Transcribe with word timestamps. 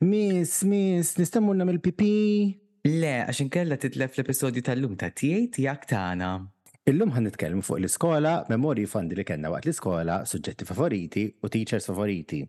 Miss, 0.00 0.62
miss, 0.62 1.16
nam 1.34 1.68
il 1.70 1.80
pipi 1.80 2.58
Le, 2.84 3.12
għaxin 3.24 3.48
kella 3.48 3.76
titlef 3.80 4.16
l-episodju 4.18 4.62
tal-lum 4.66 4.96
ta' 5.00 5.08
tijaj 5.08 5.56
jak 5.64 5.86
tana. 5.88 6.32
Illum 6.90 7.14
ħan 7.14 7.28
nitkellem 7.30 7.62
fuq 7.64 7.78
l-iskola, 7.80 8.32
memorji 8.52 8.84
fondi 8.90 9.16
li 9.16 9.24
kena 9.24 9.48
waqt 9.54 9.68
l-iskola, 9.70 10.18
suġġetti 10.28 10.66
favoriti 10.68 11.24
u 11.40 11.48
teachers 11.48 11.86
favoriti. 11.88 12.42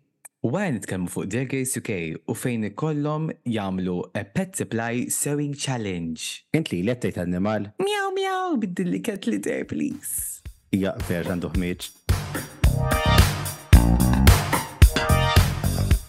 U 0.44 0.50
għan 0.52 0.74
nitkellmu 0.80 1.08
fuq 1.08 1.30
Dear 1.32 1.46
UK 1.48 1.90
u 2.28 2.34
fejn 2.36 2.68
ikollhom 2.68 3.30
jagħmlu 3.48 3.96
a 4.20 4.26
Pet 4.36 4.58
Supply 4.60 5.06
Sewing 5.10 5.56
Challenge. 5.56 6.20
Int 6.52 6.68
li 6.74 6.82
lettejt 6.84 7.16
annimal? 7.24 7.70
Mjaw 7.80 8.12
mjaw 8.18 8.54
biddilli 8.66 9.00
kett 9.06 9.30
li 9.30 9.38
there 9.40 9.64
please. 9.64 10.42
Ja, 10.76 10.92
fer 11.08 11.30
għandu 11.32 11.54
ħmieġ. 11.56 11.90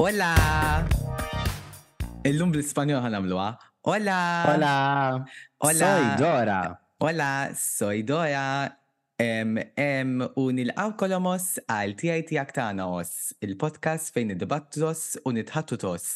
Hola! 0.03 0.95
Illum 2.27 2.49
bl-Ispanjol 2.51 2.99
ħanamluha. 3.03 3.45
Hola! 3.87 4.15
Hola! 4.51 4.71
Hola! 5.63 5.89
Soy 5.95 6.07
Dora! 6.21 6.57
Hola, 7.05 7.27
soy 7.55 8.01
Dora! 8.03 8.41
Em, 9.23 9.53
em, 9.81 10.11
u 10.37 10.45
għaw 10.53 10.91
kolomos 10.99 11.45
għal 11.73 11.95
tijaj 12.01 12.25
tijak 12.33 12.51
os, 12.85 13.13
il-podcast 13.41 14.11
fejn 14.13 14.35
id-dibattos 14.35 15.05
u 15.25 15.33
nitħattu 15.37 15.79
tos. 15.85 16.09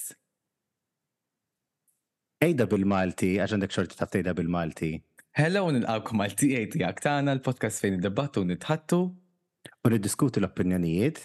Ejda 2.44 2.68
bil-Malti, 2.70 3.32
għaxandek 3.42 3.72
xorti 3.74 3.98
ta' 4.04 4.10
ejda 4.18 4.36
bil-Malti. 4.38 4.92
Hello, 5.40 5.64
nilqawkom 5.74 6.24
għaw 6.28 6.38
tijaj 6.44 6.70
tijak 6.76 7.02
tana, 7.08 7.38
l-podcast 7.40 7.80
fejn 7.82 7.98
id-dibattu 8.02 8.44
u 8.44 8.50
nitħattu. 8.52 9.02
U 9.86 9.98
diskutu 9.98 10.42
l-opinjonijiet. 10.44 11.24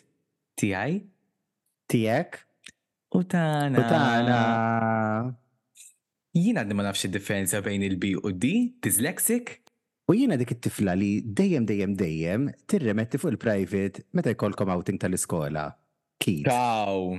Tijaj? 0.60 1.00
Tijek? 1.90 2.45
U 3.14 3.22
tana. 3.22 3.78
U 3.78 3.84
tana. 3.86 4.40
Jina 6.36 6.62
għadni 6.64 6.76
ma 6.76 6.84
nafx 6.88 7.06
differenza 7.12 7.62
bejn 7.64 7.84
il-B 7.90 8.16
u 8.18 8.32
D, 8.34 8.50
dyslexic. 8.84 9.60
U 10.10 10.14
jina 10.14 10.36
dik 10.38 10.52
it-tifla 10.54 10.94
li 10.94 11.18
dejjem 11.24 11.64
dejjem 11.66 11.94
dejjem 11.98 12.46
tirremetti 12.70 13.18
fuq 13.18 13.34
il-private 13.36 14.04
meta 14.14 14.34
jkollkom 14.34 14.70
outing 14.74 15.00
tal-iskola. 15.02 15.68
Kif? 16.22 16.44
Ciao. 16.50 17.16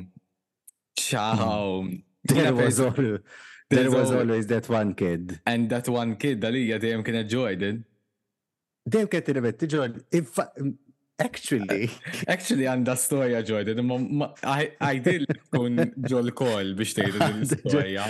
Ciao. 0.99 1.83
Mm. 1.83 2.03
There 2.27 2.53
was 2.53 2.75
there 3.69 3.89
was 3.91 4.11
always 4.11 4.47
that 4.47 4.67
one 4.69 4.93
kid. 4.93 5.39
And 5.45 5.69
that 5.71 5.87
one 5.89 6.15
kid 6.15 6.39
dalija 6.43 6.79
dejjem 6.79 7.03
kienet 7.03 7.31
Jordan. 7.31 7.83
Dejjem 8.87 9.07
kienet 9.11 9.25
tirremetti 9.27 9.67
Jordan. 9.67 10.77
Actually. 11.19 11.87
Actually, 12.33 12.67
għanda 12.69 12.93
storja 12.99 13.39
ġojda, 13.45 13.73
għajdil 14.77 15.23
kun 15.55 15.79
ġol 16.11 16.29
kol 16.37 16.73
biex 16.77 16.93
tejda 16.99 17.29
l-storja. 17.39 18.03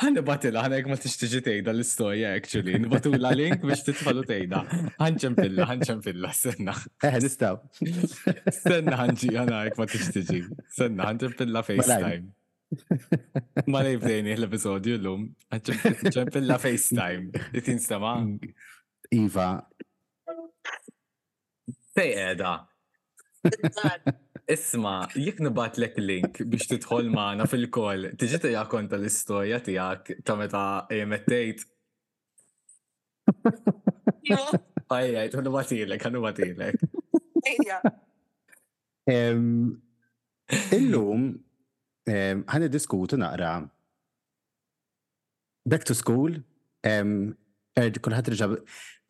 Għanna 0.00 0.22
batila, 0.24 0.62
għanna 0.64 0.78
jek 0.78 0.88
ma 0.88 0.96
t-iġtiġi 1.00 1.42
tejda 1.50 1.74
l-storja, 1.74 2.30
actually. 2.38 2.78
Nbatu 2.80 3.12
la 3.20 3.34
link 3.36 3.64
biex 3.68 3.84
t-tfalu 3.90 4.24
tejda. 4.30 4.62
Għanċem 5.04 5.36
filla, 5.42 5.68
għanċem 5.74 6.00
filla, 6.06 6.32
senna. 6.38 6.76
Eh, 7.04 7.20
nistaw. 7.26 7.60
Senna 8.56 9.02
għanċi, 9.04 9.34
għanna 9.42 9.60
jek 9.68 9.80
ma 9.82 9.88
t-iġtiġi. 9.92 10.42
Senna, 10.80 11.10
għanċem 11.12 11.36
filla 11.44 11.64
FaceTime. 11.68 12.28
Ma 13.68 13.84
nejbdejni 13.84 14.38
l-episodju 14.40 14.96
l-lum, 14.96 15.28
għanċem 15.60 16.32
filla 16.40 16.56
FaceTime. 16.62 17.46
Itin 17.60 17.84
stamang. 17.84 18.38
Iva, 19.12 19.58
Fej 21.94 22.10
edha. 22.20 22.54
Isma, 24.50 24.94
jek 25.20 25.38
nibat 25.44 25.78
lek 25.80 25.94
link 26.00 26.40
biex 26.50 26.66
titħol 26.72 27.06
maħna 27.14 27.46
fil-kol, 27.48 28.10
tiġi 28.20 28.40
ta' 28.42 28.50
jakon 28.52 28.88
l-istoria 28.92 29.60
tijak 29.64 30.10
ta' 30.26 30.34
meta 30.38 30.62
jemettejt. 30.92 31.62
Ajaj, 34.90 35.30
tu 35.32 35.44
nibatilek, 35.46 36.02
għan 36.04 36.18
nibatilek. 36.18 37.78
Illum, 40.78 41.30
għan 42.16 42.68
diskutu 42.74 43.18
naqra 43.22 43.54
back 45.64 45.86
to 45.88 45.94
school, 45.96 46.34
Erdi 47.78 47.98
eh, 47.98 48.02
kullħat 48.04 48.28
rġa 48.34 48.48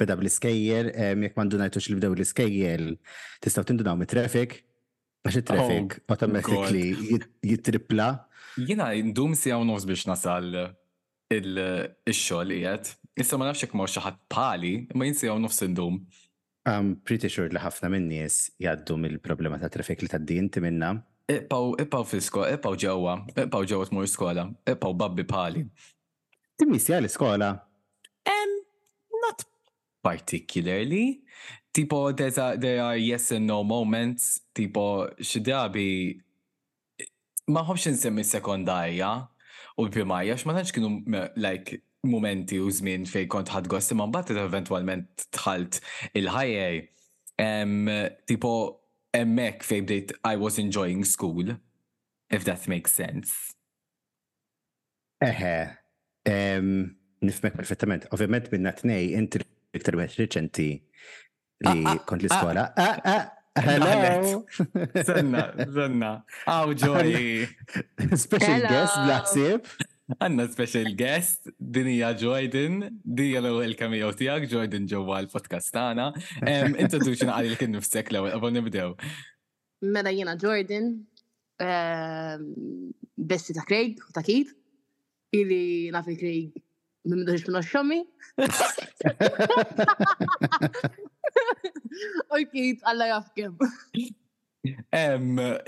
beda 0.00 0.16
bl-iskejjel, 0.18 0.88
jek 1.26 1.36
mandu 1.38 1.58
najtux 1.60 1.88
li 1.92 1.98
l-iskejjel, 2.02 2.86
tistaw 3.44 3.64
tindunaw 3.68 3.96
mit 4.00 4.10
traffic, 4.10 4.60
bax 5.24 5.38
il-traffic 5.38 5.98
oh 6.00 6.14
automatically 6.16 7.20
jittripla. 7.46 8.08
Jina 8.56 8.90
indum 8.98 9.36
si 9.38 9.52
għaw 9.54 9.64
nofs 9.68 9.84
biex 9.86 10.08
nasal 10.10 10.50
il 11.30 11.48
xogħol 12.08 12.58
qiegħed, 12.58 12.92
Issa 13.14 13.36
ma 13.38 13.46
nafxek 13.46 13.70
mor 13.78 13.86
xaħat 13.86 14.16
pali, 14.26 14.72
ma 14.98 15.06
jinsi 15.06 15.28
għaw 15.30 15.36
nofs 15.38 15.62
indum. 15.62 16.00
I'm 16.66 16.96
pretty 17.06 17.28
sure 17.30 17.46
li 17.46 17.60
ħafna 17.62 17.86
min-nies 17.92 18.48
jaddu 18.58 18.96
mill-problema 18.98 19.60
ta' 19.62 19.70
traffic 19.70 20.02
li 20.02 20.10
taddi 20.10 20.40
inti 20.42 20.58
minna. 20.64 20.88
Ipaw, 21.30 21.76
ipaw 21.84 22.08
fisko, 22.10 22.42
ipaw 22.56 22.74
ġewa, 22.82 23.14
ipaw 23.44 23.68
ġewa 23.70 23.86
tmur 23.86 24.08
skola, 24.10 24.48
ipaw 24.66 24.96
babbi 24.98 25.22
pali. 25.30 25.62
Timmisja 26.58 26.98
l-skola, 27.04 27.52
Um, 28.26 28.62
not 29.22 29.44
particularly. 30.02 31.20
Tipo, 31.72 32.16
there's 32.16 32.38
a, 32.38 32.56
there 32.58 32.82
are 32.82 32.96
yes 32.96 33.30
and 33.32 33.46
no 33.46 33.64
moments. 33.64 34.40
Tipo, 34.54 35.10
should 35.22 35.42
be? 35.44 35.50
xidabi, 35.50 35.90
maħobx 37.50 37.90
nsemmi 37.92 38.22
sekondarja 38.24 39.08
u 39.76 39.84
l-primarja, 39.84 40.36
x'ma 40.38 40.54
tantx 40.56 40.72
kienu 40.72 41.24
like 41.36 41.76
momenti 42.08 42.56
u 42.62 42.70
żmien 42.72 43.04
fej 43.08 43.26
kont 43.32 43.50
ħad 43.52 43.68
gost 43.68 43.92
imma 43.92 44.06
mbagħad 44.08 44.40
eventwalment 44.46 45.26
tħalt 45.36 45.80
il-ħajjej. 46.20 46.80
Um, 47.44 47.90
tipo 48.30 48.54
hemmhekk 49.14 49.66
fej 49.68 49.82
bdejt 49.84 50.14
I 50.30 50.36
was 50.40 50.56
enjoying 50.62 51.04
school, 51.04 51.52
if 52.32 52.44
that 52.48 52.64
makes 52.70 52.92
sense. 52.96 53.50
Eħe. 55.20 55.76
Um, 56.24 56.94
nifmek 57.28 57.56
perfettament. 57.58 58.06
Ovvjament 58.14 58.50
minna 58.52 58.72
t-nej, 58.76 59.10
inti 59.18 59.40
iktar 59.74 59.96
wieħed 59.98 60.20
reċenti 60.20 60.68
ah, 60.78 61.72
li 61.72 61.80
ah, 61.88 61.96
kont 62.08 62.20
ah. 62.20 62.28
l-iskola. 62.28 63.24
Hello! 63.54 64.44
Senna, 65.06 65.44
senna. 65.74 66.10
Aw 66.50 66.72
ġoji. 66.78 67.50
Special 68.18 68.64
guest, 68.66 68.96
blaħsib. 69.06 69.74
Għanna 70.18 70.44
special 70.52 70.90
guest, 70.98 71.48
dinija 71.56 72.10
Jordan, 72.20 72.80
dinija 73.06 73.40
l-ewel 73.40 73.72
kamiju 73.78 74.10
tijak, 74.18 74.44
Jordan 74.50 74.88
ġewwa 74.90 75.22
l-podcast 75.24 75.72
tagħna. 75.74 76.08
Introduction 76.82 77.32
għalli 77.32 77.54
l-kien 77.54 77.72
nifsek 77.78 78.10
l-ewel, 78.12 78.34
għabon 78.36 78.58
nibdew. 78.58 78.90
Mela 79.94 80.12
jena 80.14 80.36
Jordan, 80.40 80.92
ehm, 81.64 82.44
bessi 83.16 83.54
ta' 83.56 83.64
Craig, 83.68 84.02
ta' 84.14 84.24
Keith, 84.26 84.52
ili 85.34 85.88
nafi 85.94 86.14
Craig 86.18 86.63
M'imdux 87.06 87.48
minn 87.48 87.64
xommi? 87.68 88.02
Ok, 92.34 92.54
Alla 92.90 93.06
jafkem. 93.06 93.52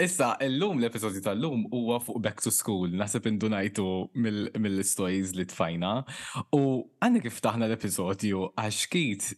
Issa, 0.03 0.27
l-lum 0.49 0.81
l-episodju 0.83 1.21
tal-lum 1.23 1.61
huwa 1.71 2.01
fuq 2.03 2.19
Back 2.25 2.41
to 2.43 2.51
School, 2.55 2.91
nasib 2.99 3.29
indunajtu 3.31 3.85
mill-stories 4.59 5.31
li 5.39 5.47
tfajna. 5.53 5.93
U 6.59 6.63
għanna 6.99 7.23
kif 7.25 7.39
taħna 7.47 7.69
l-episodju 7.71 8.43
għax 8.59 8.79
kit 8.97 9.29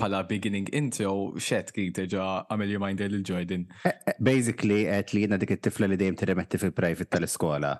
pala 0.00 0.22
beginning 0.30 0.72
intro 0.78 1.12
xed 1.36 1.74
kit 1.76 2.00
ġa 2.16 2.30
għamil 2.48 2.72
jomajn 2.78 3.04
il-Jordan. 3.10 3.68
Eh, 3.84 3.92
eh, 3.92 4.16
basically, 4.18 4.86
għet 4.88 5.12
li 5.14 5.26
jena 5.26 5.38
dik 5.42 5.52
it-tifla 5.58 5.90
li 5.92 6.00
dejjem 6.00 6.16
tiremetti 6.24 6.64
fil-private 6.64 7.10
tal-iskola. 7.12 7.76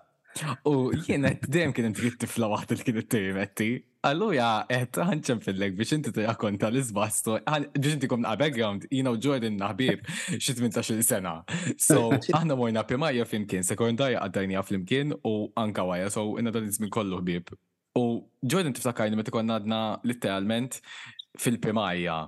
U 0.69 0.91
jiena 1.07 1.31
dejjem 1.49 1.73
kien 1.73 1.87
inti 1.89 2.11
tifla 2.21 2.49
waħda 2.51 2.77
li 2.79 2.85
kienet 2.85 3.15
Allu 3.17 3.69
Alluja, 4.27 4.49
qed 4.69 4.99
eh, 5.01 5.07
ħanċem 5.11 5.39
fil-lek 5.43 5.77
biex 5.79 5.95
inti 5.97 6.13
tija 6.15 6.35
konta 6.39 6.69
l-izbasto. 6.69 7.39
Biex 7.47 7.97
inti 7.97 8.11
kom 8.11 8.27
background, 8.39 8.85
jiena 8.93 9.11
u 9.15 9.17
Jordan 9.19 9.57
naħbib 9.59 10.05
xi 10.37 10.53
18 10.55 11.01
sena. 11.03 11.33
So, 11.81 12.13
aħna 12.39 12.55
morna 12.57 12.85
primarja 12.87 13.25
flimkien, 13.27 13.65
sekondarja 13.67 14.21
għaddajnija 14.27 14.65
flimkien 14.69 15.15
u 15.27 15.35
anka 15.59 15.87
waja, 15.89 16.11
so 16.13 16.27
inna 16.39 16.53
dan 16.55 16.69
iżmin 16.69 16.93
kollu 16.95 17.19
ħbib. 17.25 17.55
U 17.99 18.05
Jordan 18.43 18.77
tiftakarni 18.77 19.17
meta 19.19 19.33
konna 19.35 19.57
għadna 19.59 19.81
literalment 20.07 20.79
fil-primarja. 21.41 22.21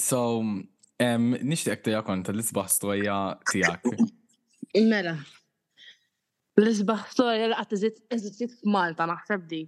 So, 0.00 0.20
nishtiq 0.98 1.92
tija 1.92 2.00
konta 2.06 2.32
l-izbasto 2.34 2.94
għajja 2.96 3.18
tijak. 3.52 3.84
Mela. 4.76 5.16
L-isbaħ 6.58 7.04
storja 7.14 7.48
li 7.52 7.56
għat 7.56 7.74
eżizzit 8.10 8.54
f'Malta 8.58 9.06
naħseb 9.08 9.44
di. 9.50 9.60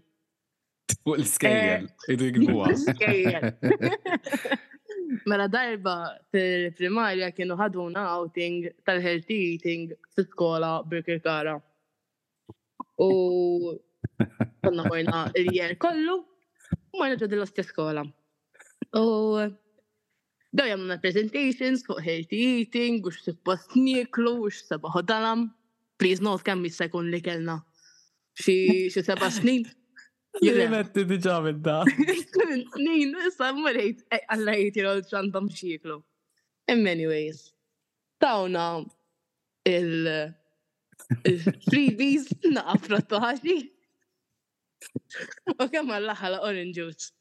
Fuq 0.91 1.21
l-skejjel, 1.21 1.87
eh. 1.87 2.13
id 2.13 3.85
Mela 5.31 5.47
darba 5.51 5.95
fil-primarja 6.35 7.31
kienu 7.35 7.57
ħaduna 7.59 8.03
outing 8.19 8.67
tal-healthy 8.87 9.39
eating 9.55 9.89
fil-skola 10.17 10.81
Birkirkara. 10.87 11.57
U 13.01 13.09
konna 14.61 14.85
morna 14.89 15.25
il-jer 15.39 15.79
kollu, 15.83 16.19
morna 16.95 17.17
ġodil 17.23 17.39
l-ostja 17.41 17.65
skola. 17.67 18.05
U 18.99 19.39
Daw 20.51 20.67
jamna 20.67 20.99
presentations 20.99 21.85
fuq 21.87 22.03
healthy 22.03 22.39
eating, 22.59 22.99
u 23.07 23.11
x-suppost 23.15 23.77
niklu, 23.79 24.33
u 24.43 24.49
x-seba 24.51 24.91
ħodalam. 24.97 25.45
Please 26.03 26.23
note 26.27 26.43
kemm 26.47 26.65
jista' 26.67 26.89
jkun 26.89 27.11
li 27.13 27.21
kellna. 27.23 27.59
Xi 28.41 28.57
seba 28.95 29.29
snin. 29.31 29.63
Jirrimetti 30.43 31.05
diġa 31.07 31.37
da. 31.69 31.77
Snin, 31.87 33.15
issa 33.29 33.53
mmarejt, 33.55 34.03
għalla 34.17 34.55
jgħid 34.59 34.81
jiraw 34.81 35.03
ġandam 35.13 35.47
xieklu. 35.55 36.01
In 36.73 36.83
many 36.87 37.07
ways. 37.11 37.45
Tawna 38.23 38.65
il- 39.71 40.35
freebies 41.69 42.27
naqaf 42.57 42.91
rottu 42.97 43.23
ħaxi. 43.23 43.61
U 45.61 45.71
kemm 45.71 45.95
għall-ħala 46.01 46.43
orange 46.49 46.83
juice. 46.83 47.13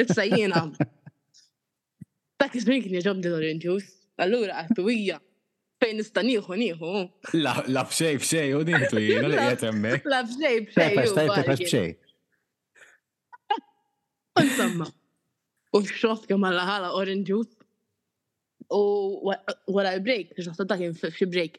Issa 0.00 0.28
jiena 0.28 0.66
Dak 2.44 2.52
iż-żmien 2.60 2.82
kien 2.84 2.92
jġob 3.00 3.20
deodorant 3.24 3.62
juice. 3.64 3.94
Allura 4.20 4.58
għattu 4.60 4.82
hija 4.90 5.14
fejn 5.80 6.02
istaniħu 6.02 6.58
niħu. 6.60 6.90
La, 7.40 7.54
fxej 7.88 8.18
fxej 8.20 8.50
u 8.58 8.60
nieħdu 8.68 9.00
jiena 9.00 9.30
li 9.30 9.38
qiegħed 9.38 9.64
hemmhekk. 9.70 10.04
La 10.12 10.18
fxej 10.26 10.56
fxej. 10.66 10.96
Pepe, 10.98 11.14
pepe, 11.16 11.54
fxej. 11.62 11.88
Insomma, 14.44 14.86
u 15.76 15.76
xort 15.88 16.24
kemm 16.28 16.44
laħala 16.52 16.92
ħala 16.92 17.14
juice. 17.32 17.54
U 18.76 19.30
għara 19.30 19.52
wara 19.78 19.96
break, 20.04 20.36
xaħta 20.44 20.62
dak 20.74 20.78
kien 20.84 20.92
fxej 21.00 21.28
break. 21.32 21.52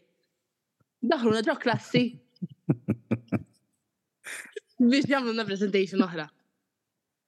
Daħru 1.12 1.34
na 1.34 1.42
nadra 1.42 1.58
klassi. 1.66 2.06
Biex 4.86 5.10
jagħmlu 5.12 5.34
na 5.42 5.50
presentation 5.50 5.98
oħra. 6.06 6.30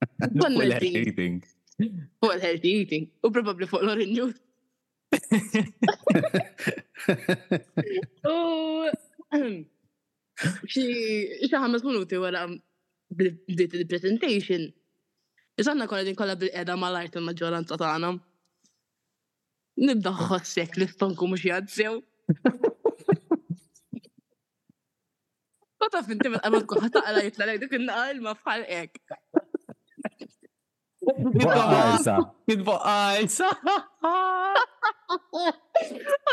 Konna 0.39 0.77
fuq 2.21 2.35
healthy 2.43 2.69
eating 2.79 3.03
u 3.25 3.31
probabli 3.31 3.67
fuq 3.69 3.81
l-orinju. 3.85 4.25
U 8.27 8.37
xi 10.73 10.87
ħames 11.53 11.85
minuti 11.87 12.19
wara 12.21 12.43
bdiet 13.13 13.77
il-presentation. 13.81 14.67
Iżanna 15.57 15.87
kolla 15.89 16.03
din 16.05 16.17
kolla 16.19 16.35
bil-qeda 16.39 16.75
mal-art 16.79 17.15
il-maġġoranza 17.17 17.79
tagħna. 17.81 18.11
Nibda 19.87 20.13
ħossek 20.27 20.77
li 20.81 20.89
stonku 20.91 21.27
mhux 21.29 21.45
jadsew. 21.47 22.01
Ma 25.77 25.89
taf 25.93 26.09
inti 26.13 26.33
meta 26.33 26.43
qabel 26.47 26.65
kuħat 26.73 27.01
jitla 27.23 27.55
dik 27.63 27.77
innaqal 27.79 28.21
ma 28.27 28.33
fħal 28.43 28.65
hekk. 28.67 29.17
Nitboqqajsa. 31.07 32.13
Nitboqqajsa. 32.49 33.47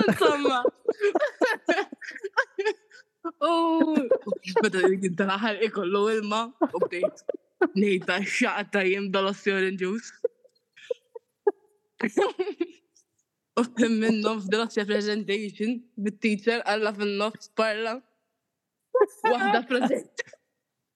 Insomma. 0.08 0.60
Bada 4.64 4.78
jinta 4.94 5.28
laħar 5.30 5.62
ikollu 5.68 6.02
ilma, 6.16 6.40
u 6.74 6.80
bdejt. 6.84 7.22
Nejta 7.80 8.18
xaqta 8.36 8.82
jimda 8.88 9.22
l-ossjorin 9.22 9.78
ġus. 9.80 10.10
U 13.62 13.66
minnof 13.78 14.48
dil-ossja 14.50 14.84
presentation, 14.90 15.78
bit-teacher, 15.96 16.64
għalla 16.68 16.92
fin-nofs 16.98 17.52
parla. 17.60 17.94
Wahda 19.22 19.62
prezent. 19.70 20.26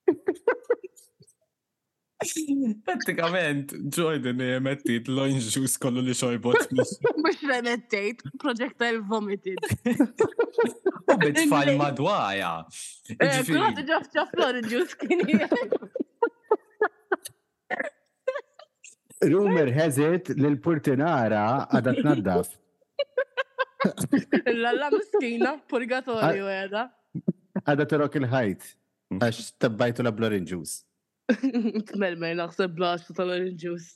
Pratikament, 2.85 3.71
Jordan 3.95 4.39
e 4.39 4.45
emettit 4.59 5.07
l 5.07 5.25
juice 5.39 5.79
kollu 5.79 6.01
li 6.03 6.11
xojbot. 6.13 6.65
Mux 7.23 7.43
emettit, 7.55 8.19
projectile 8.43 8.99
vomited. 9.07 9.59
U 9.87 11.15
bitfall 11.21 11.71
madwaja. 11.79 12.49
Kulħat 13.21 13.79
ġaf 13.91 14.09
ġaf 14.17 14.33
l-orange 14.35 14.73
juice 14.73 14.99
kini. 14.99 15.39
Rumor 19.29 19.71
has 19.79 19.97
it 20.03 20.33
li 20.35 20.47
l-purtinara 20.51 21.45
għadha 21.71 21.95
tnaddaf. 22.01 22.51
Lalla 24.59 24.91
muskina, 24.91 25.55
purgatorju 25.71 26.51
għedha. 26.57 26.83
Għadat 27.63 27.97
rock 28.03 28.19
il-ħajt, 28.19 28.69
mm. 29.15 29.23
għax 29.23 29.51
tabbajtu 29.63 30.03
la 30.03 30.11
bl 30.11 30.35
juice. 30.43 30.81
Tmelmel 31.91 32.37
naħseb 32.41 32.73
blasta 32.75 33.13
tal-orange 33.13 33.63
juice. 33.63 33.95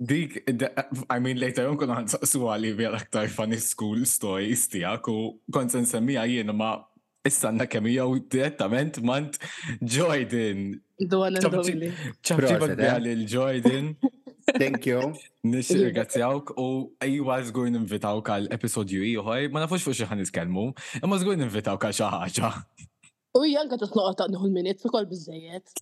dik, 0.00 0.38
I 1.08 1.18
mean, 1.20 1.38
later 1.38 1.68
on 1.70 1.78
kuna 1.80 2.00
għanza 2.00 2.18
su 2.28 2.42
għali 2.50 2.72
vera 2.76 2.98
ktar 3.06 3.28
funny 3.32 3.58
school 3.62 4.02
stories 4.08 4.64
tijak 4.72 5.08
u 5.12 5.18
kont 5.52 5.76
nsemmija 5.80 6.24
jien 6.28 6.50
ma 6.56 6.72
istanna 7.28 7.66
kemija 7.70 8.04
u 8.08 8.18
direttament 8.20 8.98
mant 9.06 9.38
Jordan. 9.80 10.72
Dwan 11.02 11.38
Ċabġibak 11.42 12.76
għal 12.78 13.12
il-Jordan. 13.14 13.94
Thank 14.50 14.86
you. 14.86 15.00
Nix 15.50 15.70
ringrazzjawk 15.70 16.54
u 16.58 16.90
ejwa 17.02 17.38
żgur 17.46 17.68
ninvitawk 17.70 18.28
għal 18.30 18.48
episodju 18.54 19.02
ieħor, 19.06 19.48
ma 19.52 19.62
nafux 19.64 19.82
fuxi 19.84 20.02
xi 20.04 20.10
ħan 20.10 20.22
nitkellmu, 20.22 20.64
imma 21.02 21.18
żgur 21.22 21.38
ninvitawk 21.40 21.86
għal 21.88 21.96
xi 21.98 22.10
ħaġa. 22.14 22.50
U 23.38 23.44
t 23.46 23.56
anke 23.58 23.78
ta' 23.80 24.28
nħu 24.30 24.50
l-minit 24.50 24.82
fi 24.82 24.90
kol 24.92 25.06
biżejjed. 25.10 25.74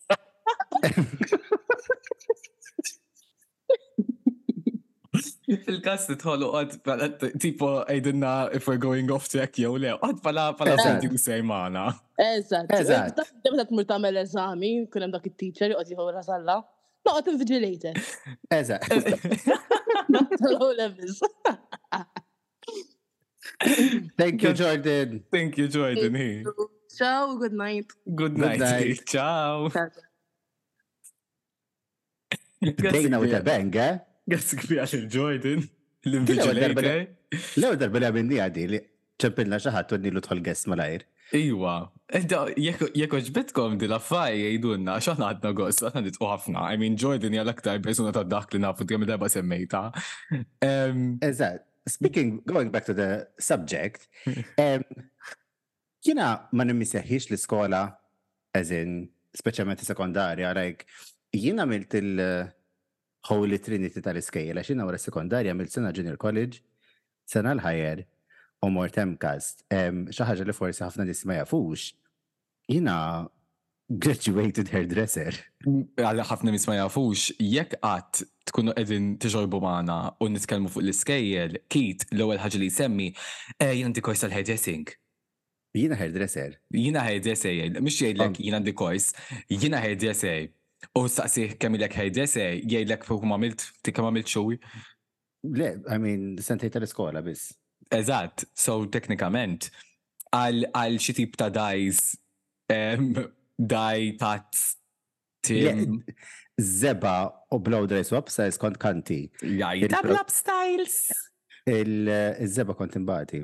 Fil-kas 5.60 6.04
titħolu 6.10 6.50
għad 6.60 6.74
pala 6.86 7.08
tipo 7.42 7.72
għedinna 7.84 8.32
if 8.56 8.68
we're 8.70 8.78
going 8.80 9.10
off 9.12 9.28
track 9.28 9.60
jow 9.60 9.76
le, 9.76 9.92
għad 9.98 10.20
pala 10.24 10.48
pala 10.56 10.76
senti 10.80 11.10
u 11.10 11.16
maħna. 11.52 11.86
Eżat, 12.18 12.72
eżat. 12.80 13.24
Dabda 13.44 13.68
t-mur 13.72 14.12
l 14.14 14.24
eżami, 14.24 14.74
kunem 14.92 15.12
dak 15.18 15.28
il-teacher, 15.32 15.76
għad 15.76 15.96
jħu 15.96 16.12
razalla. 16.18 16.60
Noqgħod 17.08 17.28
invigilated. 17.32 17.96
Eżatt. 18.52 18.90
Low 20.40 20.70
levels. 20.80 21.18
Thank 24.18 24.42
you, 24.42 24.52
Jordan. 24.54 25.22
Thank 25.32 25.58
you, 25.58 25.66
Jordan. 25.68 26.14
Thank 26.14 26.44
you. 26.44 26.54
Ciao, 26.96 27.36
good 27.36 27.52
night. 27.52 27.92
Good 28.14 28.38
night. 28.38 28.58
Good 28.58 28.70
night. 28.70 29.06
Ciao. 29.14 29.68
Dejna 32.60 33.18
u 33.22 33.28
ta' 33.32 33.42
bang, 33.44 33.72
eh? 33.80 33.98
Għas 34.30 34.52
kbira 34.60 34.84
il-Jordan, 34.98 35.64
l-invigilator. 36.06 36.90
L-għu 37.56 37.76
darba 37.80 37.98
li 38.02 38.06
għadi 38.44 38.64
li 38.74 38.78
ċempilna 39.20 39.56
xaħat 39.60 39.92
u 39.96 39.98
nilu 40.04 40.20
tħol 40.22 40.38
għess 40.44 40.64
malajr. 40.70 41.02
Iwa, 41.30 41.74
jekk 42.58 43.12
ġbitkom 43.30 43.76
di 43.78 43.86
laffaj 43.86 44.34
jgħidunna, 44.40 44.96
xaħna 45.02 45.28
għadna 45.34 45.52
għos, 45.68 45.78
għadna 45.86 46.00
nitqu 46.08 46.26
ħafna. 46.26 46.64
I 46.74 46.78
mean, 46.80 46.96
Jordan 46.98 47.36
hija 47.36 47.44
aktar 47.52 47.78
persuna 47.84 48.10
ta' 48.14 48.24
dak 48.26 48.50
li 48.52 48.58
nafu 48.64 48.82
t-għamil 48.88 49.10
darba 49.12 49.28
semmejta. 49.30 49.82
Eżat, 50.60 51.62
speaking, 51.86 52.40
going 52.50 52.72
back 52.74 52.88
to 52.90 52.94
the 52.98 53.28
subject, 53.38 54.08
jina 56.08 56.30
ma 56.50 56.66
nimmiseħħix 56.66 57.30
l-iskola, 57.30 57.84
as 58.52 58.74
specialment 59.38 59.86
sekondarja, 59.86 60.50
like, 60.58 60.88
jina 61.30 61.62
milt 61.70 61.94
il-Holy 61.94 63.62
Trinity 63.62 64.02
tal-iskejla, 64.02 64.66
xina 64.66 64.86
wara 64.88 64.98
sekondarja 64.98 65.54
milt 65.54 65.70
sena 65.70 65.94
junior 65.94 66.18
college, 66.18 66.58
sena 67.22 67.54
l-ħajer, 67.54 68.02
u 68.66 68.70
mort 68.72 68.96
xaħġa 68.96 70.26
ħaġa 70.28 70.46
li 70.48 70.54
forsi 70.56 70.84
ħafna 70.84 71.06
nis 71.08 71.22
ma 71.24 71.38
jafux, 71.40 71.92
jina 72.70 72.94
graduated 73.90 74.68
hairdresser. 74.70 75.38
Għalli 75.66 76.26
ħafna 76.28 76.52
nis 76.54 76.66
ma 76.68 76.76
jafux, 76.78 77.30
jekk 77.40 77.78
għat 77.84 78.20
tkunu 78.50 78.74
edin 78.80 79.14
t-ġorbu 79.22 79.60
maħna 79.64 79.96
u 80.22 80.28
nitkelmu 80.30 80.70
fuq 80.70 80.84
l-iskejjel, 80.84 81.56
kit 81.72 82.06
l 82.12 82.24
ewwel 82.26 82.40
ħaġa 82.44 82.60
li 82.62 82.68
jsemmi, 82.70 83.08
eh, 83.58 83.72
jina 83.78 83.90
ndi 83.94 84.04
kors 84.04 84.22
tal-hairdressing. 84.26 84.92
Jina 85.74 85.94
hairdresser. 85.98 86.56
Jina 86.74 87.04
hairdresser, 87.06 87.56
mux 87.80 87.96
jgħidlek 88.00 88.40
jina 88.42 88.58
ndi 88.62 88.74
kojs, 88.78 89.12
jina 89.56 89.78
hairdresser. 89.82 90.48
U 90.96 91.04
s 91.06 91.20
kemm 91.62 91.76
ilek 91.78 91.94
hairdresser, 91.98 92.56
jgħidlek 92.64 93.04
fuq 93.06 93.26
ma 93.28 93.36
għamilt, 93.38 93.66
ti 93.84 93.92
kemm 93.96 94.20
Le, 95.40 95.68
I 95.88 95.96
mean, 95.96 96.34
sentajta 96.44 96.76
l-iskola 96.82 97.22
biss. 97.24 97.54
Eżatt, 97.90 98.44
so 98.54 98.76
teknikament, 98.86 99.66
għal 100.30 100.94
xi 101.02 101.14
tip 101.16 101.32
ta' 101.38 101.48
dajz, 101.50 101.98
daj 102.70 104.12
tazz 104.20 104.66
tim. 105.44 105.98
Zeba 106.60 107.14
u 107.48 107.56
blow 107.64 107.86
dress 107.88 108.12
up 108.12 108.28
sa 108.28 108.44
kont 108.60 108.76
kanti. 108.78 109.22
Jajda 109.40 110.02
styles. 110.28 110.98
Il-zeba 111.66 112.74
kont 112.76 112.96
imbati. 112.98 113.40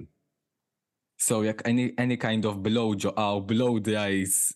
So 1.19 1.39
jak 1.43 1.63
any, 1.65 1.93
any 1.97 2.17
kind 2.19 2.45
of 2.45 2.59
blow 2.63 2.93
jo 2.95 3.15
aw 3.17 3.39
ah, 3.41 3.41
blow 3.41 3.79
dries. 3.81 4.53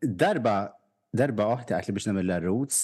darba 0.00 0.56
darba 1.12 1.50
uħti 1.52 1.76
għatli 1.76 1.92
biex 1.98 2.08
la' 2.26 2.40
roots 2.42 2.80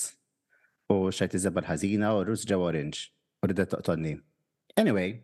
u 0.92 1.08
xajt 1.10 1.38
iż-zeba 1.38 1.64
l-ħazina 1.64 2.12
u 2.16 2.20
roots 2.28 2.44
ġew 2.46 2.60
orange 2.60 3.08
u 3.42 3.48
rridet 3.48 3.72
toqtonni. 3.72 4.14
Anyway, 4.76 5.22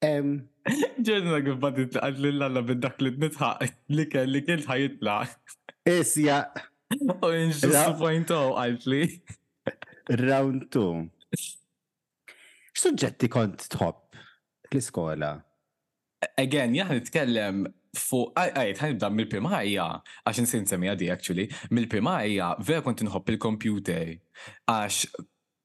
Ġenna 0.00 1.34
għibbat 1.40 1.78
it 1.82 1.96
l-lalla 2.00 2.62
bid-dak 2.64 3.02
li 3.04 3.10
t 3.12 3.20
nitħa 3.24 3.48
li 3.92 4.06
kelli 4.08 4.40
kelli 4.46 4.64
ħajitla. 4.68 5.16
Isja. 5.92 6.38
U 6.88 7.28
nġġu 7.28 8.40
Round 10.10 10.64
two. 10.72 10.86
X'suġġetti 12.72 13.28
kont 13.30 13.68
tħobb 13.70 14.18
l-iskola? 14.72 15.34
Again, 16.40 16.74
jahn 16.76 16.96
nitkellem 16.98 17.60
fuq, 17.96 18.32
għajt, 18.40 18.80
ħanibda 18.82 19.10
mill-primarja, 19.14 19.86
għax 20.24 20.56
actually, 21.12 21.46
mill-primarja, 21.70 22.48
kont 22.56 23.04
nħobb 23.06 23.30
il-computer, 23.36 24.14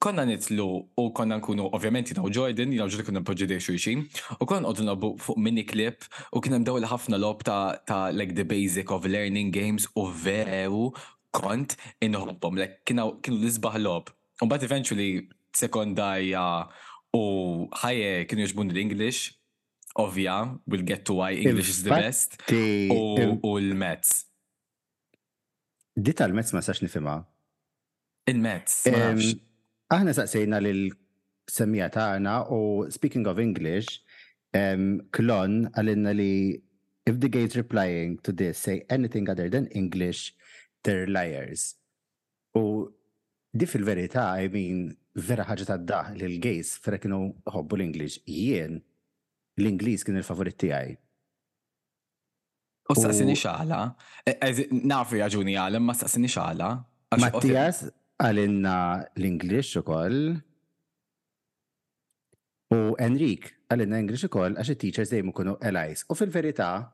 konna 0.06 0.26
nitlu 0.26 0.86
u 0.98 1.14
konna 1.14 1.38
nkunu 1.38 1.70
ovvjament 1.74 2.12
u 2.12 2.30
Jordan, 2.34 2.70
u 2.70 2.74
Jordan 2.78 3.06
konna 3.06 3.22
proġedi 3.26 3.58
xurxin, 3.64 4.06
u 4.40 4.46
konna 4.46 4.70
għoddu 4.70 4.84
nabu 4.86 5.10
fuq 5.22 5.40
mini 5.42 5.64
clip 5.66 6.06
u 6.36 6.42
kienem 6.46 6.62
daw 6.68 6.78
il 6.78 6.86
ħafna 6.90 7.18
lob 7.22 7.42
ta', 7.48 7.80
ta 7.90 8.10
like 8.14 8.36
the 8.38 8.46
basic 8.46 8.94
of 8.94 9.08
learning 9.10 9.50
games 9.56 9.88
u 9.98 10.06
veru 10.10 10.92
kont 11.34 11.74
inħobbom, 12.06 12.54
like 12.60 12.84
kienu 12.86 13.16
l-izbaħ 13.32 13.80
lob. 13.82 14.12
Un 14.46 14.52
bat 14.52 14.62
eventually 14.68 15.26
sekondarja 15.58 16.44
uh, 16.60 16.70
u 17.18 17.24
ħajje 17.82 18.14
kienu 18.30 18.46
jġbun 18.46 18.76
l-English, 18.76 19.34
ovvja, 19.98 20.38
we'll 20.70 20.86
get 20.86 21.02
to 21.10 21.18
why 21.24 21.32
English 21.34 21.72
is 21.74 21.82
the 21.82 21.90
best. 21.96 22.38
U 22.54 23.58
l-Mets. 23.58 24.26
Dita 25.98 26.28
l-Mets 26.30 26.54
ma 26.54 26.62
sax 26.62 26.84
nifima. 26.86 27.22
Il-Mets. 28.30 28.84
Aħna 29.94 30.14
saqsejna 30.18 30.60
lil 30.66 30.80
semija 31.46 31.90
tagħna 31.94 32.36
u 32.56 32.62
speaking 32.92 33.28
of 33.30 33.38
English, 33.42 34.00
um, 34.58 35.02
Klon 35.14 35.68
għalinna 35.78 36.14
li 36.18 36.30
if 37.06 37.20
the 37.22 37.30
gays 37.30 37.54
replying 37.54 38.16
to 38.26 38.34
this 38.34 38.58
say 38.66 38.82
anything 38.90 39.30
other 39.30 39.50
than 39.50 39.68
English, 39.68 40.34
they're 40.82 41.06
liars. 41.06 41.76
U 42.58 42.90
di 43.56 43.66
fil-verità, 43.70 44.32
I 44.42 44.50
mean, 44.52 44.82
vera 45.16 45.46
ħaġa 45.48 45.68
ta' 45.70 45.78
daħ 45.80 46.10
li 46.18 46.26
l-gejs 46.34 46.80
fera 46.84 46.98
kienu 47.00 47.22
ħobbu 47.54 47.78
l 47.78 47.86
english 47.86 48.18
Jien, 48.28 48.82
l-Inglis 49.62 50.04
kien 50.04 50.18
il-favorit 50.20 50.58
tiegħi. 50.60 50.98
U 52.90 52.96
saqsini 53.00 53.38
xaħla, 53.38 53.80
Nafri 54.86 55.22
għagġuni 55.26 55.54
e, 55.54 55.56
e, 55.56 55.62
għalem, 55.62 55.86
ma 55.88 55.94
saqsini 55.98 56.30
xaħla. 56.30 56.74
Mattias, 57.22 57.86
għalinna 58.24 58.76
l-Inglis 59.18 59.74
ukoll. 59.82 60.36
U 62.76 62.80
Enrik 63.02 63.52
għalinna 63.72 63.98
l-Inglis 64.00 64.24
ukoll 64.30 64.56
għax 64.58 64.74
it-teachers 64.76 65.12
dejmu 65.14 65.34
kunu 65.36 65.58
allies. 65.66 66.06
U 66.10 66.16
fil-verità, 66.18 66.90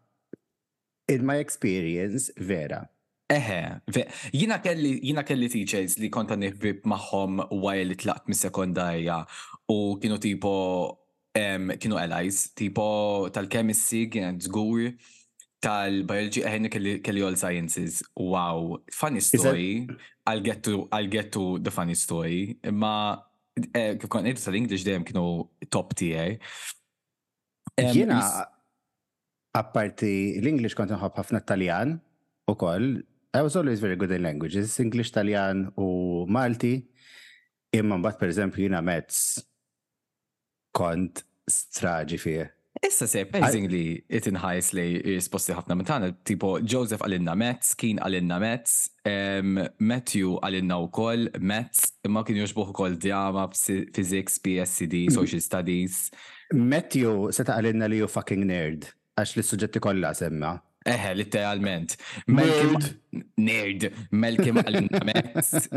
in 1.11 1.25
my 1.27 1.37
experience, 1.43 2.31
vera. 2.37 2.81
Eħe, 3.31 4.07
jina 4.35 4.57
kelli, 4.59 4.97
jina 5.07 5.21
kelli 5.23 5.47
teachers 5.47 5.95
li 6.01 6.09
konta 6.11 6.35
nifrib 6.35 6.83
maħħom 6.89 7.45
li 7.85 7.95
tlaqt 8.01 8.27
mis 8.27 8.41
sekondarja 8.43 9.21
u 9.71 9.95
kienu 10.03 10.17
tipo 10.19 10.51
um, 11.39 11.71
kienu 11.79 11.95
allies, 12.01 12.49
tipo 12.59 13.29
tal-chemistry 13.31 14.01
kienet 14.11 14.43
zgur 14.49 14.89
tal-biology 15.61 16.41
għajnik 16.45 16.75
eh, 16.81 16.93
kelli 17.05 17.23
all 17.25 17.37
sciences. 17.37 18.01
Wow, 18.17 18.79
funny 18.93 19.21
story. 19.21 19.87
I'll 20.27 20.41
get 20.43 20.63
to, 20.65 20.87
I'll 20.91 21.07
get 21.09 21.31
to 21.37 21.59
the 21.61 21.71
funny 21.71 21.95
story. 21.95 22.57
Ma 22.73 23.15
eh, 23.61 23.93
kif 24.01 24.09
kon 24.09 24.25
sa 24.33 24.49
tal-English 24.49 24.83
dejjem 24.87 25.05
kienu 25.07 25.25
top 25.73 25.93
tiegħi. 26.01 26.39
Jiena 27.93 28.21
apparti 29.57 30.13
l-English 30.41 30.75
kont 30.77 30.93
nħobb 30.95 31.21
ħafna 31.21 31.43
Taljan 31.45 31.95
ukoll. 32.49 33.01
I 33.31 33.41
was 33.45 33.55
always 33.55 33.79
very 33.79 33.95
good 33.95 34.11
in 34.11 34.25
languages, 34.27 34.75
English, 34.83 35.13
Taljan 35.15 35.69
u 35.79 36.25
Malti. 36.27 36.79
Imma 37.71 37.95
mbagħad 38.01 38.19
pereżempju 38.19 38.65
jiena 38.65 38.81
mezz 38.83 39.45
kont 40.75 41.21
straġi 41.51 42.17
fih 42.19 42.49
Issa 42.79 43.05
se, 43.05 43.23
li 43.69 43.83
it 44.09 44.27
ħajs 44.31 44.71
li 44.77 44.85
jisposti 45.17 45.51
ħafna 45.53 45.75
minn 45.75 45.85
tagħna, 45.89 46.09
tipo 46.25 46.53
Joseph 46.63 47.03
għalinna 47.03 47.33
Metz, 47.37 47.73
Keen 47.77 47.99
għalinna 47.99 48.37
Metz, 48.39 48.93
Matthew 49.83 50.37
għalinna 50.39 50.77
wkoll 50.87 51.27
Metz, 51.43 51.91
imma 52.07 52.23
kien 52.25 52.39
u 52.39 52.47
ukoll 52.71 52.95
Djama, 52.97 53.49
Physics, 53.51 54.39
PSCD, 54.39 55.03
mm. 55.09 55.13
Social 55.17 55.41
Studies. 55.43 56.09
Matthew 56.53 57.29
seta 57.35 57.57
għalinna 57.59 57.89
li 57.91 57.99
ju 57.99 58.07
fucking 58.07 58.47
nerd, 58.47 58.87
għax 59.19 59.35
li 59.37 59.43
suġġetti 59.49 59.83
kollha 59.89 60.13
semma. 60.15 60.55
Eħe, 60.81 61.11
literalment. 61.13 61.93
Nerd. 62.25 62.87
Nerd. 63.37 63.91
Melkim 64.09 64.57
għalinna 64.63 65.03
Metz, 65.11 65.67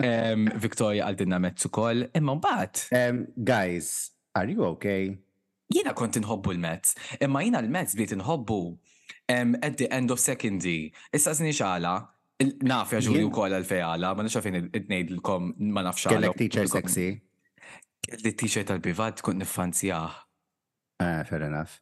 Victoria 0.63 1.11
għalinna 1.11 1.43
Metz 1.51 1.69
ukoll, 1.69 2.07
imma 2.17 2.39
mbagħad. 2.39 2.87
Guys, 3.35 3.93
are 4.39 4.49
you 4.49 4.63
okay? 4.71 5.19
Jiena 5.75 5.93
kont 5.97 6.17
inħobbu 6.19 6.53
l-Mets, 6.55 6.95
imma 7.27 7.41
jiena 7.43 7.61
l-Mets 7.65 7.97
bdiet 7.99 8.13
inħobbu 8.19 8.59
at 9.67 9.79
the 9.81 9.89
end 9.91 10.13
of 10.15 10.21
secondi. 10.23 10.77
Issa 11.15 11.33
zni 11.35 11.51
xala, 11.57 11.95
naf 12.67 12.93
ja 12.95 13.01
ġuri 13.03 13.25
wkoll 13.31 13.57
għalfej 13.59 13.83
għala, 13.89 14.13
ma 14.15 14.27
nafx 14.29 14.43
fejn 14.45 14.61
id-ngħidilkom 14.69 15.49
ma 15.75 15.83
nafx 15.89 16.07
għala. 16.07 16.21
Kellek 16.21 16.39
teacher 16.45 16.71
sexy. 16.71 17.09
Kelli 18.07 18.35
teacher 18.39 18.67
tal 18.69 18.83
bivad 18.85 19.23
kont 19.25 19.41
nifanzjah. 19.43 20.15
Eh, 21.03 21.23
fair 21.27 21.49
enough. 21.51 21.81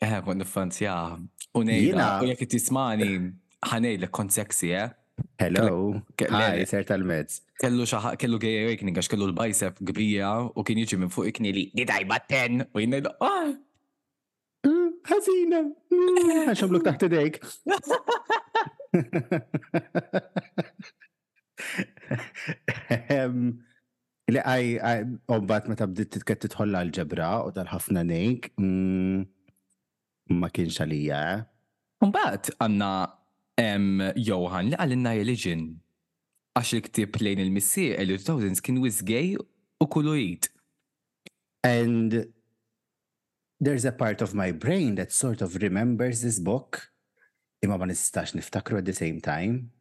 Eh, 0.00 0.20
kont 0.22 0.44
U 0.46 1.60
Unejna, 1.62 2.08
u 2.22 2.26
jekk 2.28 2.46
tismani 2.52 3.08
ħanej 3.70 4.02
l 4.02 4.10
kont 4.14 4.36
sexy, 4.36 4.74
eh? 4.82 4.90
Hello, 5.38 5.98
hi, 6.18 6.64
ser 6.66 6.82
tal-mezz. 6.86 7.42
Kellu 7.62 7.84
xaħat, 7.90 8.16
kellu 8.22 8.38
gay 8.42 8.58
awakening, 8.64 8.98
għax 9.00 9.10
kellu 9.10 9.26
l-bicep 9.32 9.78
gbija 9.90 10.28
u 10.54 10.64
kien 10.66 10.78
jiġi 10.82 10.98
minn 10.98 11.10
fuq 11.14 11.30
ikni 11.32 11.52
li, 11.56 11.64
di 11.78 11.86
I 11.86 12.06
batten? 12.06 12.64
U 12.74 12.82
jinnaj, 12.82 13.06
ah! 13.22 13.50
għazina, 15.08 15.62
mm, 15.94 16.18
għax 16.52 16.62
għamluk 16.64 16.86
taħt 16.86 17.06
id 17.06 17.14
idejk. 17.14 17.38
Li 24.28 24.42
għaj, 24.52 25.06
ma 25.30 25.78
tabdit 25.82 26.14
t-tket 26.16 26.44
t-tħolla 26.46 26.84
l-ġebra 26.88 27.30
u 27.48 27.54
tal-ħafna 27.58 28.06
nejk, 28.10 28.52
mm, 28.60 29.22
ma 30.42 30.50
kienx 30.52 30.82
għalija. 30.86 31.22
Eh? 31.34 31.46
Un 32.06 32.12
bat, 32.14 32.50
għanna 32.62 32.92
Em, 33.58 33.98
Johan 34.22 34.68
li 34.70 34.76
għal 34.78 34.92
Annihilation 34.94 35.62
għax 36.58 36.76
il-ktib 36.76 37.16
lejn 37.18 37.40
il-missieq 37.42 37.96
il-2000 38.04 38.62
kien 38.62 38.78
wisgej 38.82 39.32
u 39.38 39.88
kuluit. 39.90 40.46
And 41.66 42.14
there's 43.60 43.84
a 43.84 43.90
part 43.90 44.22
of 44.22 44.34
my 44.38 44.52
brain 44.52 44.94
that 45.00 45.10
sort 45.12 45.42
of 45.42 45.56
remembers 45.62 46.22
this 46.22 46.38
book 46.38 46.84
imma 47.66 47.78
ma 47.82 47.88
nistax 47.90 48.36
niftakru 48.38 48.78
at 48.78 48.86
the 48.86 48.94
same 48.94 49.18
time. 49.20 49.72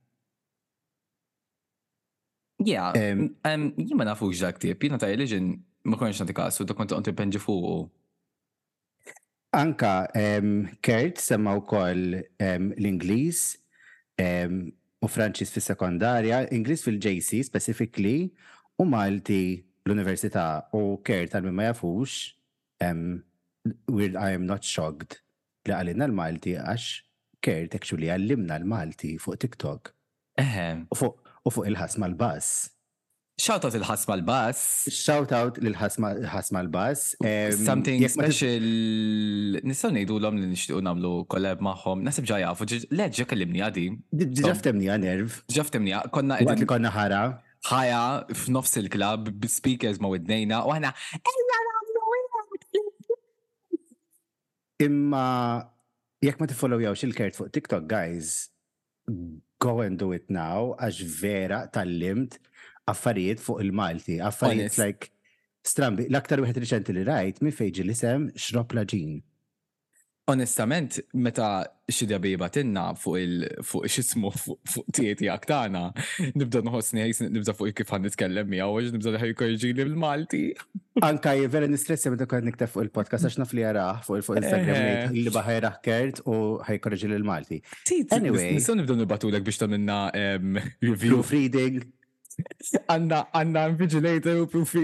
Yeah, 2.57 2.89
um, 3.45 3.75
jimma 3.77 4.09
nafux 4.09 4.41
dak 4.41 4.57
tip, 4.57 4.81
jina 4.81 4.97
ta' 4.97 5.11
religion 5.13 5.53
ma 5.85 5.97
konx 6.01 6.17
nati 6.23 6.33
kasu, 6.33 6.65
ta' 6.65 6.73
konta' 6.73 6.97
konti 6.97 7.13
penġi 7.13 7.37
fuq. 7.45 7.93
Anka, 9.55 9.99
Kurt 10.85 11.21
semma 11.21 11.53
u 11.55 11.61
koll 11.63 12.17
l-Inglis 12.41 13.51
u 14.17 15.07
Franċis 15.09 15.51
fis-sekondarja, 15.53 16.43
Ingliż 16.55 16.83
fil-JC 16.87 17.41
specifically 17.45 18.29
u 18.81 18.85
Malti 18.89 19.63
l-Università 19.85 20.45
u 20.75 20.97
Kert 21.05 21.31
tal 21.35 21.45
ma 21.53 21.69
jafux 21.69 22.33
weird 23.87 24.15
I 24.17 24.31
am 24.37 24.45
not 24.47 24.63
shocked 24.63 25.19
li 25.67 25.73
għalina 25.75 26.07
l-Malti 26.07 26.57
għax 26.57 26.89
Kert 27.43 27.75
actually 27.77 28.07
għallimna 28.09 28.57
l-Malti 28.61 29.15
fuq 29.19 29.37
TikTok. 29.43 29.93
-huh. 30.41 30.85
U 31.45 31.49
fuq 31.49 31.67
il-ħasma 31.67 32.05
l-bass. 32.07 32.76
Shout 33.37 33.67
il-ħasma 33.69 34.15
l-bas. 34.17 34.59
Shout 34.89 35.31
out 35.37 35.59
l-ħasma 35.61 36.59
l-bas. 36.65 37.01
Something 37.61 38.01
special. 38.09 38.69
Nistaw 39.61 39.91
nejdu 39.93 40.17
l-om 40.17 40.39
li 40.41 40.47
nishtiqu 40.55 40.81
namlu 40.81 41.11
kollab 41.29 41.61
maħħom. 41.61 42.01
Nasib 42.07 42.25
ġaj 42.31 42.45
fu 42.57 42.65
leġġa 42.97 43.27
kellimni 43.29 43.61
għadi. 43.67 43.83
Ġaftemni 44.41 44.89
nerv. 45.03 45.37
Ġaftemni 45.53 45.93
konna 46.15 46.39
Għad 46.41 46.65
konna 46.73 46.89
ħara. 46.95 47.19
ħaja 47.69 47.99
f'nofs 48.41 48.73
il-klab, 48.81 49.29
speakers 49.53 50.01
ma' 50.01 50.09
widnejna, 50.15 50.63
u 50.65 50.73
għana. 50.73 50.93
Imma, 54.87 55.27
jekk 56.25 56.39
ma 56.41 56.49
t-followjawx 56.55 57.05
il-kert 57.09 57.37
fuq 57.37 57.53
TikTok, 57.53 57.85
guys, 57.89 58.49
go 59.61 59.81
and 59.81 59.97
do 59.99 60.11
it 60.17 60.25
now, 60.29 60.73
għax 60.81 61.05
vera 61.21 61.65
tal-limt 61.73 62.39
affarijiet 62.91 63.41
fuq 63.43 63.61
il-Malti, 63.65 64.19
affarijiet 64.23 64.79
like 64.79 65.11
strambi, 65.67 66.07
l-aktar 66.11 66.39
wieħed 66.43 66.61
riċenti 66.63 66.95
li 66.95 67.05
rajt 67.07 67.41
minn 67.43 67.55
fejġi 67.55 67.87
li 67.89 67.97
sem 67.99 68.29
xrop 68.39 68.77
laġin. 68.77 69.17
Onestament, 70.27 70.97
meta 71.23 71.45
xidja 71.87 72.17
dabiba 72.17 72.49
tinna 72.51 72.89
fuq 72.99 73.19
il 73.21 73.35
fuq 73.63 73.85
x'ismu 73.93 74.27
fuq 74.35 74.89
tieti 74.95 75.27
tagħna, 75.31 75.83
nibda 76.35 76.59
nħossni 76.67 77.03
ħejs 77.05 77.21
nibda 77.31 77.53
fuq 77.55 77.71
kif 77.79 77.93
ħan 77.93 78.03
nitkellem 78.09 78.49
miegħu 78.51 78.75
għax 78.81 78.95
nibda 78.97 79.21
ħej 79.23 79.35
korġili 79.41 79.71
bil-Malti. 79.81 80.41
Anka 81.07 81.35
vera 81.51 81.67
nistressi 81.71 82.11
meta 82.11 82.27
kont 82.27 82.43
niktef 82.47 82.75
fuq 82.75 82.87
il-podcast 82.89 83.27
għax 83.29 83.39
naf 83.41 83.55
li 83.55 83.63
jaraħ 83.67 84.01
fuq 84.07 84.19
il-fuq 84.21 84.41
Instagram 84.43 85.15
li 85.15 85.25
eh. 85.31 85.35
baħajra 85.37 85.73
kert 85.87 86.23
u 86.27 86.35
ħajkorġi 86.69 87.11
lil 87.13 87.27
Malti. 87.31 87.59
Anyway, 88.19 88.51
nistgħu 88.57 88.79
nibda 88.81 88.99
nibatulek 88.99 89.47
biex 89.47 89.63
ta' 89.63 89.71
minna 89.71 90.01
review. 90.13 91.19
Proofreading. 91.21 91.83
Għanna, 92.37 93.27
għanna 93.33 93.61
invigilator 93.71 94.41
u 94.43 94.47
proof 94.51 94.75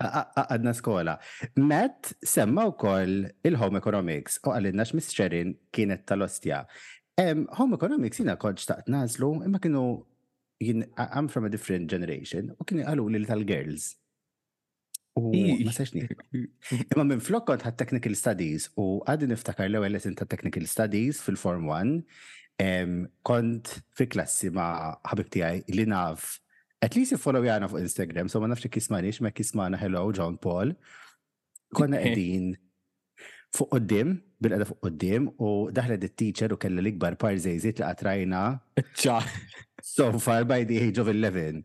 Għadna 0.00 0.74
skola. 0.78 1.16
Matt 1.58 2.12
semma 2.26 2.66
u 2.70 2.74
koll 2.78 3.24
il-home 3.46 3.80
economics 3.82 4.40
u 4.46 4.54
għallinna 4.54 4.86
x 4.86 5.18
kienet 5.74 6.04
tal-ostja. 6.06 6.64
Home 7.58 7.74
economics 7.78 8.20
jina 8.22 8.36
kod 8.38 8.60
xtaqt 8.62 8.90
nazlu 8.94 9.32
imma 9.44 9.58
kienu 9.62 9.84
jien 10.62 10.84
I'm 10.98 11.28
from 11.30 11.46
a 11.46 11.50
different 11.52 11.90
generation 11.90 12.52
u 12.58 12.66
kien 12.66 12.82
għalu 12.86 13.08
li 13.14 13.26
tal-girls. 13.26 13.92
Ma 15.18 15.72
sexni. 15.74 16.04
Imma 16.78 17.06
minn 17.06 17.22
flok 17.22 17.48
kont 17.50 17.64
ħad 17.66 17.78
technical 17.80 18.14
studies 18.18 18.68
u 18.78 19.00
għaddi 19.02 19.30
niftakar 19.32 19.66
l-ewel 19.70 19.94
lesin 19.96 20.14
ta' 20.18 20.26
technical 20.30 20.66
studies 20.70 21.18
fil-form 21.26 21.66
1 21.74 22.02
kont 22.58 23.66
fi 23.94 24.06
klassi 24.10 24.50
ma' 24.50 24.98
ħabib 25.06 25.28
tijaj 25.30 25.62
li 25.70 25.84
naf 25.86 26.40
at 26.82 26.96
least 26.98 27.14
follow 27.18 27.42
jana 27.44 27.68
fuq 27.68 27.80
Instagram, 27.80 28.28
so 28.28 28.40
ma 28.40 28.46
nafx 28.48 28.66
kismanix, 28.70 29.20
ma 29.20 29.30
kismana 29.30 29.78
hello 29.78 30.10
John 30.12 30.36
Paul. 30.38 30.74
Konna 31.74 31.98
qegħdin 32.00 32.54
fuq 33.54 33.68
qoddim, 33.72 34.12
bil-qeda 34.40 34.64
fuq 34.68 34.78
qoddim, 34.86 35.26
u 35.42 35.70
daħlet 35.74 36.04
it-teacher 36.08 36.52
u 36.54 36.58
kella 36.58 36.82
l-ikbar 36.82 37.16
parżejżiet 37.18 37.80
li 37.80 37.84
qatrajna. 37.84 38.44
So 39.82 40.12
far 40.18 40.44
by 40.44 40.62
the 40.64 40.78
age 40.78 40.98
of 40.98 41.08
11. 41.10 41.64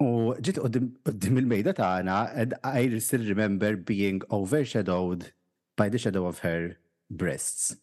U 0.00 0.32
ġit 0.40 0.62
qoddim 0.64 1.42
il-mejda 1.42 1.76
tagħna, 1.76 2.18
and 2.36 2.56
I 2.64 2.86
still 3.00 3.24
remember 3.28 3.76
being 3.76 4.22
overshadowed 4.30 5.32
by 5.76 5.88
the 5.90 5.98
shadow 5.98 6.24
of 6.24 6.38
her 6.40 6.78
breasts. 7.10 7.76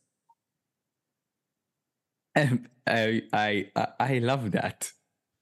Um, 2.35 2.65
I, 2.85 3.23
I, 3.31 3.65
I 3.99 4.17
love 4.19 4.51
that. 4.51 4.91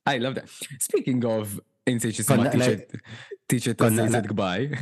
I 0.06 0.18
love 0.18 0.36
that. 0.36 0.48
Speaking 0.80 1.24
of 1.26 1.60
insejt 1.86 2.16
jisima 2.20 2.50
teacher 3.50 3.74
ta' 3.76 3.90
sejzet 3.92 4.28
gbar. 4.30 4.78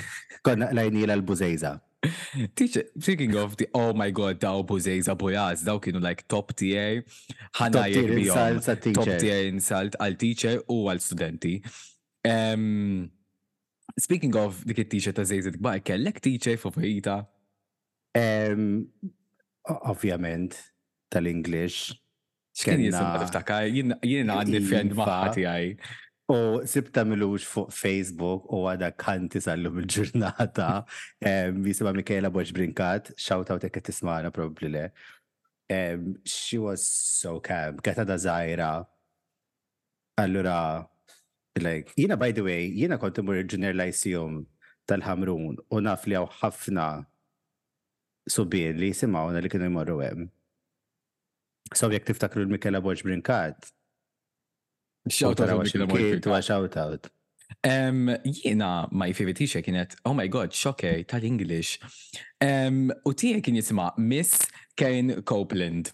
Konna 0.46 0.68
lajnila 0.74 1.16
l-buzejza. 1.18 1.80
Teacher, 2.56 2.84
speaking 2.98 3.36
of 3.36 3.58
the, 3.58 3.68
oh 3.76 3.94
my 3.94 4.10
god, 4.10 4.40
daw 4.40 4.64
buzejza 4.64 5.14
bujaz, 5.16 5.62
daw 5.66 5.78
kienu 5.82 6.00
like 6.02 6.24
top 6.28 6.52
tier, 6.58 7.04
ħana 7.54 7.74
top 7.78 9.06
tier 9.20 9.46
um, 9.46 9.52
insult 9.58 9.94
għal 10.02 10.16
teacher 10.24 10.64
u 10.68 10.80
għal 10.90 10.98
studenti. 11.02 11.52
Um, 12.26 13.08
speaking 14.02 14.34
of 14.42 14.64
dik 14.66 14.82
it-teacher 14.82 15.14
ta' 15.14 15.28
zejzet 15.30 15.60
gbar, 15.62 15.84
kellek 15.86 16.22
teacher 16.26 16.58
favorita? 16.58 17.20
Um, 18.18 18.88
Ovvjament, 19.70 20.58
tal-English. 21.14 22.01
X'kien 22.62 24.68
friend 24.68 24.96
iva. 24.96 25.06
maħati 25.06 25.46
għaj. 25.50 25.68
U 26.32 26.64
sibta 26.70 27.04
milux 27.04 27.44
fuq 27.50 27.74
Facebook 27.76 28.46
u 28.56 28.60
għada 28.72 28.92
kanti 28.96 29.42
sallu 29.44 29.72
bil-ġurnata. 29.80 30.68
Jisima 31.66 31.92
Michaela 31.98 32.30
Boċ 32.32 32.54
Brinkat, 32.56 33.12
shout 33.20 33.52
out 33.52 33.66
ekk 33.68 33.82
tismana 33.90 34.32
probabli 34.34 34.72
le. 34.76 34.86
She 36.28 36.60
was 36.60 36.86
so 36.86 37.40
calm, 37.44 37.80
għata 37.84 38.06
da 38.08 38.18
zaħira. 38.22 38.72
Allura, 40.22 40.58
like, 41.58 41.94
jina 41.98 42.18
by 42.20 42.32
the 42.36 42.44
way, 42.46 42.68
jina 42.78 42.98
kontu 43.02 43.24
mur 43.26 43.40
il-ġuner 43.42 43.74
lajsijum 43.76 44.44
tal-ħamrun 44.88 45.58
u 45.64 45.80
naf 45.84 46.04
li 46.10 46.20
ħafna 46.40 46.90
subien 48.30 48.76
li 48.78 48.92
jisimawna 48.92 49.40
li 49.42 49.50
kienu 49.50 49.72
jmorru 49.72 49.98
hemm. 50.04 50.28
So 51.74 51.88
jek 51.92 52.04
tiftakru 52.08 52.44
l-Mikela 52.44 52.82
Borġ 52.84 53.04
Brinkat? 53.08 53.72
Shout 55.10 55.40
out 55.42 56.44
shout 56.46 56.78
out. 56.78 57.10
Um, 57.68 58.06
ma 58.56 58.86
my 58.92 59.14
favorite 59.14 59.46
kienet, 59.64 59.96
oh 60.06 60.14
my 60.14 60.28
god, 60.28 60.52
xokke 60.52 61.06
tal-English. 61.10 61.80
u 62.42 63.14
tija 63.14 63.42
kien 63.42 63.56
jisima 63.58 63.90
Miss 63.98 64.48
Kane 64.76 65.22
Copeland. 65.24 65.92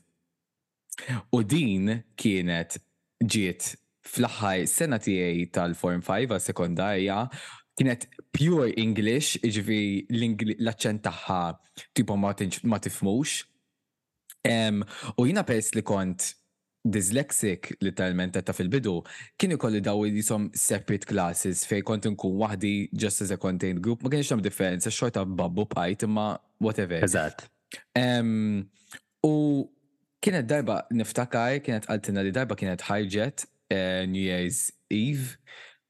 U 1.32 1.44
din 1.44 2.02
kienet 2.18 2.78
ġiet 3.24 3.76
fl-ħaj 4.08 4.66
sena 4.72 4.98
tiegħi 5.04 5.50
tal-Form 5.54 6.02
5 6.08 6.34
a 6.34 6.40
sekondarja 6.42 7.22
kienet 7.78 8.08
pure 8.34 8.70
English, 8.82 9.38
iġvi 9.44 10.08
l-accent 10.58 11.06
tagħha 11.06 11.42
tipo 11.94 12.18
ma 12.18 12.34
tifmux. 12.36 13.44
U 15.18 15.26
jina 15.26 15.44
pers 15.48 15.74
li 15.76 15.82
kont 15.86 16.34
dyslexic 16.88 17.74
talment 17.98 18.38
ta' 18.38 18.54
fil-bidu, 18.56 19.02
kien 19.38 19.52
ikolli 19.58 19.82
daw 19.84 19.98
li 20.06 20.12
jisom 20.22 20.48
separate 20.56 21.08
classes 21.10 21.66
fej 21.68 21.84
kont 21.84 22.06
nkun 22.08 22.38
wahdi 22.40 22.88
just 22.94 23.22
as 23.22 23.32
a 23.32 23.38
contained 23.38 23.82
group, 23.84 24.04
ma 24.04 24.10
kienx 24.14 24.30
hemm 24.32 24.44
differenza 24.46 24.90
xorta 24.92 25.26
babbu 25.26 25.66
pajt 25.68 26.06
imma 26.08 26.38
whatever. 26.60 27.04
Eżatt. 27.04 27.48
Um, 28.00 28.68
u 29.26 29.34
kienet 30.24 30.48
darba 30.50 30.86
niftakar, 30.96 31.60
kienet 31.66 31.90
għaltina 31.92 32.24
li 32.24 32.32
darba 32.32 32.56
kienet 32.56 32.86
ħarġet 32.88 33.44
uh, 33.44 33.52
eh, 33.76 34.02
New 34.08 34.24
Year's 34.24 34.70
Eve 34.94 35.34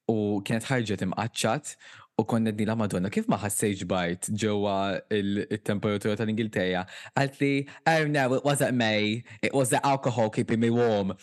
u 0.10 0.40
kienet 0.48 0.66
ħarġet 0.72 1.06
imqaċċat 1.06 1.76
u 2.18 2.24
konna 2.26 2.52
d 2.52 2.66
Madonna, 2.76 3.10
kif 3.14 3.28
ma 3.30 3.38
sejġ 3.38 3.86
bajt 3.86 4.30
ġewa 4.34 4.98
il-temperatura 5.14 6.18
tal-Ingilterra? 6.18 6.82
Għalt 7.14 7.38
li, 7.42 7.52
oh 7.86 8.06
no, 8.10 8.34
it 8.40 8.44
wasn't 8.46 8.74
me, 8.74 9.24
it 9.42 9.54
was 9.54 9.70
the 9.70 9.80
alcohol 9.86 10.30
keeping 10.34 10.60
me 10.60 10.70
warm. 10.74 11.14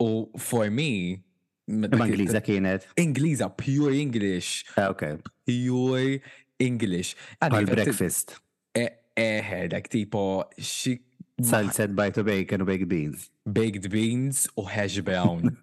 U 0.00 0.30
for 0.38 0.70
me, 0.70 1.22
Ingliza 1.66 2.42
kienet. 2.44 2.86
Ingliza, 3.00 3.48
pure 3.48 3.94
English. 3.96 4.66
Ah, 4.76 4.90
okay. 4.92 5.16
Pure 5.48 6.20
English. 6.60 7.14
Għal 7.42 7.66
breakfast. 7.70 8.36
Eħe, 8.76 9.62
dak 9.72 9.86
e, 9.90 9.90
tipo, 9.94 10.22
xik 10.58 11.04
Salset 11.42 11.92
by 11.96 12.10
to 12.10 12.22
bacon 12.22 12.60
and 12.60 12.66
baked 12.66 12.88
beans. 12.88 13.30
Baked 13.50 13.90
beans 13.90 14.46
u 14.56 14.62
hash 14.64 15.00
brown. 15.00 15.58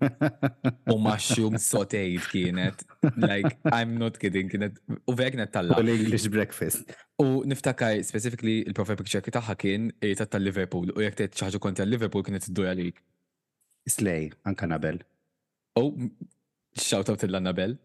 u 0.92 0.98
mushroom 1.00 1.56
sauteed 1.56 2.26
kienet. 2.28 2.84
Like, 3.16 3.56
I'm 3.72 3.96
not 3.98 4.20
kidding, 4.20 4.50
kienet. 4.52 4.76
U 5.08 5.16
vegnet 5.16 5.48
tal 5.52 5.66
la 5.72 5.78
U 5.80 5.80
l-English 5.84 6.28
breakfast. 6.28 6.84
U 7.24 7.44
niftakaj, 7.48 8.04
specifically, 8.04 8.60
il 8.68 8.74
profile 8.76 8.98
picture 9.00 9.24
taħħa 9.24 9.56
kien 9.64 9.88
jieta 10.04 10.28
tal-Liverpool. 10.28 10.92
U 10.92 11.06
jek 11.06 11.16
tajt 11.22 11.40
ċaħġu 11.40 11.62
konti 11.64 11.82
tal-Liverpool 11.86 12.28
kienet 12.28 12.50
t-dur 12.52 12.68
għalik. 12.74 13.00
Slay, 13.88 14.28
anka 14.44 14.68
Nabel. 14.68 15.00
U 15.80 15.86
shout 16.76 17.08
out 17.16 17.24
l-Annabel. 17.32 17.78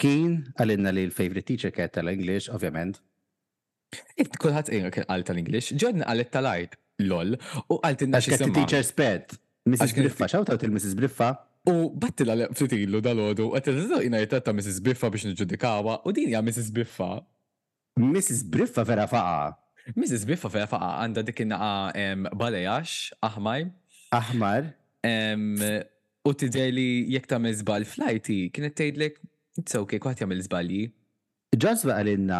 Kien 0.00 0.30
għalinna 0.58 0.88
li 0.90 1.04
l-favorite 1.10 1.44
teacher 1.52 1.70
kiet 1.74 1.92
tal-English, 2.00 2.48
ovvjament, 2.56 2.96
Kulħadd 4.42 4.70
qiegħed 4.72 5.04
qal 5.08 5.24
tal-English, 5.28 5.74
Jordan 5.80 6.04
qalet 6.08 6.30
tal-art 6.36 6.78
lol 7.10 7.34
u 7.34 7.80
qalt 7.82 8.04
inna 8.06 8.20
xi 8.24 8.38
semma. 8.40 8.56
Teacher 8.60 8.86
sped. 8.86 9.34
Mrs. 9.64 9.94
Briffa, 9.96 10.26
xaw 10.28 10.44
taw 10.44 10.58
il-Mrs. 10.60 10.94
Briffa? 10.98 11.28
U 11.72 11.88
battila 12.00 12.50
flutilu 12.52 12.98
dal-ħodu, 13.04 13.46
għattila 13.56 14.02
jina 14.04 14.20
jtatta 14.20 14.52
Mrs. 14.52 14.82
Briffa 14.84 15.08
biex 15.14 15.30
nġudikawa, 15.30 15.98
u 16.04 16.12
din 16.12 16.28
hija 16.28 16.42
Mrs. 16.44 16.68
Briffa. 16.76 17.12
Mrs. 18.00 18.42
Briffa 18.52 18.84
vera 18.84 19.06
faqa. 19.08 19.54
Mrs. 19.96 20.26
Briffa 20.28 20.50
vera 20.52 20.68
faqa, 20.68 20.90
għanda 21.06 21.24
dik 21.24 21.40
innaqa 21.46 22.34
balejax, 22.36 22.96
aħmar. 23.30 23.70
Aħmar. 24.20 24.68
U 26.24 26.34
tideli 26.42 26.84
jek 27.14 27.26
ta' 27.30 27.40
mizbal 27.44 27.88
flajti, 27.88 28.42
kienet 28.52 28.76
tgħidlek, 28.78 29.18
it's 29.62 29.80
okay, 29.80 29.96
kwaħt 30.00 30.22
jagħmel 30.24 30.44
zbalji. 30.46 30.84
Ġazva 31.62 31.94
għalinna 32.00 32.38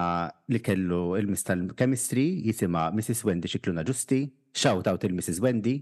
li 0.51 0.59
kellu 0.65 1.17
il 1.19 1.29
mistal 1.31 1.61
chemistry 1.79 2.25
jisima 2.49 2.87
Mrs. 2.91 3.21
Wendy 3.27 3.51
xikluna 3.51 3.85
ġusti, 3.87 4.23
shout 4.57 4.89
out 4.91 5.05
il-Mrs. 5.07 5.39
Wendy. 5.45 5.77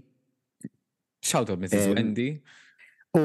Shout 1.23 1.49
out 1.49 1.59
Mrs. 1.63 1.87
Um, 1.89 1.95
Wendy. 1.97 2.27
U 3.17 3.23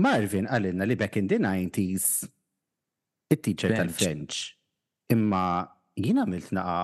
Marvin 0.00 0.46
għalinna 0.48 0.86
li 0.88 0.96
back 0.96 1.18
in 1.20 1.28
the 1.28 1.38
90s 1.42 2.22
it-teacher 3.30 3.74
tal-French. 3.76 4.38
Imma 5.12 5.42
jina 5.98 6.24
għamilt 6.24 6.54
naqa 6.56 6.80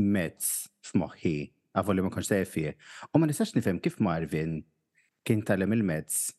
mezz 0.00 0.50
f'moħħi 0.90 1.34
għavu 1.76 1.96
li 1.96 2.04
ma 2.04 2.12
konx 2.12 2.30
tefie. 2.34 2.74
U 3.14 3.22
ma 3.22 3.30
nistax 3.30 3.54
nifhem 3.56 3.80
kif 3.82 4.00
Marvin 4.04 4.58
kien 5.24 5.44
talem 5.46 5.72
il-mezz 5.78 6.32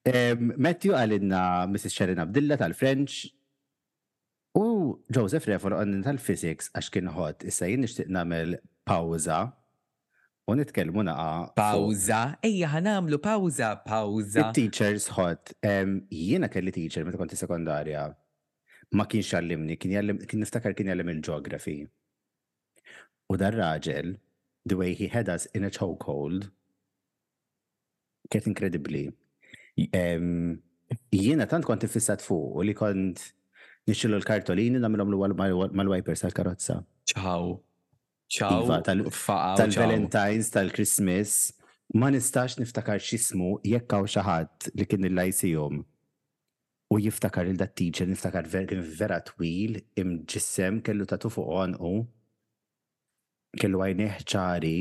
Matthew 0.09 0.95
għalinna 0.97 1.43
Mrs. 1.69 1.93
Sharon 1.93 2.21
Abdilla 2.25 2.57
tal-French 2.59 3.27
u 4.59 4.67
Joseph 5.13 5.45
Refor 5.49 5.77
għannin 5.77 6.03
tal-Physics 6.07 6.71
għax 6.73 6.91
kien 6.93 7.09
ħod, 7.13 7.45
issa 7.49 7.69
jien 7.69 7.83
nixtieq 7.85 8.09
nagħmel 8.13 8.57
pawza 8.89 9.43
U 10.49 10.53
nitkellmu 10.57 11.03
naqa. 11.05 11.53
Pawza, 11.59 12.19
ejja 12.49 12.69
ħanamlu 12.73 13.19
pawza, 13.21 13.71
pawza. 13.85 14.47
Teachers 14.57 15.05
hot. 15.15 15.53
Jiena 15.63 16.49
kelli 16.53 16.73
teacher 16.75 17.03
meta 17.05 17.19
konti 17.21 17.37
sekondarja 17.39 18.07
ma 18.97 19.05
kienx 19.05 19.29
xallimni, 19.35 19.77
kien 19.81 20.15
niftakar 20.41 20.73
kien 20.77 20.89
jallim 20.93 21.11
il-ġeografi. 21.13 21.75
U 23.29 23.37
dar 23.37 23.53
raġel, 23.59 24.15
the 24.65 24.77
way 24.79 24.95
he 24.97 25.11
had 25.13 25.29
us 25.29 25.45
in 25.57 25.67
a 25.67 25.69
chokehold, 25.69 26.47
kiet 28.33 28.47
inkredibli. 28.49 29.03
Jiena 29.77 31.45
tant 31.51 31.69
kont 31.69 31.85
fissat 31.99 32.25
fuq 32.25 32.57
u 32.57 32.65
li 32.65 32.73
kont 32.81 33.27
nixilu 33.89 34.17
l-kartolini 34.17 34.81
namilom 34.81 35.13
l 35.13 35.97
wipers 35.97 36.25
tal-karozza. 36.25 36.81
Ciao 37.13 37.59
ċaw 38.29 38.65
iva, 38.65 38.79
tal-Valentines, 39.57 40.49
tal-Christmas, 40.53 41.35
ma 41.97 42.11
nistax 42.13 42.59
niftakar 42.61 43.01
xismu 43.01 43.55
jekk 43.65 43.95
hawn 43.95 44.09
xi 44.13 44.21
ħadd 44.21 44.67
li 44.77 44.85
kien 44.85 45.07
il-lajsijom 45.09 45.79
u 46.93 46.97
jiftakar 47.01 47.49
il 47.49 47.57
dat 47.57 47.71
teacher 47.77 48.05
niftakar 48.09 48.45
vera 48.49 49.17
twil 49.25 49.79
imġissem 49.97 50.77
kellu 50.85 51.07
tatu 51.09 51.29
fuq 51.33 51.81
u, 51.89 51.93
kellu 53.61 53.81
għajneħ 53.87 54.21
ċari 54.29 54.75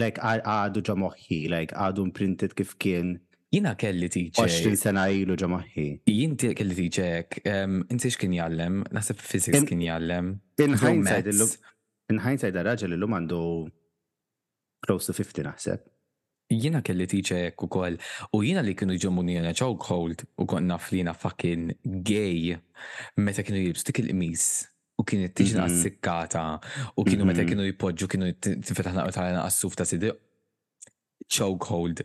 like 0.00 0.18
għadu 0.22 0.82
ġamoħi 0.90 1.38
like 1.52 1.76
għadu 1.78 2.08
imprinted 2.10 2.58
kif 2.58 2.74
kien 2.82 3.20
Jina 3.52 3.74
kelli 3.76 4.06
tiċek. 4.08 4.48
20 4.62 4.78
sena 4.80 5.02
ilu 5.12 5.34
ġamaħi. 5.36 5.82
Jien 6.08 6.38
kelli 6.40 6.72
tiċek, 6.86 7.42
inti 7.92 8.08
xkin 8.14 8.38
jallem, 8.38 8.78
nasib 8.96 9.20
fizik 9.20 9.66
kien 9.68 9.82
jallem. 9.84 10.30
In 10.56 10.72
hindsight 10.80 11.28
in 12.12 12.20
hindsight 12.22 12.56
raġel 12.68 12.94
l-lum 12.96 13.16
għandu 13.16 13.40
close 14.84 15.08
to 15.08 15.16
50 15.16 15.46
naħseb. 15.48 15.84
Jina 16.52 16.82
kelli 16.84 17.06
tiċe 17.08 17.38
u 17.64 17.68
kol, 17.72 17.94
u 18.36 18.38
jina 18.44 18.60
li 18.64 18.74
kienu 18.76 18.98
ġomuni 19.00 19.38
ċawk 19.56 19.86
hold 19.88 20.24
u 20.42 20.46
konna 20.50 20.76
flina 20.76 21.14
fucking 21.16 21.70
gay 22.04 22.58
meta 23.16 23.44
kienu 23.46 23.62
jibs 23.62 23.86
dik 23.88 24.02
il-qmis 24.02 24.44
u 25.00 25.06
kienet 25.08 25.32
tiġna 25.38 25.64
mhm. 25.64 25.78
s-sikkata 25.78 26.42
u 27.00 27.06
kienu 27.08 27.24
meta 27.24 27.40
mhm. 27.40 27.48
kienu 27.52 27.68
jipoġġu 27.70 28.10
kienu 28.14 28.28
tifetaħna 28.42 29.06
u 29.08 29.14
tal-għana 29.16 29.46
għassuf 29.48 29.78
ta' 29.80 29.88
sidi 29.88 30.12
hold 31.40 32.02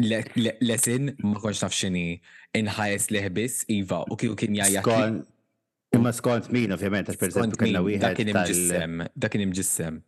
Lesin 0.00 1.10
ma 1.26 1.40
konx 1.42 1.60
nafxini 1.60 2.14
inħajes 2.56 3.10
leħbis 3.12 3.56
Iva 3.74 4.00
u 4.08 4.16
kien 4.16 4.56
jajja. 4.56 4.80
Imma 5.92 6.12
skont 6.16 6.48
min, 6.54 6.72
ovvjament, 6.72 7.10
għax 7.10 7.20
per 7.20 7.32
eżempju 7.32 7.58
kellna 7.60 7.82
wieħed. 7.84 8.04
Dakin 8.06 8.28
imġissem, 8.32 8.94
dakin 9.20 9.42
imġissem. 9.44 9.98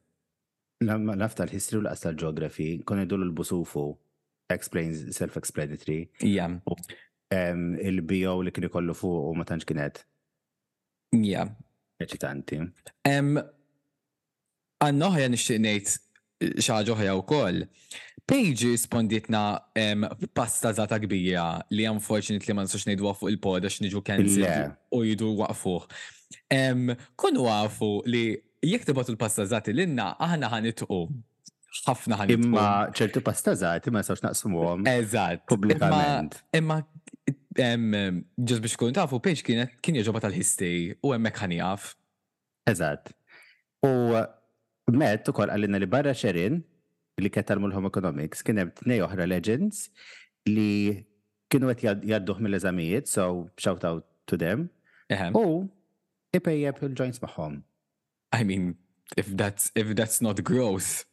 Lamma 0.88 1.16
naf 1.20 1.34
tal-history 1.36 1.82
u 1.82 1.82
l-qas 1.84 2.02
tal-ġeografi, 2.06 2.68
kon 2.88 3.02
idullu 3.02 3.26
l-busufu, 3.28 3.82
explains 4.54 5.02
self-explanatory. 5.18 5.98
Ja. 6.24 6.48
Il-bio 7.34 8.38
li 8.46 8.52
kien 8.54 8.66
ikollu 8.70 8.94
fuq 8.96 9.28
u 9.32 9.36
ma 9.36 9.44
tantx 9.50 9.68
kienet. 9.68 10.00
Ja. 11.20 11.44
Eċitanti. 12.00 12.62
Għannoħja 14.84 15.30
nixtieq 15.34 15.60
ngħid 15.66 15.94
xi 16.64 16.72
ħaġa 16.72 16.96
oħra 16.96 17.18
wkoll 17.20 17.64
Page 18.26 18.64
risponditna 18.68 19.60
pasta 20.34 20.72
zata 20.72 20.98
kbija 20.98 21.60
li 21.70 21.84
unfortunately 21.88 22.54
ma 22.56 22.64
nsux 22.64 22.86
nejdu 22.88 23.10
fuq 23.12 23.28
il-pod 23.34 23.66
għax 23.68 23.82
niġu 23.84 24.00
kenzi 24.06 24.46
u 24.96 25.00
jidu 25.04 25.28
waqfuħ. 25.42 25.84
kun 27.20 27.36
għafu 27.44 27.90
li 28.08 28.24
jek 28.64 28.86
tibatu 28.88 29.12
l-pasta 29.12 29.44
zati 29.50 29.74
l-inna 29.76 30.14
aħna 30.16 30.48
ħanitqu. 30.56 31.00
ħafna 31.84 32.16
ħanitqu. 32.22 32.48
Imma 32.48 32.66
ċertu 32.96 33.20
pasta 33.26 33.54
zati 33.60 33.92
ma 33.92 34.00
nsux 34.00 34.24
naqsum 34.24 34.56
għom. 34.56 34.86
Eżat. 34.96 35.44
Publikament. 35.52 36.38
Imma 36.56 36.80
ġez 38.40 38.60
biex 38.64 38.78
kun 38.80 38.96
tafu 38.96 39.20
Page 39.20 39.44
kienet 39.44 39.76
kien 39.84 40.00
jġoba 40.00 40.24
tal-histi 40.24 40.94
u 41.04 41.12
emmek 41.12 41.44
għaf. 41.44 41.90
Eżat. 42.72 43.12
U 43.84 44.16
met 44.96 45.28
u 45.28 45.32
kol 45.36 45.52
għallina 45.52 45.76
li 45.76 45.86
barra 45.90 46.14
xerin 46.16 46.64
li 47.22 47.30
kettalmu 47.30 47.68
l-home 47.70 47.90
economics, 47.92 48.42
kien 48.46 48.58
hemm 48.62 48.72
tnej 48.80 49.02
oħra 49.06 49.26
legends 49.30 49.84
li 50.50 50.96
kienu 51.52 51.70
qed 51.78 52.02
jadduh 52.10 52.40
mill-eżamijiet, 52.42 53.06
so 53.10 53.48
shout 53.58 53.84
out 53.86 54.04
to 54.30 54.38
them. 54.40 54.68
U 55.36 55.68
ipejjeb 56.34 56.80
il-joints 56.88 57.22
magħhom. 57.22 57.60
I 58.34 58.42
mean, 58.44 58.74
if 59.16 59.28
that's 59.38 59.70
if 59.78 59.94
that's 59.94 60.20
not 60.24 60.42
gross, 60.42 61.04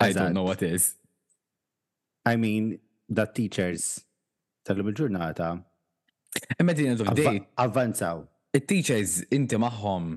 I 0.00 0.12
don't 0.12 0.34
know 0.34 0.42
what 0.48 0.62
is. 0.66 0.96
I 2.26 2.34
mean, 2.36 2.78
the 3.08 3.26
teachers 3.26 4.02
tal-lum 4.66 4.88
il-ġurnata. 4.90 5.52
Imma 6.58 6.74
the 6.74 6.88
end 6.88 7.00
of 7.06 7.14
the 7.14 7.22
day. 7.22 7.44
Avvanzaw. 7.58 8.26
It-teachers 8.52 9.22
inti 9.30 9.58
magħhom. 9.62 10.16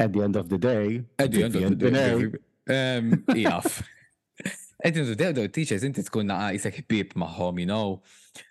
At 0.00 0.14
the 0.14 0.22
end 0.24 0.36
of 0.36 0.48
the 0.48 0.56
day. 0.56 1.02
At 1.18 1.32
the 1.32 1.42
end 1.42 1.56
of 1.56 1.78
the 1.78 1.88
day. 1.90 3.42
Jaf. 3.42 3.82
Għedin 4.80 5.06
du 5.10 5.14
dew 5.20 5.46
teachers, 5.52 5.84
inti 5.84 6.02
tkun 6.06 6.28
naqa 6.30 6.52
jisek 6.54 6.80
bib 6.88 7.12
maħom, 7.18 7.58
you 7.60 7.66
know. 7.68 8.00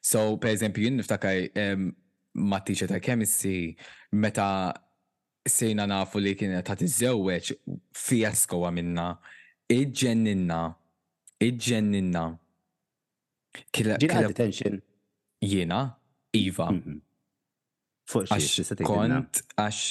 So, 0.04 0.38
per 0.42 0.52
eżempju, 0.54 0.84
jinn 0.86 1.00
niftakaj 1.02 1.50
ma 2.50 2.60
teacher 2.68 2.90
ta' 2.92 3.00
chemistry, 3.02 3.76
meta 4.14 4.50
sejna 5.50 5.88
nafu 5.90 6.22
li 6.22 6.36
kien 6.38 6.54
ta' 6.66 6.76
tiżewweċ 6.78 7.54
fiasko 7.98 8.62
għamilna, 8.68 9.08
iġġenninna, 9.76 10.62
iġġenninna. 11.48 12.26
kila 13.74 13.98
detention. 14.28 14.82
Jena, 15.42 15.82
Iva. 16.38 16.68
s-sati. 18.38 18.84
kont, 18.86 19.42
għax 19.58 19.82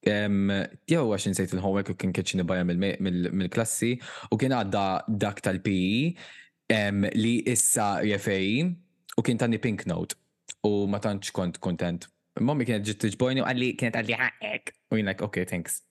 Tiħu 0.00 1.08
għaxin 1.12 1.34
sejt 1.36 1.52
il-homework 1.58 1.90
u 1.92 1.96
kien 2.00 2.12
kitchen 2.16 2.40
bajja 2.48 2.64
mill-klassi 2.64 3.90
u 4.32 4.38
kien 4.40 4.54
għadda 4.56 4.84
dak 5.20 5.42
tal 5.44 5.58
pi 5.60 6.14
e, 6.72 6.78
li 7.20 7.32
issa 7.52 7.98
jefej 8.08 8.64
u 9.20 9.24
kien 9.26 9.36
tani 9.42 9.60
pink 9.60 9.84
note 9.90 10.16
u 10.64 10.86
ma 10.88 11.00
tantx 11.04 11.32
kont 11.36 11.60
kontent. 11.60 12.08
Mommi 12.40 12.64
kienet 12.68 12.86
ġit 12.88 13.02
t-ġbojni 13.10 13.44
u 13.44 13.48
għalli 13.48 13.74
kienet 13.76 13.98
għalli 14.00 14.16
ħaqek. 14.20 14.72
U 14.88 14.96
jien 15.00 15.08
like, 15.12 15.44
thanks. 15.50 15.82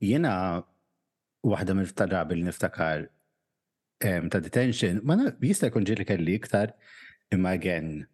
Jena 0.00 0.62
waħda 1.44 1.76
mill 1.76 1.92
drabi 1.96 2.38
li 2.40 2.46
niftakar 2.48 3.08
ta' 4.04 4.40
detention, 4.42 4.98
ma 5.04 5.16
jista' 5.44 5.68
jkun 5.70 5.84
ġiri 5.88 6.04
kelli 6.08 6.34
iktar 6.40 6.72
imma 7.32 7.52
għen 7.58 8.06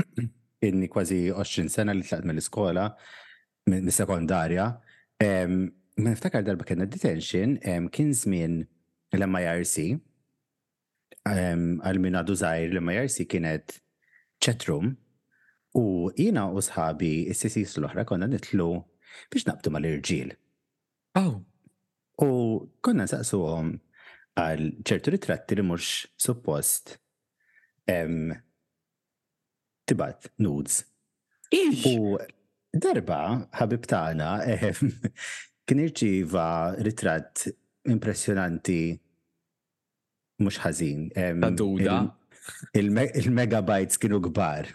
inni 0.66 0.88
kważi 0.92 1.28
20 1.34 1.68
sena 1.72 1.92
li 1.96 2.04
tlaqt 2.06 2.24
mill-iskola 2.28 2.86
mis-sekondarja. 3.70 4.66
Ma 5.96 6.08
niftakar 6.10 6.42
darba 6.44 6.64
kena 6.68 6.84
detention, 6.90 7.56
kien 7.90 8.12
żmien 8.14 8.58
l-MIRC, 9.16 9.96
għal-min 11.26 12.18
dużajr 12.28 12.74
l-MIRC 12.76 13.24
kienet 13.30 13.78
ċetrum, 14.44 14.92
u 15.76 15.86
jina 16.16 16.46
u 16.52 16.60
sħabi 16.64 17.28
s-sissis 17.34 17.76
l-oħra 17.80 18.04
konna 18.08 18.28
nitlu 18.28 18.66
biex 19.32 19.46
ma 19.48 19.74
mal-irġil. 19.78 20.32
Oh. 21.20 21.38
U 22.22 22.28
konna 22.84 23.06
għom 23.08 23.72
għal 24.36 24.66
ċertu 24.84 25.14
ritratti 25.14 25.56
li 25.56 25.64
mhux 25.64 26.06
suppost 26.20 26.94
tibat 29.86 30.30
nudes. 30.44 30.82
U 31.54 32.18
Darba, 32.74 33.46
ħabib 33.60 33.86
tagħna, 33.86 34.30
eh, 34.44 34.72
kien 35.66 35.80
irċiva 35.82 36.46
ritratt 36.84 37.46
impressjonanti 37.90 38.78
mhux 40.42 40.58
ħażin. 40.64 41.06
Taduda. 41.40 42.00
Il-megabytes 42.78 43.98
kienu 43.98 44.20
kbar. 44.30 44.68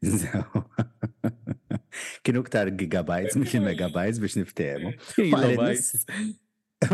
Kienu 2.24 2.44
ktar 2.46 2.68
gigabytes, 2.78 3.34
mux 3.40 3.56
il-megabytes 3.58 4.20
biex 4.22 4.36
niftemu. 4.38 4.92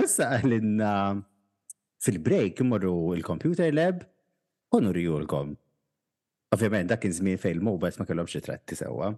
Ussa 0.00 0.30
għalinna 0.38 0.92
fil-break 2.02 2.62
imorru 2.64 2.94
il-computer 3.18 3.68
lab 3.76 4.06
u 4.72 4.80
nurjulkom. 4.80 5.52
Ovvijament, 6.56 6.88
dak 6.94 7.02
kien 7.04 7.12
żmien 7.18 7.42
fejn 7.42 7.60
mobiles 7.66 8.00
ma 8.00 8.06
kellhomx 8.08 8.38
ritratti 8.38 8.78
sewwa. 8.78 9.12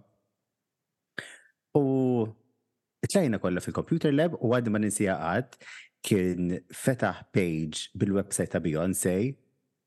U 1.77 2.25
tlajna 3.11 3.37
kolla 3.39 3.61
fil-computer 3.61 4.11
lab 4.13 4.35
u 4.41 4.49
għad 4.53 4.69
ma 4.73 4.79
ninsija 4.81 5.15
kien 6.03 6.49
fetaħ 6.73 7.19
page 7.33 7.89
bil-website 7.93 8.51
ta' 8.55 8.59
Beyoncé, 8.63 9.13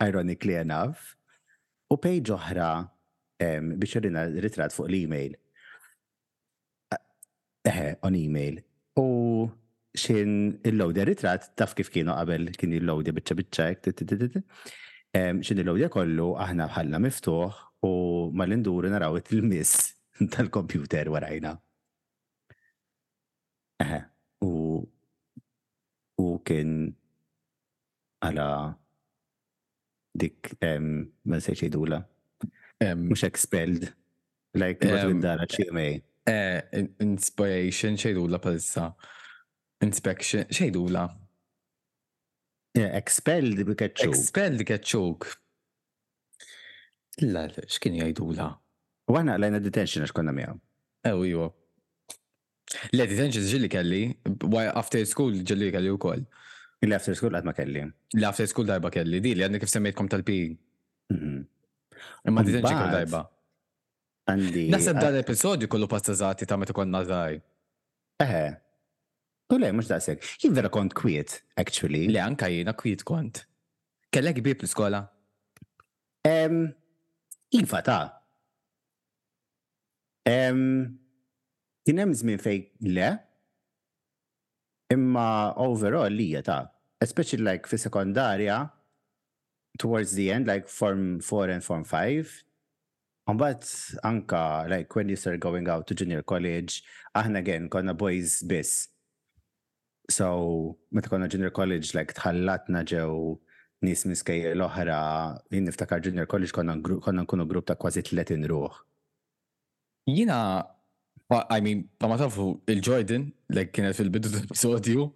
ironically 0.04 0.54
enough, 0.60 1.16
u 1.90 1.96
page 1.98 2.30
oħra 2.32 2.68
biex 3.42 3.96
jirrina 3.96 4.26
ritrat 4.38 4.72
fuq 4.74 4.86
l-email. 4.90 5.34
Eħe, 7.68 7.90
on 8.06 8.14
email. 8.18 8.60
U 8.98 9.46
xin 9.94 10.60
il-lowdi 10.64 11.04
ritrat 11.06 11.50
taf 11.58 11.74
kif 11.76 11.90
kienu 11.92 12.14
qabel 12.14 12.48
kien 12.58 12.72
il-lowdi 12.78 13.12
bicċa 13.16 13.34
bicċa, 13.38 14.44
xin 15.42 15.58
il-lowdi 15.62 15.90
kollu 15.92 16.30
aħna 16.46 16.70
bħalla 16.72 17.02
miftuħ 17.06 17.60
u 17.84 17.92
mal-induru 18.40 18.90
naraw 18.94 19.18
it-miss 19.18 19.92
tal-kompjuter 20.36 21.10
warajna. 21.10 21.58
Eħe, 23.82 23.98
u 24.46 24.50
u 26.22 26.26
kien 26.46 26.72
għala 28.22 28.46
dik 30.22 30.54
ma 31.24 31.40
sejċ 31.42 31.68
Mux 32.98 33.22
expelled. 33.22 33.92
Like, 34.58 34.82
dara 35.22 35.46
ċimej. 35.46 36.00
Inspiration 37.04 37.94
xejdula 37.98 38.40
palissa. 38.42 38.88
Inspection 39.86 40.48
xejdula. 40.52 41.04
Expelled 42.74 43.62
bi 43.68 43.76
ketċuk. 43.78 44.16
Expelled 44.18 44.66
ketċuk. 44.66 45.28
La, 47.30 47.46
xkien 47.70 48.00
jajdula. 48.02 48.50
Għana 49.12 49.38
għalajna 49.38 49.62
detention 49.62 50.02
għax 50.06 50.18
konna 50.18 50.34
Ew, 51.06 51.22
jwa, 51.32 51.46
Le, 52.92 53.06
detentions 53.08 53.50
ġilli 53.50 53.68
kelli, 53.72 54.00
after 54.80 55.02
school 55.08 55.36
ġilli 55.50 55.70
kelli 55.74 55.90
u 55.92 55.98
koll. 56.00 56.24
Le, 56.82 56.96
after 56.96 57.14
school 57.18 57.34
għad 57.36 57.46
ma 57.46 57.54
kelli. 57.56 57.84
Le, 58.16 58.26
after 58.28 58.46
school 58.50 58.66
darba 58.68 58.90
kelli, 58.94 59.20
di 59.24 59.34
li 59.36 59.44
għadni 59.46 59.60
kif 59.62 59.70
semmejtkom 59.72 60.08
tal-pi. 60.12 60.36
Mhm. 61.14 61.38
Imma 62.28 62.44
detention 62.46 62.80
kelli 62.80 62.96
darba. 62.98 63.22
Għandi. 64.32 64.64
Nasab 64.72 65.00
l 65.02 65.20
episodju 65.22 65.68
kollu 65.68 65.88
pastazati 65.90 66.46
ta' 66.46 66.58
meta 66.58 66.74
konna 66.74 67.02
zaħi. 67.06 67.40
Eħe. 68.22 68.44
U 69.52 69.58
le, 69.60 69.72
mux 69.74 69.90
daqseg. 69.90 70.22
Jien 70.40 70.54
vera 70.56 70.70
kont 70.72 70.94
kwiet, 70.96 71.40
actually. 71.60 72.06
Le, 72.08 72.20
anka 72.22 72.48
jina 72.54 72.72
kwiet 72.78 73.04
kont. 73.06 73.44
Kellek 74.12 74.42
bib 74.44 74.62
l-skola? 74.66 75.04
Iva 76.24 77.82
ta' 77.82 78.02
Kien 81.84 81.98
hemm 81.98 82.14
żmien 82.14 82.38
fej 82.38 82.68
le, 82.86 83.08
imma 84.94 85.50
overall 85.64 86.06
li 86.14 86.28
ta' 86.46 86.68
especially 87.02 87.42
like 87.52 87.66
fi 87.66 87.76
sekondarja 87.78 88.70
towards 89.78 90.14
the 90.14 90.28
end 90.30 90.46
like 90.46 90.68
form 90.68 91.20
4 91.20 91.54
and 91.58 91.62
form 91.64 91.84
5 91.84 92.44
Um, 93.28 93.36
but 93.36 93.62
anka, 94.02 94.66
like 94.68 94.92
when 94.96 95.08
you 95.08 95.14
start 95.16 95.38
going 95.38 95.68
out 95.68 95.86
to 95.86 95.94
junior 95.94 96.22
college, 96.24 96.82
aħna 97.14 97.38
again 97.38 97.68
konna 97.70 97.94
boys 97.96 98.42
bis. 98.42 98.88
So, 100.10 100.76
meta 100.90 101.08
konna 101.08 101.28
junior 101.30 101.50
college, 101.54 101.94
like 101.94 102.14
tħallatna 102.18 102.82
ġew 102.82 103.36
nis 103.86 104.02
miskej 104.10 104.50
l-oħra, 104.56 104.98
jinn 105.54 105.70
niftakar 105.70 106.00
junior 106.02 106.26
college 106.26 106.50
konna, 106.50 106.74
konna 107.00 107.22
nkunu 107.22 107.46
grupp 107.46 107.70
ta' 107.70 107.78
kważi 107.78 108.02
tletin 108.10 108.42
ruħ. 108.50 108.82
Jina 110.10 110.40
I 111.50 111.60
mean, 111.60 111.88
ta' 111.98 112.08
ma 112.08 112.16
tafu 112.16 112.58
il-Jordan, 112.68 113.30
like 113.54 113.72
kienet 113.72 113.94
fil-bidu 113.96 114.30
tal-episodju, 114.32 115.06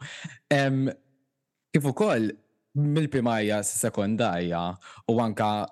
kif 1.72 1.88
ukoll 1.90 2.30
mill-primarja 2.76 3.62
sekondarja 3.66 4.62
u 5.10 5.18
anka 5.22 5.66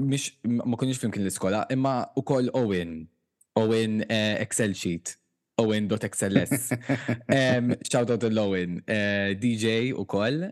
mish 0.00 0.30
ma 0.44 0.76
kunix 0.80 1.00
flimkien 1.00 1.24
l-iskola, 1.26 1.64
imma 1.72 2.02
ukoll 2.16 2.48
Owen, 2.54 3.02
Owen 3.56 4.00
eh, 4.08 4.38
Excel 4.40 4.72
sheet, 4.74 5.16
Owen.xls. 5.60 6.70
um, 7.28 7.74
shout 7.90 8.10
out 8.10 8.24
l-Owen, 8.24 8.78
eh, 8.86 9.34
DJ 9.34 9.92
u 9.92 10.06
koll. 10.08 10.46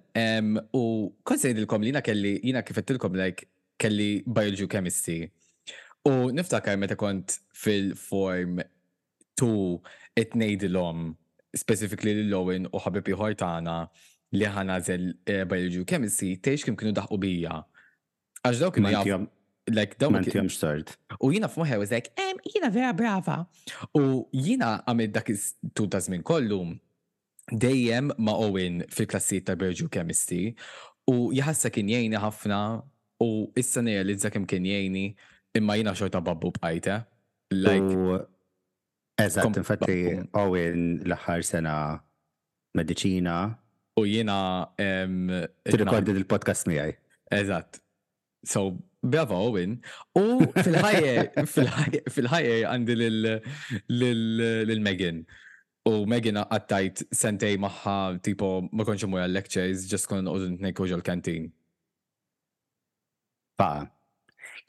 u 0.76 0.82
kol 1.24 1.38
sejdilkom 1.40 1.82
li 1.84 1.92
jina 1.94 2.02
kelli, 2.04 2.34
jina 2.44 2.60
kifettilkom 2.62 3.14
like, 3.16 3.48
kelli 3.78 4.22
biology 4.26 4.66
chemistry. 4.66 5.30
U 6.08 6.28
niftakar 6.32 6.76
meta 6.78 6.96
kont 6.96 7.38
fil-form 7.54 8.60
Tu 9.38 9.78
it-nejdilom 10.20 11.00
specifically 11.54 12.12
l-Lowen 12.26 12.66
u 12.74 12.80
ħabib 12.82 13.12
iħor 13.14 13.36
tagħna 13.40 13.74
li 14.36 14.48
ħanażel 14.52 15.04
eh, 15.24 15.44
biology 15.48 15.84
chemistry 15.88 16.34
tgħix 16.44 16.66
kim 16.66 16.76
kienu 16.78 16.92
daħqu 16.98 17.18
bija. 17.22 17.60
Għax 18.42 18.60
daw 18.64 18.72
kienu 18.74 18.92
jafu 18.92 19.18
like 19.78 19.96
daw 20.00 20.10
kienu 20.18 20.34
jam 20.34 20.50
start. 20.52 20.92
U 21.24 21.30
jiena 21.32 21.48
muħe 21.54 21.78
was 21.80 21.92
zek, 21.94 22.10
em, 22.20 22.42
jina 22.52 22.70
vera 22.74 22.90
brava. 22.96 23.38
U 23.96 24.26
jiena 24.34 24.72
għamil 24.90 25.14
dak 25.14 25.30
tu 25.72 25.86
ta' 25.86 26.02
żmien 26.04 26.22
kollu 26.26 26.60
dejjem 27.54 28.10
ma' 28.20 28.34
Owen 28.44 28.82
fil 28.92 29.08
klassiet 29.08 29.46
ta' 29.48 29.56
biology 29.56 29.86
chemistry 29.88 30.40
u 31.08 31.30
jħassa 31.32 31.70
kien 31.72 31.88
jgħini 31.94 32.18
ħafna 32.20 32.58
u 33.24 33.30
issa 33.58 33.80
nejja 33.86 34.02
li 34.04 34.18
kemm 34.26 34.50
kien 34.50 34.66
jgħini 34.66 35.04
imma 35.56 35.78
jiena 35.80 35.94
xorta 35.96 36.20
babbu 36.20 36.50
bqajte. 36.58 37.04
Like, 37.56 38.26
Eżatt, 39.18 39.56
infatti, 39.58 39.96
Owen 40.38 40.82
l-aħħar 41.02 41.40
sena 41.44 41.74
medicina. 42.78 43.36
U 43.98 44.04
jiena. 44.06 44.36
Tirrikordi 44.78 46.14
il-podcast 46.14 46.68
miegħi. 46.70 46.94
Eżatt. 47.40 47.80
So, 48.46 48.62
bravo 49.02 49.40
Owen. 49.48 49.72
U 50.18 50.44
fil-ħajja, 50.54 51.44
fil-ħajja 52.16 52.60
għandi 52.70 52.96
lil-Megan. 53.90 55.20
U 55.90 55.94
Megan 56.10 56.38
għattajt 56.44 57.08
sentej 57.14 57.58
maħħa, 57.64 57.96
tipo, 58.22 58.52
ma 58.70 58.86
konċu 58.86 59.10
mura 59.10 59.26
lectures, 59.26 59.82
ġest 59.90 60.06
kon 60.12 60.30
użun 60.30 60.58
t-nejku 60.60 60.86
ġol-kantin. 60.92 61.50
Pa. 63.58 63.72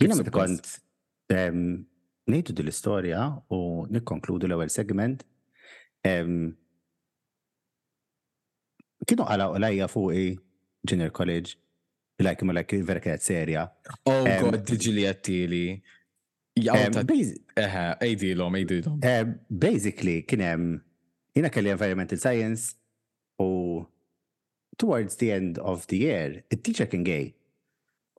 Jina 0.02 0.18
ma 0.18 0.26
kont 0.34 0.74
Nejtu 2.30 2.54
dil 2.54 2.70
istorja 2.70 3.42
u 3.50 3.86
nikkonkludu 3.90 4.48
l-ewel 4.50 4.70
segment. 4.70 5.24
Kienu 6.04 6.56
għala 9.26 9.48
u 9.56 9.60
lajja 9.64 9.88
fuqi 9.90 10.28
Junior 10.90 11.12
College, 11.16 11.56
like 12.22 12.46
ma 12.46 12.54
like 12.58 12.80
vera 12.86 13.02
kħed 13.04 13.24
serja. 13.26 13.66
Oh 14.10 14.22
god, 14.28 14.62
tiġi 14.70 14.94
li 14.98 15.08
għattili. 15.10 15.64
Eħe, 16.60 17.84
ejdilom, 18.06 18.58
ejdilom. 18.62 18.98
Basically, 19.64 20.22
kienem, 20.30 20.74
jina 21.38 21.48
kelli 21.54 21.72
environmental 21.74 22.20
science 22.22 22.74
u 23.42 23.48
towards 24.82 25.16
the 25.22 25.30
end 25.34 25.58
of 25.64 25.88
the 25.90 26.02
year, 26.06 26.42
it 26.52 26.62
teacher 26.66 26.90
kien 26.92 27.06
gay. 27.08 27.30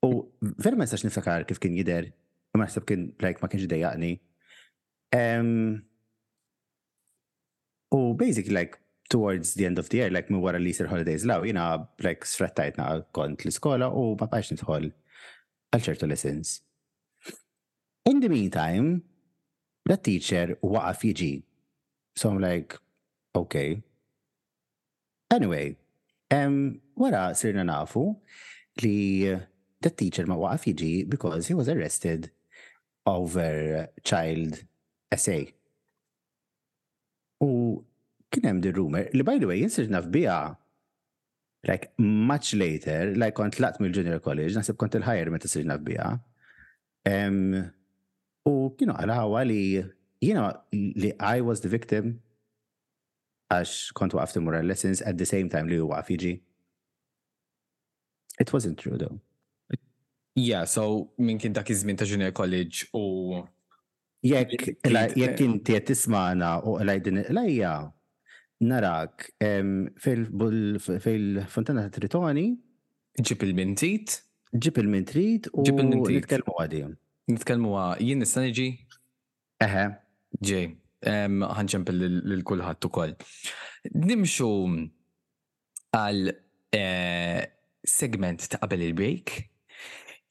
U 0.00 0.12
vera 0.40 0.78
ma 0.80 0.86
nistax 0.88 1.04
nifakar 1.04 1.44
kif 1.46 1.60
kien 1.60 1.76
jider 1.76 2.08
Ma 2.52 2.64
naħseb 2.64 2.86
kien 2.86 3.02
like 3.22 3.40
ma 3.42 3.48
kienx 3.50 3.68
dejjaqni. 3.70 4.12
U 7.94 8.00
basic 8.14 8.50
like 8.50 8.78
towards 9.10 9.54
the 9.54 9.66
end 9.66 9.78
of 9.78 9.88
the 9.90 9.98
year, 9.98 10.10
like 10.10 10.28
minn 10.30 10.42
wara 10.42 10.58
li 10.60 10.72
jisir 10.72 10.88
holidays 10.90 11.24
law, 11.26 11.40
jina 11.46 11.66
like 12.06 12.26
sfrattajtna 12.26 12.86
kont 13.14 13.42
l-iskola 13.44 13.88
u 13.90 14.12
ma 14.18 14.26
bħax 14.30 14.54
nidħol 14.56 14.90
għal 15.74 15.84
ċertu 15.86 16.10
lessons. 16.10 16.56
In 18.06 18.20
the 18.22 18.30
meantime, 18.32 19.00
the 19.86 19.96
teacher 19.98 20.56
waqaf 20.62 21.04
jiġi. 21.06 21.32
So 22.16 22.30
I'm 22.30 22.40
like, 22.42 22.76
okay. 23.36 23.82
Anyway, 25.30 25.76
um, 26.34 26.80
wara 26.98 27.28
sirna 27.38 27.62
nafu 27.70 28.08
li 28.82 29.36
the 29.82 29.90
teacher 29.90 30.26
ma 30.26 30.36
waqaf 30.38 30.66
jiġi 30.72 31.08
because 31.08 31.46
he 31.46 31.54
was 31.54 31.68
arrested 31.68 32.30
over 33.06 33.88
child 34.04 34.64
essay. 35.10 35.52
U 37.40 37.84
kien 38.30 38.44
hemm 38.50 38.60
di 38.60 38.70
rumor 38.76 39.08
li 39.14 39.24
by 39.26 39.38
the 39.40 39.48
way 39.48 39.60
jinsir 39.62 39.88
naf 39.90 40.08
biha 40.10 40.56
like 41.68 41.92
much 41.98 42.54
later, 42.54 43.12
like 43.16 43.34
kont 43.36 43.58
laqt 43.60 43.80
mill-junior 43.84 44.18
college, 44.24 44.54
nasib 44.56 44.78
kont 44.80 44.94
il-ħajer 44.96 45.28
meta 45.32 45.48
sir 45.48 45.60
naf 45.68 45.82
biha. 45.84 46.14
Um, 47.08 47.68
u 48.48 48.70
kienu 48.78 48.96
għalawa 49.00 49.46
li 49.48 49.62
jiena 50.24 50.50
li 50.72 51.12
I 51.18 51.40
was 51.40 51.60
the 51.60 51.72
victim 51.72 52.18
għax 53.50 53.92
kont 53.96 54.14
waqaf 54.14 54.36
imur 54.38 54.60
lessons 54.62 55.02
at 55.02 55.16
the 55.18 55.26
same 55.26 55.48
time 55.48 55.68
li 55.68 55.80
huwa 55.80 56.00
waqf 56.02 56.38
It 58.40 58.54
wasn't 58.54 58.78
true 58.78 58.96
though. 58.96 59.20
Yeah, 60.38 60.62
so 60.70 61.10
minn 61.18 61.38
kien 61.42 61.50
dak 61.52 61.66
iż-żmien 61.70 61.96
ta' 61.98 62.06
junior 62.06 62.30
college 62.32 62.86
u 62.94 63.42
jekk 64.22 64.52
jekk 64.86 65.18
eh. 65.18 65.42
inti 65.42 65.72
qed 65.74 65.86
tismana 65.90 66.60
u 66.62 66.78
din 67.02 67.24
lejja 67.34 67.90
narak 68.62 69.30
fil-fontana 69.98 71.88
ta' 71.88 71.98
Tritoni. 71.98 72.52
Ġib 73.20 73.42
il-mintit. 73.42 74.20
Ġib 74.54 74.78
il-mintit 74.84 75.48
u 75.52 75.64
nitkellmu 75.66 76.54
għadi. 76.60 76.84
Nitkellmu 77.28 77.74
jien 77.98 78.22
nista' 78.22 78.46
Eħe. 79.66 79.84
Ġej, 80.40 80.66
ħanċempel 81.58 82.04
l-kulħadd 82.38 82.86
ukoll. 82.86 83.16
Nimxu 83.92 84.48
għal 85.90 86.30
eh, 86.30 87.40
segment 87.82 88.46
ta' 88.46 88.60
qabel 88.62 88.86
il-break. 88.92 89.48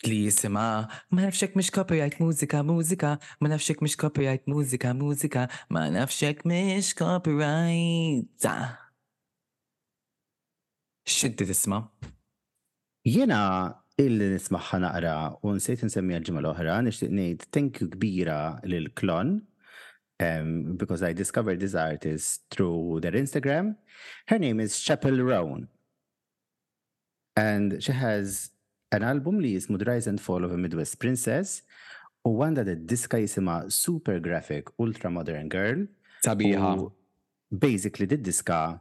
li 0.07 0.17
jisima, 0.25 0.87
ma 1.11 1.21
nafxek 1.21 1.55
mish 1.55 1.71
copyright 1.75 2.19
mużika, 2.19 2.63
mużika, 2.63 3.17
ma 3.39 3.49
nafxek 3.49 3.81
mish 3.81 3.95
copyright 3.95 4.45
mużika, 4.47 4.93
mużika, 4.93 5.47
ma 5.69 5.81
nafxek 5.91 6.45
mish 6.45 6.93
copyright. 6.93 8.25
Xinti 11.09 11.45
tisma? 11.49 11.81
Jena 13.09 13.41
illi 13.99 14.27
nismaħħa 14.35 14.77
naqra 14.83 15.13
u 15.41 15.51
nsejt 15.57 15.81
nsemmija 15.87 16.19
l-ġimma 16.21 16.43
l-oħra, 16.43 16.75
nixtieq 16.85 17.09
ngħid 17.15 17.47
thank 17.55 17.79
you 17.81 17.87
kbira 17.89 18.37
lil 18.69 18.85
klon 18.95 19.31
um, 20.21 20.77
because 20.77 21.01
I 21.03 21.11
discovered 21.13 21.59
this 21.59 21.73
artist 21.75 22.45
through 22.51 23.01
their 23.01 23.17
Instagram. 23.19 23.75
Her 24.27 24.39
name 24.39 24.59
is 24.59 24.79
Chapel 24.79 25.19
Roan. 25.23 25.67
And 27.35 27.81
she 27.81 27.91
has 27.91 28.51
an 28.91 29.03
album 29.03 29.39
li 29.39 29.53
jismu 29.53 29.77
The 29.77 29.85
Rise 29.85 30.07
and 30.09 30.19
Fall 30.21 30.43
of 30.45 30.51
a 30.51 30.57
Midwest 30.57 30.97
Princess 30.99 31.61
u 32.27 32.33
għanda 32.43 32.65
d 32.67 32.73
diska 32.89 33.19
jisima 33.21 33.61
Super 33.71 34.19
Graphic 34.21 34.71
Ultra 34.81 35.09
Modern 35.13 35.49
Girl. 35.49 35.85
Sabiħa. 36.25 36.73
Basically 37.49 38.05
did 38.09 38.25
diska 38.27 38.79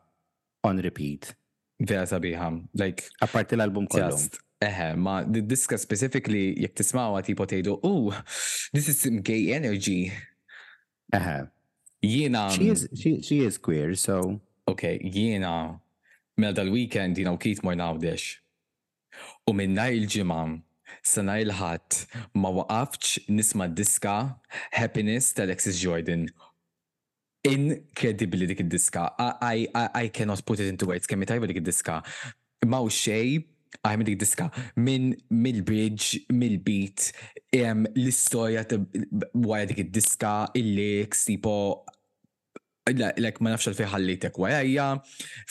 on 0.66 0.80
repeat. 0.84 1.32
Vera 1.78 2.06
sabiħa. 2.10 2.48
Like, 2.74 3.06
Apparti 3.24 3.54
l-album 3.56 3.86
kollum. 3.90 4.24
Eħe, 4.58 4.88
ma 4.98 5.20
the 5.22 5.44
diska 5.46 5.78
specifically 5.78 6.56
jek 6.58 6.74
tismawa 6.80 7.22
tipo 7.22 7.46
tejdu, 7.46 7.76
ooh, 7.86 8.10
this 8.72 8.88
is 8.90 8.98
some 9.04 9.20
gay 9.22 9.52
energy. 9.54 10.10
Eħe. 11.14 11.46
Jiena. 12.02 12.48
She 12.50 12.70
is, 12.74 12.88
she, 12.94 13.20
she 13.22 13.40
is 13.46 13.58
queer, 13.58 13.94
so. 13.94 14.40
Okay, 14.66 14.98
jiena. 15.14 15.78
Mel 16.38 16.52
dal-weekend, 16.54 17.18
you 17.18 17.24
know, 17.26 17.38
kiet 17.38 17.62
morna 17.66 17.86
għawdex 17.92 18.34
U 19.48 19.54
minna 19.58 19.88
il-ġimgħa 19.90 20.40
sena 21.12 21.36
il-ħadd 21.42 21.96
ma 22.40 22.50
waqafx 22.58 23.26
nisma' 23.36 23.68
diska 23.78 24.14
Happiness 24.76 25.34
tal-Alexis 25.36 25.80
Jordan. 25.84 26.26
Inkredibbli 27.48 28.48
dik 28.50 28.64
id-diska. 28.64 29.10
I, 29.22 29.66
I, 29.72 29.86
I 30.02 30.08
cannot 30.14 30.44
put 30.44 30.60
it 30.60 30.68
into 30.72 30.88
words 30.90 31.06
kemm 31.10 31.24
tajba 31.28 31.48
dik 31.52 31.62
id-diska. 31.62 32.00
Ma 32.70 32.80
xej 32.86 33.38
għajmi 33.84 34.04
dik 34.08 34.18
diska 34.20 34.46
minn 34.80 35.10
mill-bridge, 35.30 36.22
mill-beat, 36.32 37.10
l-istoria 37.54 38.64
wara 39.34 39.68
dik 39.68 39.82
id-diska, 39.86 40.34
il-leaks, 40.58 41.26
tipo 41.28 41.54
like 42.88 43.42
ma 43.44 43.52
nafx 43.52 43.68
għalfej 43.68 43.88
ħallitek 43.92 44.38
warajja, 44.40 44.88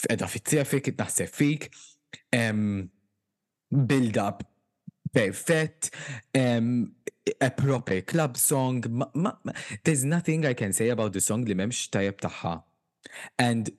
f'edha 0.02 0.28
fit-traffic, 0.32 0.90
it 0.90 0.98
naħseb 1.02 1.30
fik. 1.34 1.68
Um, 2.34 2.66
build 3.70 4.16
up 4.16 4.44
perfect, 5.12 5.90
um, 6.34 6.92
a 7.40 7.50
proper 7.50 8.00
club 8.00 8.36
song. 8.36 8.84
Ma, 8.88 9.06
ma, 9.14 9.32
ma, 9.44 9.52
there's 9.84 10.04
nothing 10.04 10.46
I 10.46 10.54
can 10.54 10.72
say 10.72 10.88
about 10.90 11.12
the 11.12 11.20
song 11.20 11.44
li 11.44 11.54
memx 11.54 11.88
tajab 11.92 12.18
taħħa. 12.22 12.54
And 13.38 13.70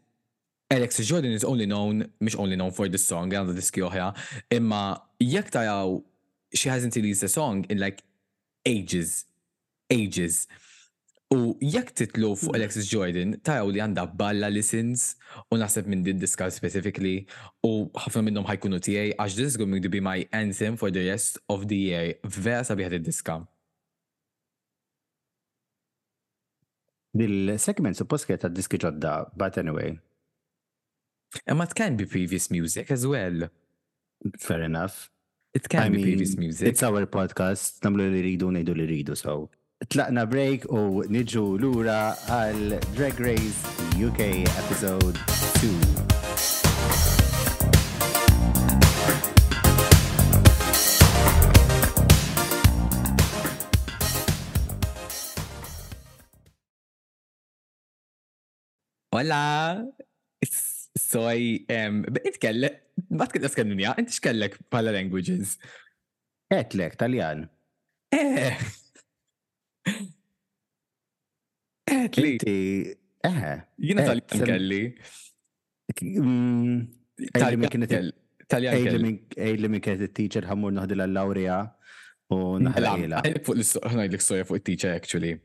Alex 0.72 1.00
Jordan 1.06 1.32
is 1.32 1.44
only 1.44 1.66
known, 1.66 2.08
mish 2.20 2.36
only 2.38 2.56
known 2.56 2.72
for 2.74 2.88
this 2.96 3.06
song, 3.14 3.32
għandu 3.34 3.56
diski 3.58 3.82
oħja, 3.88 4.12
imma 4.60 4.82
jek 5.20 5.50
tajaw, 5.56 6.00
she 6.54 6.70
hasn't 6.70 6.96
released 6.98 7.24
a 7.24 7.28
song 7.30 7.66
in 7.70 7.80
like 7.80 8.04
ages, 8.66 9.26
ages. 9.90 10.48
U 11.30 11.54
jekk 11.62 11.94
titlu 11.94 12.32
fuq 12.34 12.50
mm. 12.50 12.58
Alexis 12.58 12.88
Jordan, 12.90 13.36
taraw 13.46 13.70
li 13.70 13.78
għanda 13.84 14.08
balla 14.18 14.48
listens 14.50 15.12
u 15.54 15.60
nasib 15.62 15.86
minn 15.86 16.02
din 16.06 16.18
diska 16.18 16.48
specifically 16.50 17.28
u 17.66 17.86
ħafna 17.94 18.24
minnhom 18.26 18.48
ħajkunu 18.50 18.80
tiegħi 18.82 19.12
għax 19.14 19.36
this 19.38 19.52
is 19.54 19.58
going 19.62 19.86
to 19.86 19.92
be 19.94 20.02
my 20.02 20.26
anthem 20.34 20.74
for 20.80 20.90
the 20.90 21.04
rest 21.06 21.38
of 21.54 21.68
the 21.70 21.78
year. 21.78 22.16
Vera 22.26 22.64
sabiħat 22.66 22.98
id-diska. 22.98 23.36
Dil-segment 27.22 28.02
suppost 28.02 28.26
kienet 28.26 28.48
ta' 28.48 28.54
diski 28.54 28.82
ġodda, 28.82 29.14
but 29.38 29.62
anyway. 29.62 29.94
Emma, 31.46 31.68
what 31.68 31.78
can 31.78 31.94
be 31.96 32.10
previous 32.10 32.50
music 32.50 32.90
as 32.90 33.06
well. 33.06 33.46
Fair 34.42 34.66
enough. 34.66 35.12
It 35.54 35.70
can 35.70 35.84
I 35.84 35.90
be 35.94 35.98
mean, 35.98 36.10
previous 36.10 36.38
music. 36.42 36.74
It's 36.74 36.82
our 36.86 37.06
podcast, 37.06 37.84
namlu 37.86 38.10
li 38.18 38.26
ridu, 38.32 38.50
nejdu 38.50 38.74
li 38.74 38.90
ridu, 38.96 39.14
so 39.18 39.46
tlaqna 39.88 40.26
break 40.28 40.66
u 40.76 41.04
niġu 41.08 41.46
lura 41.62 42.12
għal 42.28 42.74
Drag 42.96 43.20
Race 43.24 43.64
UK 43.96 44.44
episode 44.60 45.16
2. 45.64 45.78
Hola! 59.16 59.80
Soy, 61.00 61.64
um, 61.74 62.04
itkellek, 62.28 62.84
ma 63.18 63.26
tkellek 63.28 63.56
skandinja, 63.56 63.96
inti 63.98 64.14
xkellek 64.18 64.60
pala 64.70 64.92
languages? 64.94 65.56
Etlek, 66.54 67.00
taljan. 67.02 67.48
Eh, 68.14 68.54
Eh, 72.10 72.10
eh, 72.10 72.10
mm, 72.10 72.10
kienet 72.10 72.46
li. 72.48 72.96
Eħe. 73.28 73.54
Jina 73.76 74.06
tal 74.08 74.22
kelli. 74.30 74.84
tal 78.50 79.70
minn 79.70 79.84
kienet 79.84 80.14
teacher 80.16 80.48
ħammur 80.50 80.74
naħdil 80.78 81.04
għall-lawrija. 81.06 81.60
U 82.32 82.60
naħdila. 82.62 83.22
Fuq 83.46 83.58
l-istoria, 83.58 84.46
fuq 84.46 84.62
il-teacher 84.62 84.94
actually. 84.94 85.36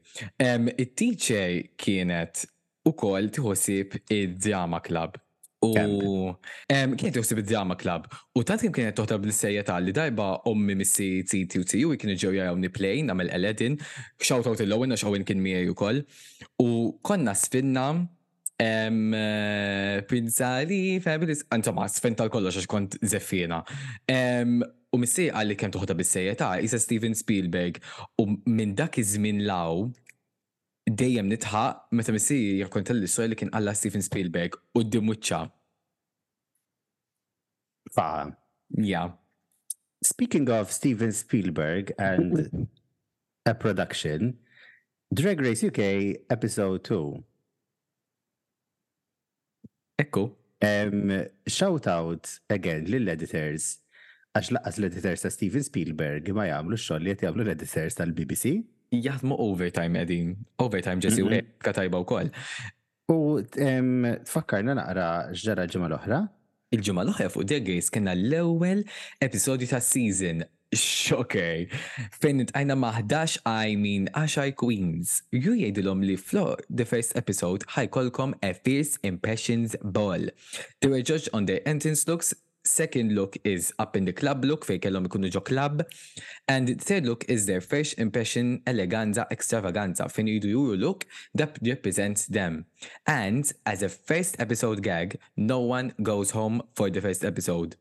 Il-teacher 0.44 1.62
kienet 1.81 2.46
u 2.85 2.92
kol 2.92 3.29
tħossib 3.33 4.00
id-drama 4.09 4.83
club. 4.85 5.20
U 5.64 5.70
kienet 6.96 7.16
juħsib 7.18 7.40
bid 7.40 7.48
djama 7.50 7.77
klab. 7.81 8.09
U 8.37 8.44
tant 8.46 8.61
kien 8.62 8.74
kienet 8.74 8.96
toħtab 8.98 9.24
l-sejjeta 9.27 9.77
li 9.83 9.94
dajba 9.96 10.27
ommi 10.50 10.77
missi 10.79 11.09
titi 11.29 11.61
u 11.62 11.68
tiju, 11.68 11.94
kienu 12.00 12.16
ġew 12.20 12.33
jajawni 12.38 12.68
niplejn 12.68 13.12
għamil 13.12 13.33
Eledin, 13.38 13.79
xawt 14.24 14.48
għawt 14.50 14.64
il-lowin, 14.66 14.94
għax 14.94 15.07
għawin 15.09 15.27
kien 15.29 15.42
mija 15.44 15.64
u 15.72 15.77
koll. 15.79 16.05
U 16.64 16.70
konna 17.05 17.37
sfinna 17.38 17.90
Pinzali, 20.11 20.79
fabulous, 21.03 21.40
għas 21.53 21.96
sfin 21.98 22.14
tal-kollox 22.20 22.61
għax 22.61 22.70
kont 22.70 22.94
zeffina. 23.03 23.59
U 24.95 25.01
missi 25.03 25.26
għalli 25.32 25.57
kem 25.59 25.72
tuħta 25.74 25.97
bis-sejjeta, 25.99 26.53
isa 26.62 26.78
Steven 26.80 27.16
Spielberg, 27.18 27.80
u 28.22 28.28
minn 28.47 28.76
dak 28.78 29.01
iż-żmien 29.03 29.43
law, 29.49 29.82
dejjem 30.86 31.26
nitħa, 31.34 31.64
meta 31.99 32.14
missi 32.14 32.38
jakkontelli 32.62 33.09
s-sojli 33.11 33.41
kien 33.41 33.51
għalla 33.57 33.74
Steven 33.74 34.05
Spielberg 34.05 34.55
u 34.78 34.84
d-dimuċċa. 34.86 35.43
Fa, 37.93 38.35
yeah. 38.76 39.11
Speaking 40.03 40.49
of 40.51 40.70
Steven 40.72 41.12
Spielberg 41.12 41.93
and 41.99 42.49
a 43.47 43.55
production, 43.55 44.39
Drag 45.12 45.41
Race 45.41 45.64
UK 45.64 46.16
episode 46.30 46.85
2. 46.85 47.24
Ekku. 50.01 50.32
Um, 50.64 51.28
shout 51.47 51.87
out 51.93 52.24
again 52.49 52.87
lill-editors 52.89 53.64
għax 54.35 54.49
laqqas 54.55 54.78
l-editors 54.80 55.22
ta' 55.26 55.30
Steven 55.35 55.62
Spielberg 55.66 56.30
ma 56.35 56.47
jagħmlu 56.49 56.78
x 56.78 56.97
li 57.03 57.12
qed 57.12 57.26
jagħmlu 57.26 57.45
l-editors 57.45 57.99
tal-BBC. 57.99 58.55
Jaħdmu 58.97 59.37
overtime 59.45 60.01
edin. 60.01 60.32
overtime 60.59 61.05
ġesi 61.05 61.24
u 61.26 61.35
tajba 61.68 62.01
wkoll. 62.07 62.32
U 63.12 63.45
tfakkarna 63.45 64.76
naqra 64.80 65.09
ġara 65.45 65.68
ġimgħa 65.70 65.91
l-oħra 65.93 66.22
il-ġimma 66.75 67.05
l-oħra 67.07 67.29
fuq 67.33 67.45
Degrees 67.49 67.91
kena 67.95 68.14
l-ewwel 68.18 68.81
episodju 69.25 69.68
ta' 69.70 69.83
season 69.85 70.43
xokej. 70.75 71.68
Fejn 72.18 72.41
nitqajna 72.43 72.75
maħdax 72.83 73.45
I 73.47 73.77
mean 73.79 74.09
Ashai 74.18 74.57
queens. 74.59 75.20
Ju 75.31 75.55
jgħidilhom 75.55 76.03
li 76.07 76.16
flo 76.18 76.57
the 76.66 76.83
first 76.89 77.14
episode 77.20 77.66
ħajkolkom 77.77 78.35
a 78.43 78.51
fierce 78.59 78.99
impressions 79.07 79.79
ball. 79.85 80.27
They 80.81 80.91
were 80.91 81.05
judged 81.07 81.31
on 81.33 81.47
their 81.47 81.62
entrance 81.68 82.09
looks, 82.11 82.35
Second 82.66 83.12
look 83.14 83.36
is 83.44 83.74
up 83.78 83.94
in 83.94 84.06
the 84.06 84.12
club 84.12 84.42
look 84.42 84.64
fej 84.64 84.80
kellhom 84.82 85.04
ikunu 85.06 85.30
ġo 85.30 85.44
club. 85.44 85.82
And 86.48 86.80
third 86.80 87.04
look 87.04 87.24
is 87.28 87.44
their 87.44 87.60
first 87.60 87.98
impression 88.04 88.52
eleganza 88.72 89.26
extravaganza 89.36 90.06
fejn 90.14 90.30
jridu 90.32 90.52
juru 90.54 90.78
look 90.84 91.04
that 91.34 91.58
represents 91.62 92.24
them. 92.38 92.64
And 93.06 93.52
as 93.66 93.82
a 93.82 93.90
first 93.90 94.36
episode 94.40 94.82
gag, 94.82 95.18
no 95.36 95.60
one 95.60 95.92
goes 96.02 96.30
home 96.30 96.62
for 96.74 96.88
the 96.90 97.02
first 97.02 97.22
episode. 97.32 97.76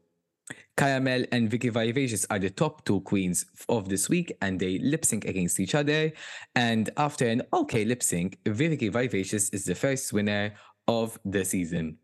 Caramel 0.75 1.23
and 1.31 1.49
Vicky 1.49 1.69
Vivacious 1.69 2.25
are 2.29 2.39
the 2.39 2.49
top 2.49 2.83
two 2.83 2.99
queens 3.11 3.45
of 3.69 3.87
this 3.87 4.09
week 4.09 4.33
and 4.41 4.59
they 4.59 4.77
lip 4.79 5.05
sync 5.05 5.23
against 5.23 5.61
each 5.61 5.75
other. 5.75 6.11
And 6.55 6.89
after 6.97 7.25
an 7.25 7.43
okay 7.53 7.85
lip 7.85 8.03
sync, 8.03 8.37
Vicky 8.45 8.89
Vivacious 8.89 9.47
is 9.51 9.63
the 9.63 9.75
first 9.75 10.11
winner 10.11 10.53
of 10.89 11.17
the 11.23 11.45
season. 11.45 11.99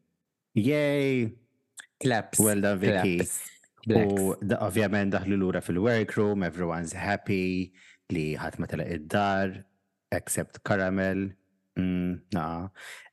Yay! 0.54 1.34
Claps. 2.00 2.40
Well 2.40 2.62
done, 2.64 2.80
Vicky. 2.80 3.20
U 3.92 4.32
ovvjament 4.60 5.14
daħlu 5.14 5.36
l-ura 5.38 5.62
fil-workroom, 5.64 6.46
everyone's 6.48 6.94
happy 6.96 7.72
li 8.14 8.26
ma 8.58 8.68
tela 8.68 8.86
id-dar, 8.88 9.52
except 10.12 10.62
Caramel. 10.64 11.30
Mm, 11.78 12.22
nah. 12.34 12.68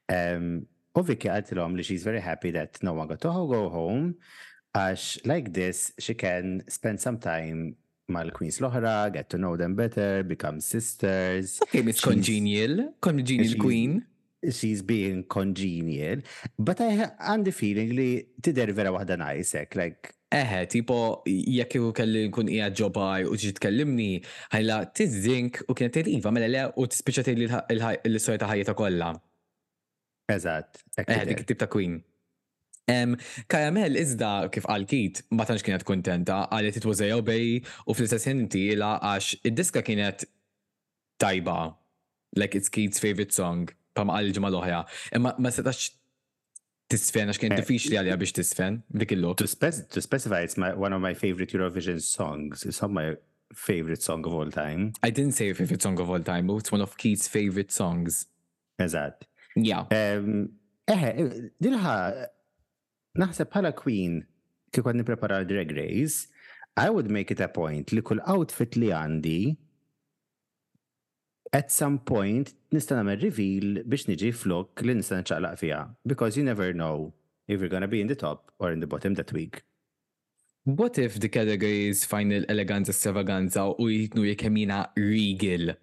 Um, 0.09 0.67
u 0.95 1.03
Vicky 1.03 1.29
l-om 1.53 1.75
li 1.77 1.83
she's 1.83 2.05
very 2.05 2.21
happy 2.21 2.51
that 2.53 2.79
no 2.83 2.93
one 2.93 3.09
got 3.09 3.21
to 3.21 3.29
go 3.29 3.69
home 3.69 4.15
għax 4.77 5.27
like 5.27 5.53
this 5.53 5.93
she 5.99 6.15
can 6.15 6.63
spend 6.69 7.01
some 7.01 7.19
time 7.19 7.75
mal-Queens 8.09 8.61
l 8.63 8.69
ohra 8.69 9.11
get 9.13 9.29
to 9.31 9.37
know 9.39 9.57
them 9.57 9.75
better, 9.75 10.23
become 10.23 10.61
sisters. 10.61 11.59
Okay, 11.63 11.81
it's 11.83 12.01
congenial, 12.01 12.93
congenial 13.01 13.59
queen 13.59 14.05
she's 14.53 14.83
being 14.83 15.25
congenial, 15.25 16.21
but 16.59 16.81
I 16.81 16.91
have 17.19 17.45
the 17.45 17.53
feeling 17.61 17.91
li 17.99 18.11
tider 18.41 18.71
vera 18.79 18.93
wahda 18.99 19.17
najsek, 19.25 19.75
like 19.83 20.13
Eħe, 20.37 20.65
tipo, 20.69 20.97
jekk 21.27 21.77
u 21.79 21.93
kelli 21.95 22.25
nkun 22.27 22.49
ija 22.51 22.67
ġobaj 22.75 23.29
u 23.31 23.37
ġi 23.39 23.53
tkellimni, 23.61 24.09
ħajla 24.51 24.79
tizzink 24.99 25.61
u 25.71 25.77
kienet 25.79 25.95
tejliva, 25.95 26.33
mela 26.35 26.49
le 26.51 26.65
u 26.83 26.87
t-spiċa 26.91 27.23
tejli 27.29 27.47
l-istoria 27.47 28.41
ta' 28.43 28.49
ħajja 28.51 28.67
ta' 28.67 28.75
kolla. 28.81 29.13
Eżat, 30.35 30.81
eħe, 31.05 31.21
dik 31.31 31.45
tip 31.47 31.63
ta' 31.63 31.71
queen. 31.71 32.01
Kajamel 32.91 33.97
iżda 34.03 34.33
kif 34.55 34.67
għal 34.67 34.89
kit 34.91 35.23
ma 35.31 35.47
tantx 35.47 35.63
kienet 35.67 35.87
kontenta 35.87 36.41
għalet 36.55 36.79
it 36.79 36.85
was 36.91 37.01
a 37.07 37.11
obey 37.21 37.57
u 37.63 37.95
fl-istess 37.95 38.27
inti 38.35 38.67
għax 38.77 39.39
id-diska 39.47 39.83
kienet 39.87 40.23
tajba 41.23 41.61
like 42.39 42.59
it's 42.59 42.69
Kate's 42.71 42.99
favorite 43.03 43.33
song 43.35 43.71
pam 43.97 44.13
għal 44.15 44.31
ġimma 44.37 44.53
oħja 44.61 44.81
Imma 45.17 45.33
ma 45.41 45.53
setax 45.53 45.89
tisfen, 46.93 47.31
għax 47.33 47.41
kien 47.43 47.55
eh, 47.57 47.61
diffiċli 47.63 47.99
għalija 47.99 48.19
biex 48.21 48.37
tisfen, 48.37 48.77
dik 49.03 49.17
il-lok. 49.17 49.41
To 49.43 49.47
specify, 49.99 50.45
it's 50.47 50.57
my, 50.61 50.69
one 50.79 50.95
of 50.95 51.03
my 51.03 51.15
favorite 51.19 51.51
Eurovision 51.57 51.99
songs. 52.01 52.63
It's 52.63 52.81
not 52.83 52.93
my 52.95 53.17
favorite 53.55 54.03
song 54.05 54.23
of 54.27 54.35
all 54.35 54.51
time. 54.55 54.93
I 55.03 55.11
didn't 55.11 55.33
say 55.35 55.53
favorite 55.53 55.83
song 55.83 55.99
of 55.99 56.11
all 56.11 56.21
time, 56.21 56.47
but 56.47 56.63
it's 56.63 56.71
one 56.71 56.83
of 56.83 56.97
Keith's 56.97 57.27
favorite 57.27 57.73
songs. 57.73 58.27
Eżat. 58.79 59.27
Yeah. 59.57 59.91
Eħe, 59.91 61.11
eh, 61.11 61.11
eh, 61.11 61.51
dilħa, 61.65 61.97
naħseb 63.19 63.51
pala 63.51 63.75
Queen, 63.75 64.21
kikwad 64.77 65.01
niprepara 65.01 65.41
Drag 65.49 65.73
Race, 65.75 66.29
I 66.79 66.87
would 66.93 67.11
make 67.11 67.33
it 67.33 67.41
a 67.41 67.49
point 67.49 67.91
li 67.97 68.03
kull 68.05 68.21
outfit 68.29 68.77
li 68.77 68.91
għandi 68.93 69.39
at 71.55 71.71
some 71.75 71.99
point 72.05 72.55
nista' 72.75 72.97
nagħmel 72.99 73.21
reveal 73.25 73.69
biex 73.85 74.07
niġi 74.11 74.31
flok 74.39 74.83
li 74.87 74.95
nista' 74.99 75.21
ċaqlaq 75.29 75.61
fiha 75.61 75.81
because 76.13 76.39
you 76.39 76.45
never 76.47 76.71
know 76.79 77.13
if 77.47 77.61
you're 77.61 77.71
gonna 77.75 77.91
be 77.93 78.01
in 78.03 78.11
the 78.11 78.19
top 78.23 78.51
or 78.59 78.73
in 78.73 78.81
the 78.81 78.87
bottom 78.87 79.15
that 79.15 79.31
week. 79.33 79.63
What 80.65 80.99
if 80.99 81.21
the 81.23 81.29
category 81.29 81.87
is 81.91 82.05
final 82.05 82.47
eleganza 82.51 82.91
stravaganza 82.97 83.69
u 83.79 83.87
jitnu 83.91 84.25
jekemina 84.27 84.81
regal? 84.99 85.77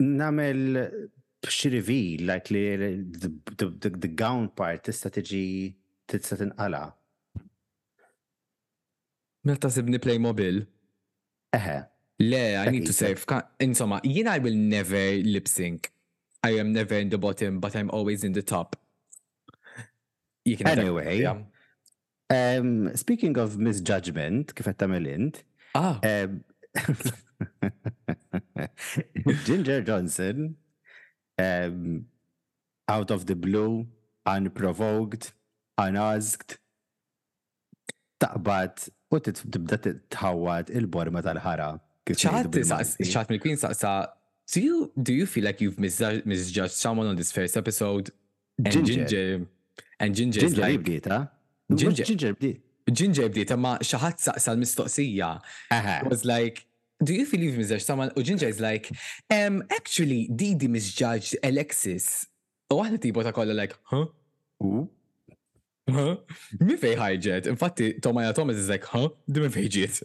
Namel 0.00 1.08
xi 1.44 1.72
reveal 1.74 2.24
like 2.30 2.50
li 2.50 2.64
the, 2.76 3.32
the, 3.60 3.66
the, 3.68 3.90
the 3.90 4.08
gown 4.08 4.48
part 4.48 4.84
tista' 4.88 5.12
tiġi 5.12 5.44
tista' 6.08 6.40
tinqala. 6.40 6.86
Meta 9.46 9.68
sibni 9.70 10.00
play 10.02 10.16
mobile? 10.18 10.64
Eħe, 11.56 11.76
Le, 12.18 12.56
I 12.56 12.70
need 12.70 12.86
to 12.86 12.92
say 12.92 13.14
Insomma, 13.60 14.00
jina 14.02 14.30
I 14.32 14.38
will 14.38 14.54
never 14.54 14.96
lip 15.16 15.46
sync. 15.48 15.90
I 16.42 16.54
am 16.54 16.72
never 16.72 16.94
in 16.94 17.10
the 17.10 17.18
bottom, 17.18 17.60
but 17.60 17.76
I'm 17.76 17.90
always 17.90 18.24
in 18.24 18.32
the 18.32 18.42
top. 18.42 18.76
You 20.44 20.56
can 20.56 20.66
anyway, 20.68 21.20
yeah. 21.22 21.38
um, 22.30 22.96
speaking 22.96 23.36
of 23.36 23.58
misjudgment, 23.58 24.54
kif 24.54 24.64
qed 24.64 24.76
Tamilint, 24.78 25.42
Ah. 25.74 25.98
Um, 26.04 26.44
Ginger 29.44 29.82
Johnson, 29.82 30.54
um, 31.38 32.06
out 32.88 33.10
of 33.10 33.26
the 33.26 33.34
blue, 33.34 33.86
unprovoked, 34.24 35.32
unasked, 35.76 36.58
taqbat, 38.22 38.88
u 39.10 39.18
tibda 39.18 39.80
titħawad 39.86 40.70
il-borma 40.78 41.24
tal-ħara 41.26 41.72
ċaħat 42.14 43.30
mill-Queen 43.30 43.58
saqsa, 43.58 43.94
do 44.52 44.60
you, 44.60 44.92
do 44.96 45.12
you 45.14 45.26
feel 45.26 45.44
like 45.44 45.60
you've 45.60 45.78
misjudged 45.80 46.26
misjudged 46.26 46.72
someone 46.72 47.06
on 47.06 47.16
this 47.16 47.32
first 47.32 47.56
episode? 47.56 48.10
And 48.64 48.72
Ginger. 48.72 49.46
And 49.98 50.14
Ginger 50.14 50.44
is 50.44 50.56
like... 50.56 50.82
Ginger 50.86 51.20
Ginger. 51.76 52.04
Ginger 52.04 52.34
bdiet. 52.38 52.60
Ginger 52.92 53.28
bdiet, 53.30 53.52
ma 53.58 53.76
xaħat 53.78 54.22
saqsa 54.28 54.52
l-mistoqsija. 54.54 55.32
was 56.08 56.24
like, 56.24 56.66
do 57.02 57.12
you 57.12 57.26
feel 57.26 57.40
you've 57.40 57.58
misjudged 57.58 57.84
someone? 57.84 58.10
U 58.16 58.22
Ginger 58.22 58.48
is 58.48 58.60
like, 58.60 58.90
um, 59.30 59.62
actually, 59.70 60.28
Didi 60.30 60.68
misjudged 60.70 61.36
Alexis. 61.42 62.26
U 62.70 62.78
għahna 62.82 63.00
tibu 63.02 63.22
ta' 63.22 63.32
kolla 63.32 63.52
like, 63.52 63.74
huh? 63.90 64.04
Huh? 65.90 66.14
Mi 66.62 66.78
fej 66.82 66.94
ħajġet? 66.98 67.50
Infatti, 67.50 67.92
Tomaja 68.02 68.32
Thomas 68.34 68.56
is 68.58 68.70
like, 68.70 68.86
huh? 68.94 69.08
Di 69.26 69.42
mi 69.44 69.50
fejġiet? 69.54 70.04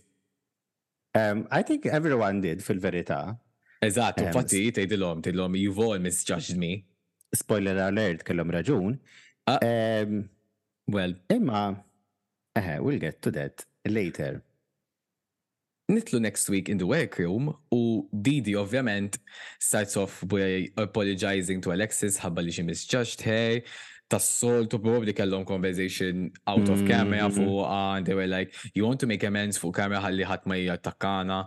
Um, 1.14 1.48
I 1.52 1.62
think 1.64 1.86
everyone 1.86 2.42
did 2.42 2.64
fil-verità. 2.64 3.36
Eżatt, 3.84 4.22
u 4.22 4.26
um, 4.28 4.34
fatti 4.34 4.72
tejdilom, 4.72 5.22
tejdilom, 5.22 5.56
you've 5.58 5.80
all 5.80 5.98
misjudged 6.00 6.56
me. 6.58 6.86
Spoiler 7.36 7.78
alert 7.88 8.24
kellhom 8.24 8.52
raġun. 8.56 8.96
Uh, 9.48 9.58
um, 9.66 10.22
well, 10.88 11.14
imma 11.30 11.84
uh, 12.56 12.78
we'll 12.80 13.00
get 13.00 13.22
to 13.24 13.32
that 13.32 13.66
later. 13.86 14.42
Nitlu 15.90 16.22
next 16.22 16.50
week 16.50 16.70
in 16.70 16.78
the 16.78 16.88
workroom 16.88 17.54
u 17.74 18.08
Didi 18.22 18.54
ovvjament 18.56 19.18
starts 19.60 19.98
off 19.98 20.24
by 20.28 20.70
apologizing 20.78 21.60
to 21.64 21.74
Alexis 21.74 22.20
ħabba 22.22 22.46
li 22.46 22.52
she 22.52 22.64
misjudged 22.64 23.22
her 23.24 23.60
tas-soltu 24.12 24.78
probably 24.84 25.14
kellhom 25.16 25.46
conversation 25.46 26.30
out 26.46 26.68
of 26.68 26.80
camera 26.86 27.24
mm-hmm. 27.30 27.40
fuqa, 27.40 27.98
and 27.98 28.06
they 28.06 28.14
were 28.20 28.28
like, 28.28 28.54
you 28.76 28.86
want 28.86 29.00
to 29.00 29.08
make 29.12 29.24
amends 29.30 29.60
fuq 29.62 29.72
camera 29.80 30.02
ħalli 30.04 30.28
ħadd 30.32 30.50
ma 30.52 30.58
jattakkana. 30.60 31.38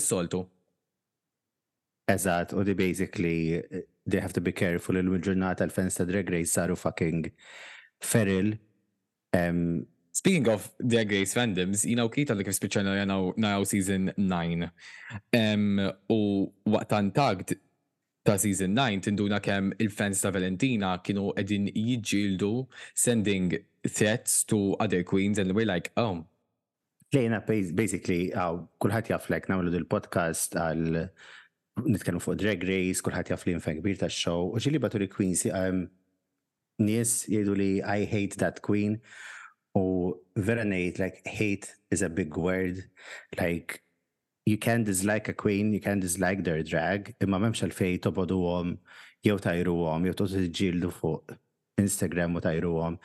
Is-soltu. 0.00 0.42
Eżat, 2.10 2.56
u 2.58 2.64
di 2.66 2.74
basically 2.74 3.62
they 4.10 4.18
have 4.18 4.32
to 4.34 4.40
be 4.42 4.50
careful 4.50 4.98
il-ġurnata 4.98 5.62
l 5.70 5.76
Fenster 5.76 6.02
ta' 6.04 6.10
drag 6.10 6.30
race 6.34 6.50
saru 6.56 6.74
fucking 6.74 7.28
feril 8.02 8.56
Speaking 10.20 10.48
of 10.50 10.70
Drag 10.86 11.10
Race 11.16 11.32
randoms, 11.38 11.82
jina 11.88 12.02
u 12.06 12.10
kita 12.14 12.34
li 12.38 12.44
kif 12.46 12.52
spiċċana 12.58 12.92
jana 12.98 13.14
naraw 13.44 13.62
season 13.70 14.10
9. 14.18 14.66
Um, 15.38 15.78
u 16.12 16.18
waqt 16.74 16.92
tagd 17.16 17.54
ta' 18.28 18.34
season 18.42 18.74
9 18.76 19.00
tinduna 19.06 19.38
kemm 19.40 19.70
il-fans 19.80 20.20
ta' 20.20 20.32
Valentina 20.36 20.90
kienu 21.06 21.30
edin 21.40 21.70
jiġġieldu 21.72 22.50
sending 23.04 23.48
threats 23.94 24.36
to 24.52 24.60
other 24.84 25.00
queens 25.12 25.40
and 25.40 25.56
we're 25.56 25.64
like, 25.72 25.88
oh. 25.96 26.18
Lejna, 27.16 27.40
basically, 27.80 28.28
għaw, 28.36 28.60
kullħat 28.84 29.14
jaflek 29.14 29.48
namlu 29.48 29.72
dil-podcast 29.72 30.58
għal 30.66 31.02
nitkellmu 31.94 32.20
fuq 32.26 32.42
Drag 32.44 32.68
Race, 32.68 33.00
kullħat 33.08 33.32
jaf 33.32 33.48
li 33.48 33.56
nfen 33.56 33.80
kbir 33.80 34.02
ta' 34.04 34.12
show, 34.12 34.52
u 34.52 34.60
ġili 34.60 34.84
batu 34.84 35.00
queens, 35.16 35.46
queens 35.48 35.84
nies 36.80 37.20
jgħidu 37.24 37.58
li 37.64 37.72
I 37.96 38.04
hate 38.08 38.36
that 38.44 38.60
queen. 38.60 39.00
Or 39.74 40.16
vera 40.36 40.64
like 40.98 41.22
hate 41.24 41.74
is 41.92 42.02
a 42.02 42.08
big 42.08 42.36
word 42.36 42.88
like 43.38 43.82
you 44.44 44.58
can 44.58 44.82
dislike 44.82 45.28
a 45.28 45.32
queen, 45.32 45.72
you 45.72 45.80
can 45.80 46.00
dislike 46.00 46.42
their 46.42 46.64
drag, 46.66 47.12
imma 47.22 47.38
memx 47.38 47.60
għalfej 47.62 48.00
tobodu 48.06 48.38
għom, 48.54 48.70
jew 49.28 49.36
tajru 49.44 49.74
għom, 49.90 50.08
jew 50.08 50.14
totu 50.22 50.40
ġildu 50.60 50.90
fuq 50.96 51.34
Instagram 51.84 52.38
u 52.40 52.42
tajru 52.46 52.72
għom. 52.82 52.96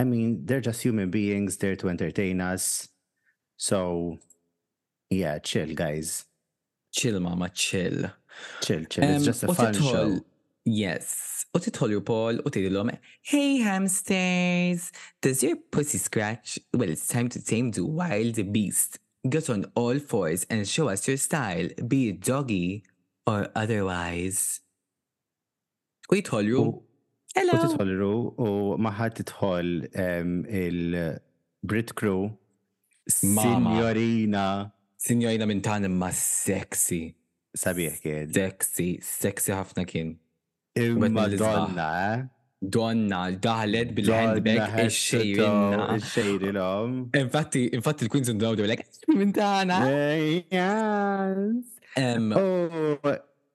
I 0.00 0.04
mean, 0.08 0.34
they're 0.46 0.64
just 0.70 0.82
human 0.82 1.10
beings, 1.12 1.56
there 1.58 1.76
to 1.76 1.88
entertain 1.92 2.40
us. 2.40 2.88
So, 3.58 4.18
yeah, 5.10 5.38
chill, 5.38 5.74
guys. 5.74 6.24
Chill, 6.92 7.20
mama, 7.20 7.48
chill. 7.50 8.10
Chill, 8.62 8.84
chill. 8.86 9.04
Um, 9.04 9.10
it's 9.12 9.24
just 9.26 9.44
a 9.44 9.54
fun 9.54 9.74
show. 9.74 10.18
Yes. 10.68 11.12
U 11.56 11.60
titħol 11.64 11.96
Paul 12.04 12.40
u 12.44 12.48
tgħidilhom, 12.52 12.90
"Hey 13.30 13.60
hamsters, 13.64 14.90
does 15.24 15.42
your 15.42 15.56
pussy 15.56 15.96
scratch? 15.98 16.58
Well, 16.74 16.90
it's 16.90 17.08
time 17.08 17.28
to 17.30 17.42
tame 17.42 17.70
the 17.72 17.86
wild 17.86 18.36
beast. 18.52 18.98
Get 19.28 19.48
on 19.48 19.64
all 19.74 19.98
fours 19.98 20.44
and 20.50 20.68
show 20.68 20.88
us 20.88 21.08
your 21.08 21.16
style, 21.16 21.68
be 21.86 22.10
it 22.10 22.20
doggy 22.20 22.84
or 23.26 23.48
otherwise." 23.56 24.60
U 26.12 26.16
jitħolru. 26.20 26.66
Hello. 27.34 27.54
U 27.54 27.76
titħolru 27.76 28.38
u 28.38 28.76
maħat 28.88 29.22
titħol 29.22 29.96
ehm, 29.96 30.44
il-Brit 30.48 31.94
Crew. 31.94 32.28
Signorina. 33.08 34.70
Signorina 34.98 35.46
minn 35.46 35.62
tan 35.62 35.82
sexy. 36.12 37.14
Sabiħ 37.56 38.02
kien. 38.02 38.32
Sexy, 38.34 38.98
sexy 39.00 39.52
Hafna 39.54 39.86
kien. 39.86 40.18
Imma 40.84 41.26
donna, 41.28 42.14
eh? 42.14 42.24
Donna, 42.60 43.28
daħlet 43.42 43.92
bil-handbag, 43.94 44.78
il-xejrinna. 44.86 45.84
Il-xejrin, 45.94 46.58
Infatti, 47.20 47.68
infatti 47.72 48.04
il-Queens 48.04 48.28
and 48.32 48.40
Dawdu, 48.42 48.64
like, 48.66 48.84
minn 49.14 49.30
dana. 49.30 49.82
Yes. 50.50 51.54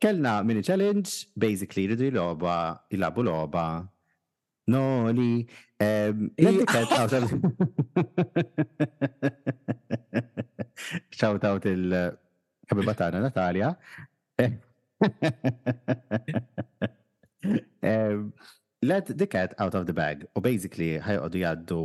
Kellna 0.03 0.41
mini 0.43 0.61
challenge, 0.61 1.09
basically, 1.35 1.87
ridu 1.87 2.03
il-loba, 2.09 2.55
il-labu 2.89 3.21
loba. 3.23 3.65
No, 4.67 5.11
li. 5.11 5.47
Oh, 5.85 5.85
Shout 11.09 11.43
out 11.43 11.65
il 11.65 12.17
kabibatana 12.65 13.19
Natalia. 13.19 13.77
Let 17.81 19.05
the 19.17 19.27
cat 19.27 19.53
out 19.59 19.75
of 19.79 19.85
the 19.87 19.93
bag 19.95 20.25
u 20.35 20.41
basically 20.43 20.99
ħajqodu 21.03 21.39
jaddu 21.43 21.79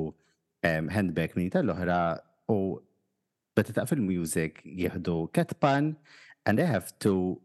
handbag 0.66 1.34
minn 1.38 1.50
tal-oħra 1.54 1.98
u 2.50 2.56
betta 3.54 3.74
ta' 3.76 3.84
fil-music 3.90 4.62
jihdu 4.66 5.18
ketpan 5.36 5.92
and 6.44 6.58
they 6.58 6.66
have 6.66 6.90
to 7.04 7.38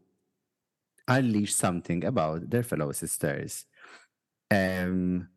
unleash 1.06 1.54
something 1.54 2.02
about 2.02 2.50
their 2.50 2.64
fellow 2.66 2.90
sisters. 2.90 3.66
Um, 4.50 5.28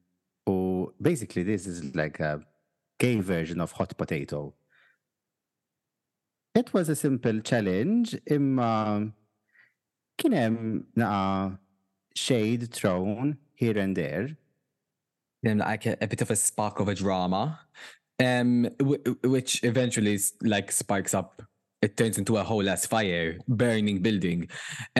u 0.50 0.94
basically 1.00 1.44
this 1.46 1.68
is 1.70 1.94
like 1.94 2.20
a 2.20 2.42
gay 2.98 3.20
version 3.22 3.62
of 3.62 3.74
hot 3.78 3.96
potato. 4.02 4.56
It 6.56 6.74
was 6.74 6.90
a 6.90 6.96
simple 6.98 7.40
challenge 7.46 8.18
imma 8.34 9.14
kienem 10.18 10.86
naqa 10.96 11.60
shade 12.18 12.63
thrown 12.78 13.38
here 13.61 13.78
and 13.84 13.93
there. 14.01 14.24
and 15.43 15.59
like 15.59 15.86
a, 15.86 15.93
a, 16.01 16.07
bit 16.13 16.22
of 16.26 16.30
a 16.32 16.36
spark 16.36 16.80
of 16.82 16.88
a 16.89 16.95
drama, 16.95 17.43
um, 18.26 18.68
which 19.24 19.63
eventually 19.72 20.20
like 20.41 20.72
spikes 20.72 21.13
up. 21.13 21.41
It 21.84 21.95
turns 21.95 22.18
into 22.18 22.34
a 22.38 22.43
whole 22.43 22.68
ass 22.68 22.84
fire, 22.95 23.38
burning 23.47 23.99
building. 24.07 24.39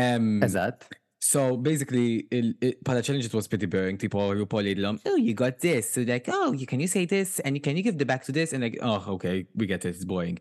Um, 0.06 0.44
Is 0.44 0.54
that? 0.54 0.78
So 1.20 1.58
basically, 1.58 2.10
it, 2.38 2.46
it, 2.68 2.84
Pala 2.86 3.02
Challenges 3.02 3.34
was 3.34 3.48
pretty 3.48 3.66
boring. 3.66 3.98
People 3.98 4.22
were 4.30 4.36
probably 4.46 4.76
like, 4.76 5.00
oh, 5.08 5.16
you 5.16 5.34
got 5.34 5.56
this. 5.60 5.86
So 5.94 6.02
like, 6.04 6.26
oh, 6.28 6.52
you, 6.54 6.68
can 6.72 6.80
you 6.80 6.88
say 6.96 7.04
this? 7.06 7.40
And 7.40 7.56
you, 7.58 7.62
can 7.66 7.76
you 7.76 7.82
give 7.84 7.98
the 7.98 8.06
back 8.06 8.24
to 8.26 8.32
this? 8.32 8.54
And 8.54 8.62
like, 8.64 8.78
oh, 8.84 9.04
okay, 9.16 9.48
we 9.56 9.66
get 9.66 9.84
it. 9.86 9.90
It's 9.96 10.06
boring. 10.06 10.38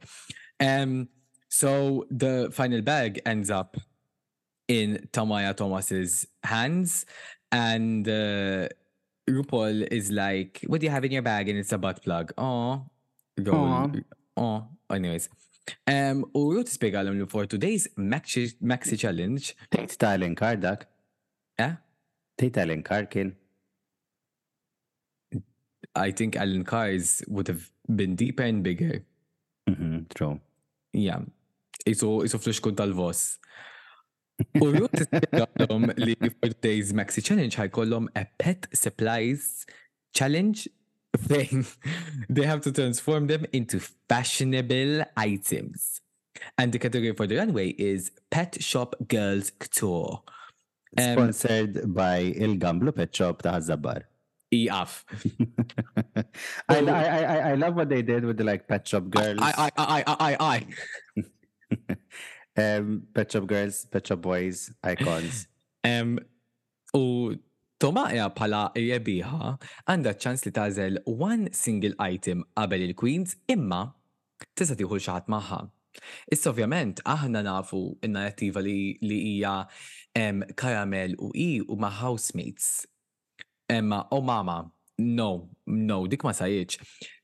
Um, 0.61 1.09
so 1.49 2.07
the 2.11 2.51
final 2.53 2.83
bag 2.83 3.23
ends 3.25 3.51
up 3.51 3.77
in 4.69 5.09
Tamaya 5.13 5.55
Thomas's 5.57 6.27
hands. 6.43 7.07
And 7.53 8.09
uh, 8.09 8.69
RuPaul 9.29 9.87
is 9.91 10.11
like, 10.11 10.65
What 10.67 10.81
do 10.81 10.85
you 10.87 10.91
have 10.91 11.05
in 11.05 11.13
your 11.13 11.23
bag? 11.23 11.49
And 11.49 11.59
it's 11.59 11.73
a 11.73 11.79
butt 11.79 12.03
plug. 12.03 12.33
Oh, 12.39 12.85
Oh, 14.39 14.67
anyways. 14.93 15.29
Um, 15.91 16.21
u 16.39 16.43
jut 16.55 16.69
spiegħalhom 16.71 17.17
li 17.19 17.25
for 17.27 17.45
today's 17.53 17.85
maxi, 18.13 18.43
maxi 18.73 18.97
challenge. 19.01 19.49
Tejt 19.75 19.97
ta' 19.99 20.13
l-inkar 20.19 20.61
dak. 20.63 20.85
Eh? 21.59 21.73
Tejt 22.39 22.53
ta' 22.59 22.67
l-inkar 22.69 23.09
kien. 23.11 23.33
I 25.97 26.11
think 26.13 26.37
Alan 26.37 26.63
Cars 26.65 27.23
would 27.27 27.49
have 27.49 27.71
been 28.01 28.15
deeper 28.15 28.45
and 28.45 28.63
bigger. 28.63 28.93
Mm 29.71 29.79
-hmm, 29.81 30.05
true. 30.15 30.41
Yeah. 30.93 31.25
Isu, 31.95 32.13
isu 32.29 32.39
flux 32.45 32.61
kun 32.61 32.77
tal-vos. 32.79 33.25
t 34.37 34.61
li 36.07 36.15
for 36.41 36.49
today's 36.49 36.93
Maxi 36.93 37.21
Challenge 37.25 37.57
them 37.95 38.09
a 38.15 38.27
pet 38.39 38.67
supplies 38.73 39.65
challenge 40.19 40.69
thing. 41.31 41.65
They 42.37 42.45
have 42.53 42.61
to 42.67 42.73
transform 42.73 43.27
them 43.29 43.47
into 43.55 43.81
fashionable 44.11 45.05
items. 45.17 46.01
And 46.59 46.71
the 46.71 46.79
category 46.79 47.15
for 47.15 47.27
the 47.27 47.37
runway 47.37 47.69
is 47.93 48.11
Pet 48.31 48.63
Shop 48.63 48.95
Girls 49.09 49.51
Couture. 49.61 50.23
Um, 50.99 51.07
Sponsored 51.15 51.95
by 51.95 52.19
Il 52.45 52.55
Gamblu 52.57 52.93
Pet 52.99 53.11
Shop 53.17 53.41
ta' 53.41 53.53
Hazabar. 53.57 54.01
Iqaf. 54.53 55.05
I, 56.69 56.79
I, 56.79 56.79
I, 56.91 57.51
I 57.51 57.55
love 57.55 57.75
what 57.75 57.89
they 57.89 58.03
did 58.03 58.23
with 58.29 58.37
the 58.37 58.45
like 58.45 58.69
Pet 58.69 58.87
Shop 58.87 59.09
Girls. 59.09 59.39
I, 59.41 59.53
I, 59.71 59.71
I, 59.95 60.05
I, 60.07 60.37
I. 60.37 60.67
I. 61.89 61.97
Um, 62.57 63.03
Pet 63.15 63.31
Shop 63.31 63.47
Girls, 63.47 63.85
Pet 63.87 64.07
Shop 64.07 64.21
Boys, 64.21 64.71
Icons. 64.83 65.47
Um, 65.85 66.19
u 67.07 67.35
ea 68.17 68.29
pala 68.33 68.61
jebiħa 68.75 69.49
għandha 69.93 70.13
ċans 70.23 70.47
li 70.47 70.53
tażel 70.57 70.95
one 71.23 71.51
single 71.53 71.93
item 72.05 72.41
qabel 72.57 72.87
il-Queens 72.87 73.35
imma 73.53 73.83
tista' 74.57 74.77
tieħu 74.81 74.97
xaħat 75.05 75.29
magħha. 75.35 75.59
Issa 76.33 76.53
ovvjament 76.55 77.03
aħna 77.17 77.43
nafu 77.45 77.83
in-narrativa 78.07 78.63
li 78.65 78.97
hija 79.11 79.53
karamel 80.57 81.19
u 81.21 81.29
i 81.37 81.49
u 81.61 81.77
ma' 81.77 81.93
housemates. 82.01 82.87
Emma, 83.69 84.01
o 84.09 84.21
oh 84.21 84.23
mama, 84.23 84.59
no, 84.99 85.31
no, 85.67 86.01
dik 86.09 86.25
ma 86.25 86.33
sajieċ. 86.33 86.79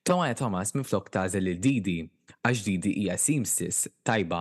Tomaja 0.09 0.35
Thomas 0.37 0.73
minn 0.75 0.85
flok 0.89 1.11
tażel 1.15 1.47
il 1.47 1.61
Didi 1.63 1.95
għax 2.43 2.61
Didi 2.67 2.91
hija 2.99 3.15
simsis, 3.23 3.85
tajba 4.09 4.41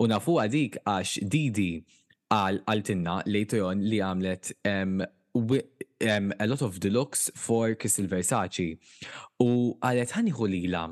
u 0.00 0.06
nafuha 0.08 0.46
dik 0.48 0.78
għax 0.88 1.18
Didi 1.28 1.66
għal 2.32 2.62
għaltinna 2.64 3.18
li 3.28 3.42
tojon 3.50 3.82
li 3.90 3.98
għamlet 4.00 4.52
um, 4.64 5.02
a 6.40 6.46
lot 6.48 6.64
of 6.64 6.78
deluxe 6.80 7.28
for 7.36 7.74
Kissil 7.76 8.08
Versace. 8.08 8.70
U 9.44 9.74
għalet 9.84 10.14
ħani 10.16 10.32
lila. 10.54 10.86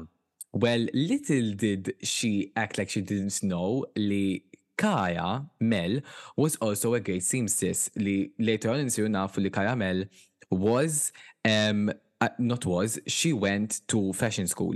Well, 0.52 0.86
little 0.92 1.54
did 1.54 1.94
she 2.02 2.52
act 2.56 2.76
like 2.76 2.90
she 2.90 3.00
didn't 3.00 3.40
know 3.42 3.84
li 3.96 4.44
Kaya 4.76 5.46
Mel 5.60 6.00
was 6.36 6.56
also 6.56 6.92
a 6.94 7.00
great 7.00 7.22
seamstress. 7.24 7.90
Li 7.96 8.32
later 8.38 8.70
on 8.70 8.80
in 8.80 8.88
nafu 9.12 9.38
li 9.40 9.48
Kaya 9.50 9.76
Mel 9.76 10.04
was 10.50 11.12
um, 11.44 11.90
uh, 12.20 12.28
not 12.38 12.66
was, 12.66 12.98
she 13.06 13.32
went 13.32 13.80
to 13.88 14.12
fashion 14.12 14.46
school. 14.46 14.74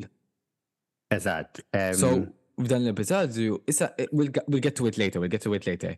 Eżat. 1.13 1.49
Um, 1.73 1.95
so, 1.95 2.27
f'dan 2.59 2.83
l-episodju, 2.87 3.61
issa, 3.67 3.95
we'll, 4.13 4.29
we'll 4.49 4.61
get 4.61 4.77
to 4.77 4.87
it 4.87 4.99
later, 4.99 5.21
we'll 5.21 5.29
get 5.29 5.43
to 5.43 5.55
it 5.55 5.67
later. 5.67 5.97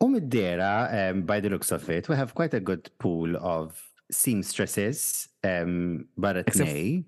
Um 0.00 0.28
Dera, 0.28 0.88
um, 1.10 1.22
by 1.22 1.40
the 1.40 1.50
looks 1.50 1.72
of 1.72 1.88
it, 1.90 2.08
we 2.08 2.14
have 2.16 2.32
quite 2.34 2.54
a 2.54 2.60
good 2.60 2.88
pool 2.98 3.36
of 3.36 3.80
seamstresses, 4.12 5.28
um, 5.42 6.06
but 6.16 6.36
Except 6.36 6.70
May. 6.70 7.04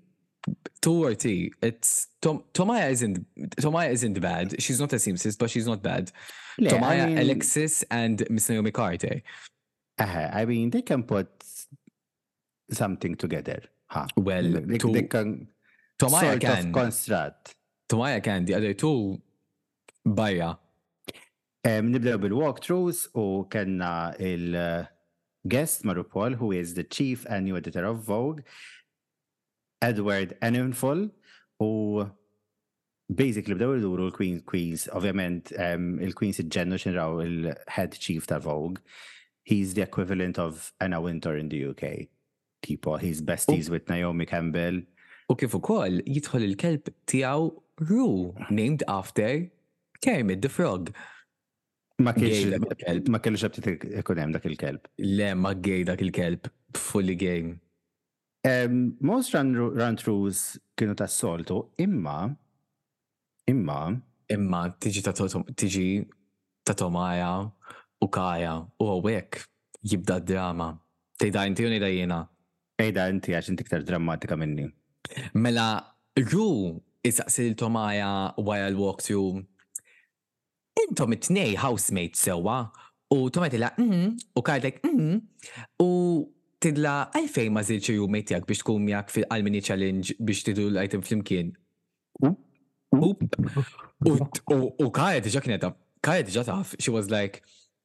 Two 0.81 1.03
or 1.03 1.13
three. 1.15 1.51
It's 1.61 2.07
Tom, 2.21 2.43
Tomaya 2.53 2.91
isn't 2.91 3.23
Tomaya 3.55 3.91
isn't 3.91 4.19
bad. 4.19 4.61
She's 4.61 4.79
not 4.81 4.91
a 4.91 4.99
seamstress, 4.99 5.37
but 5.37 5.49
she's 5.49 5.67
not 5.67 5.81
bad. 5.81 6.11
Tomaya, 6.59 7.03
I 7.03 7.05
mean, 7.05 7.17
Alexis, 7.19 7.83
and 7.91 8.27
Miss 8.29 8.49
Naomi 8.49 8.71
Carter. 8.71 9.21
Uh, 9.97 10.27
I 10.33 10.43
mean, 10.45 10.69
they 10.71 10.81
can 10.81 11.03
put 11.03 11.29
something 12.73 13.15
together. 13.15 13.61
Ha. 13.87 14.07
Well, 14.15 14.51
they, 14.65 14.77
to, 14.77 14.91
they 14.91 15.03
can 15.03 15.47
to 15.99 16.09
sort 16.09 16.39
can, 16.41 16.67
of 16.67 16.73
construct. 16.73 17.53
To 17.89 17.97
my 17.97 18.19
can, 18.19 18.45
the 18.45 18.53
other 18.55 18.73
two 18.73 19.21
barja. 20.07 20.57
Um, 21.63 21.91
nibdew 21.93 22.19
bil-walkthroughs 22.21 23.09
u 23.13 23.45
kellna 23.49 24.15
il-guest 24.19 25.85
uh, 25.85 25.89
Marupol, 25.89 26.33
who 26.35 26.51
is 26.51 26.73
the 26.73 26.83
chief 26.83 27.25
and 27.29 27.45
new 27.45 27.55
editor 27.57 27.85
of 27.85 27.97
Vogue, 27.99 28.41
Edward 29.81 30.37
Enunful, 30.47 31.01
u 31.59 32.09
basically 33.13 33.53
bdew 33.55 33.75
iduru 33.79 34.07
l-Queen 34.07 34.41
Queens, 34.53 34.87
ovvjament 34.97 35.51
um, 35.67 35.99
il-Queens 35.99 36.39
iġġennu 36.45 36.79
xinraw 36.85 37.19
il-head 37.27 37.99
chief 38.07 38.25
ta' 38.31 38.39
Vogue. 38.39 38.79
He's 39.43 39.73
the 39.75 39.81
equivalent 39.83 40.39
of 40.39 40.73
Anna 40.79 40.99
Winter 41.01 41.35
in 41.37 41.49
the 41.49 41.61
UK 41.67 42.07
tipo 42.61 42.95
his 42.97 43.21
besties 43.21 43.69
with 43.73 43.87
Naomi 43.91 44.25
Campbell. 44.31 44.79
U 45.31 45.35
kif 45.39 45.53
ukoll 45.57 46.01
jidħol 46.07 46.45
il-kelb 46.49 46.91
tiegħu 47.11 47.49
Ru, 47.87 48.05
named 48.53 48.83
after 48.87 49.39
Kermit 50.05 50.41
the 50.43 50.49
Frog. 50.51 50.91
Ma 52.01 52.11
kienx 52.13 53.07
ma 53.09 53.21
kellux 53.21 53.47
qed 53.57 54.19
hemm 54.19 54.35
dak 54.35 54.45
il-kelb. 54.51 54.83
Le 55.01 55.31
ma 55.35 55.53
gej 55.55 55.85
dak 55.89 56.01
il-kelb 56.05 56.45
fully 56.77 57.15
game. 57.17 57.55
Um, 58.45 58.95
most 58.99 59.33
run, 59.35 59.53
run 59.55 59.97
throughs 60.01 60.57
kienu 60.77 60.95
ta' 60.97 61.07
soltu, 61.09 61.61
imma 61.81 62.29
imma 63.49 63.79
imma 64.33 64.61
tiġi 64.81 65.03
ta' 65.05 65.13
tiġi 65.15 65.85
ta' 66.65 66.73
Tomaja 66.79 67.31
u 68.01 68.07
Kaja 68.13 68.55
u 68.81 68.87
għawek 68.93 69.41
jibda 69.89 70.17
d-drama. 70.23 70.73
Tejdajn 71.21 71.53
tiju 71.55 71.69
nejda 71.69 71.89
jena, 71.91 72.21
Ejda, 72.87 73.09
inti 73.13 73.35
għax 73.37 73.49
inti 73.53 73.65
ktar 73.67 73.83
drammatika 73.85 74.33
minni. 74.39 74.63
Mela, 75.37 75.69
ru, 76.23 76.47
isaqsil 77.05 77.53
Tomaja 77.59 78.11
wara 78.41 78.65
l-walkthrough. 78.71 79.37
Intom 80.85 81.13
it-tnej 81.15 81.53
housemates 81.61 82.19
sewa, 82.27 82.57
u 83.11 83.15
Tomaja 83.29 83.69
mm, 83.77 83.83
mm-hmm", 84.37 84.37
u 84.37 84.37
mm, 84.41 84.45
u 85.83 85.87
tidla 86.61 86.93
għalfej 87.17 87.47
ma 87.51 87.61
zilċi 87.65 87.91
roommate 87.97 88.29
metjak 88.35 88.45
biex 88.49 88.59
tkun 88.61 88.81
jak 88.89 89.07
fil-almini 89.13 89.61
challenge 89.65 90.07
biex 90.19 90.39
tidu 90.47 90.63
l-item 90.71 91.01
fl-imkien. 91.05 91.47
U 94.81 94.83
karet 94.93 95.25
iġa 95.31 95.39
kienet, 95.43 95.65
ġataf, 96.01 96.75
iġa 96.77 96.85
she 96.85 96.91
was 96.93 97.07
like, 97.13 97.35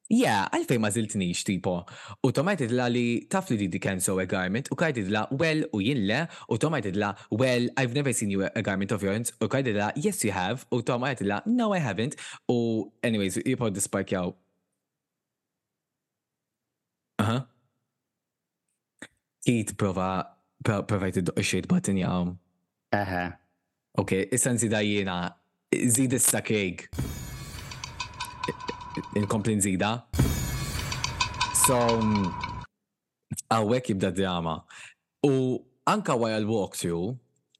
Yeah, 0.07 0.44
għalfej 0.54 0.78
ma 0.78 0.86
ziltnix 0.94 1.42
tipo. 1.42 1.80
U 2.22 2.28
Tom 2.30 2.46
għajdidla 2.46 2.84
li 2.94 3.04
taf 3.26 3.48
li 3.50 3.66
di 3.66 3.78
can 3.82 3.98
sew 4.00 4.20
a 4.22 4.26
garment, 4.30 4.68
u 4.70 4.76
kajdidla 4.78 5.24
well 5.34 5.64
u 5.74 5.80
jinle, 5.82 6.20
u 6.46 6.59
Tom 6.62 6.76
għajdidla 6.78 7.09
well, 7.34 7.66
I've 7.76 7.90
never 7.96 8.14
seen 8.14 8.30
you 8.30 8.44
a 8.46 8.62
garment 8.62 8.92
of 8.94 9.02
yours, 9.02 9.32
u 9.42 9.48
kajdidla 9.50 9.90
yes 9.98 10.22
you 10.22 10.30
have, 10.30 10.62
u 10.70 10.78
Tom 10.82 11.02
għajdidla 11.09 11.40
no 11.50 11.72
I 11.74 11.80
haven't, 11.82 12.14
u 12.46 12.86
anyways, 13.02 13.40
jipod 13.42 13.74
dispark 13.74 14.14
jaw. 14.14 14.30
Aha. 17.18 17.40
Kit 19.42 19.74
prova, 19.76 20.22
prova 20.62 21.11
a 21.34 21.42
shade 21.42 21.66
button 21.66 21.98
jaw. 21.98 22.30
Aha. 22.94 23.26
Ok, 23.98 24.12
issan 24.30 24.54
zida 24.59 24.84
jena, 24.86 25.34
zid 25.74 26.12
issa 26.14 26.42
keg 26.46 26.86
inkompli 29.16 29.57
nżida. 29.57 29.92
So, 31.66 31.76
mm, 31.76 32.26
għawek 33.53 33.88
jibda 33.92 34.11
drama. 34.14 34.59
U 35.26 35.61
anka 35.86 36.14
wara 36.16 36.36
l-walkthrough, 36.40 37.16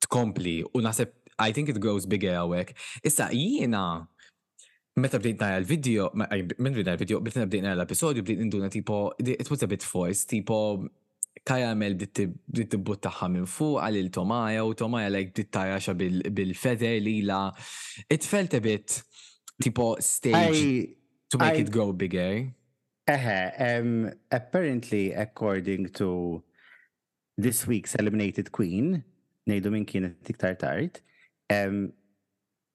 tkompli, 0.07 0.62
u 0.74 0.80
nasib, 0.80 1.11
I 1.39 1.53
think 1.53 1.68
it 1.68 1.78
grows 1.80 2.07
bigger 2.07 2.32
għawek. 2.32 2.74
Issa, 3.05 3.28
jiena, 3.32 4.07
meta 4.97 5.18
bdejt 5.20 5.41
nara 5.41 5.59
l-video, 5.61 6.11
minn 6.14 6.72
bdejt 6.72 6.87
nara 6.87 6.97
l-video, 6.97 7.20
bdejt 7.20 7.47
bdejt 7.51 7.64
l-episodju, 7.74 8.22
bdejt 8.22 8.41
induna 8.47 8.70
tipo, 8.70 9.11
it 9.18 9.51
was 9.51 9.62
a 9.62 9.66
bit 9.68 9.82
forced, 9.82 10.28
tipo, 10.30 10.61
karamel 11.47 11.95
bdejt 12.01 12.70
tibbut 12.72 13.03
taħħa 13.05 13.28
minn 13.30 13.47
fuq 13.51 13.82
għal 13.84 13.99
il-tomaja, 14.05 14.62
u 14.64 14.72
tomaja 14.74 15.11
like 15.12 15.34
bdejt 15.34 15.51
taraxa 15.53 15.93
bil-feder 15.95 16.97
li 17.05 17.18
la, 17.28 17.51
it 18.09 18.24
felt 18.24 18.55
a 18.57 18.61
bit, 18.64 19.01
tipo, 19.62 19.97
stage. 20.01 20.95
to 21.31 21.39
make 21.39 21.55
I, 21.55 21.57
it 21.66 21.70
go 21.70 21.93
big, 21.93 22.14
eh? 22.14 22.45
Uh-huh. 23.09 23.51
Um, 23.59 24.12
apparently, 24.31 25.12
according 25.12 25.91
to 26.01 26.43
this 27.37 27.66
week's 27.66 27.95
Eliminated 27.95 28.51
Queen, 28.53 29.05
nejdu 29.49 29.70
minn 29.70 29.87
kienet 29.87 31.01
um, 31.51 31.93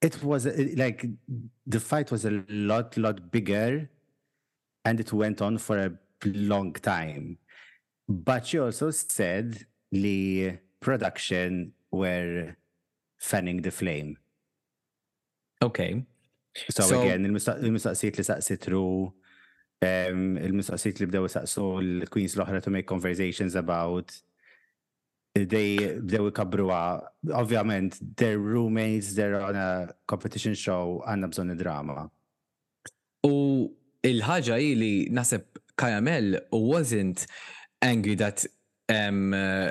it 0.00 0.22
was 0.22 0.46
uh, 0.46 0.64
like 0.76 1.04
the 1.66 1.78
fight 1.80 2.10
was 2.10 2.24
a 2.24 2.42
lot, 2.48 2.96
lot 2.96 3.30
bigger 3.30 3.88
and 4.84 4.98
it 5.00 5.12
went 5.12 5.42
on 5.42 5.58
for 5.58 5.78
a 5.78 5.92
long 6.24 6.72
time. 6.72 7.38
But 8.08 8.46
she 8.46 8.58
also 8.58 8.90
said 8.90 9.66
the 9.92 10.58
production 10.80 11.74
were 11.92 12.56
fanning 13.20 13.62
the 13.62 13.70
flame. 13.70 14.16
Okay. 15.62 16.04
So, 16.70 16.82
so 16.84 17.00
again, 17.00 17.24
il-mistaqsijiet 17.24 18.18
li 18.20 18.24
saqsitru, 18.28 18.84
il-mistaqsijiet 19.82 21.00
li 21.00 21.06
bdew 21.08 21.30
saqsu 21.32 21.64
l-Queens 21.80 22.34
l-oħra 22.36 22.60
to 22.66 22.72
make 22.74 22.84
conversations 22.90 23.56
about 23.56 24.12
they 25.34 25.96
bdew 26.02 26.26
ikabruha. 26.28 27.00
Ovvjament, 27.40 27.96
their 28.16 28.38
roommates, 28.38 29.14
they're 29.14 29.40
on 29.40 29.56
a 29.56 29.88
competition 30.06 30.54
show, 30.54 31.00
għandna 31.08 31.32
bżonn 31.32 31.56
drama. 31.56 32.04
U 33.24 33.32
il-ħaġa 34.10 34.60
li 34.76 34.92
naseb 35.14 35.48
Kajamel 35.78 36.34
wasn't 36.52 37.24
angry 37.80 38.14
that 38.16 38.44
um, 38.90 39.32
uh, 39.32 39.70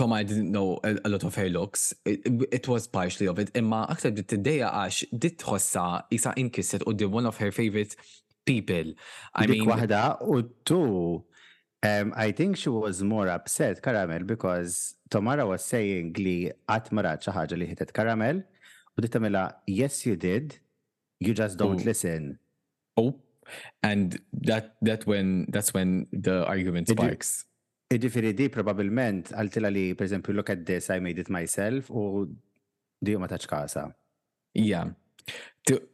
Tom, 0.00 0.14
I 0.14 0.22
didn't 0.22 0.50
know 0.50 0.80
a, 0.82 0.96
a 1.04 1.10
lot 1.10 1.24
of 1.24 1.34
her 1.34 1.50
looks. 1.50 1.92
It, 2.06 2.20
it 2.50 2.66
was 2.66 2.86
partially 2.86 3.26
of 3.28 3.38
it. 3.38 3.50
i 3.54 3.58
am 3.58 3.68
going 3.68 3.98
today 4.34 4.62
Ash 4.62 5.00
did 5.12 5.36
tiddeja 5.36 5.50
għax 5.52 6.08
dit 6.08 6.22
a 6.26 6.54
isa 6.54 6.80
or 6.86 6.94
the 6.94 7.04
one 7.16 7.26
of 7.26 7.36
her 7.36 7.52
favorite 7.52 7.94
people. 8.46 8.94
I 9.34 9.46
mean, 9.46 9.66
wahda 9.66 10.02
two, 10.64 11.22
um, 11.82 12.14
I 12.16 12.32
think 12.32 12.56
she 12.56 12.70
was 12.70 13.02
more 13.02 13.28
upset, 13.28 13.82
Caramel, 13.82 14.24
because 14.26 14.94
Tomara 15.10 15.46
was 15.46 15.62
saying 15.74 16.14
li 16.16 16.50
għatmarat 16.76 17.20
xaħġa 17.28 17.58
li 17.60 17.66
hitet 17.74 17.92
Caramel 17.92 18.40
u 18.96 19.02
dit 19.06 19.20
yes 19.66 20.06
you 20.06 20.16
did, 20.16 20.58
you 21.18 21.34
just 21.34 21.58
don't 21.58 21.80
oh. 21.82 21.84
listen. 21.92 22.38
Oh, 22.96 23.20
and 23.82 24.18
that 24.32 24.76
that 24.80 25.06
when 25.06 25.44
that's 25.50 25.74
when 25.74 26.06
the 26.10 26.46
argument 26.46 26.86
did 26.86 26.96
sparks. 26.96 27.44
You, 27.44 27.49
Ġifiri 27.98 28.30
di 28.38 28.44
probabilment 28.54 29.32
għaltila 29.34 29.70
li, 29.74 29.88
per 29.98 30.06
esempio, 30.06 30.32
look 30.36 30.50
at 30.52 30.62
this, 30.66 30.90
I 30.94 31.00
made 31.02 31.18
it 31.18 31.28
myself 31.32 31.88
u 31.90 32.28
di 33.02 33.16
ma 33.18 33.26
taċ 33.26 33.48
kasa. 33.50 33.88
Ja. 34.54 34.84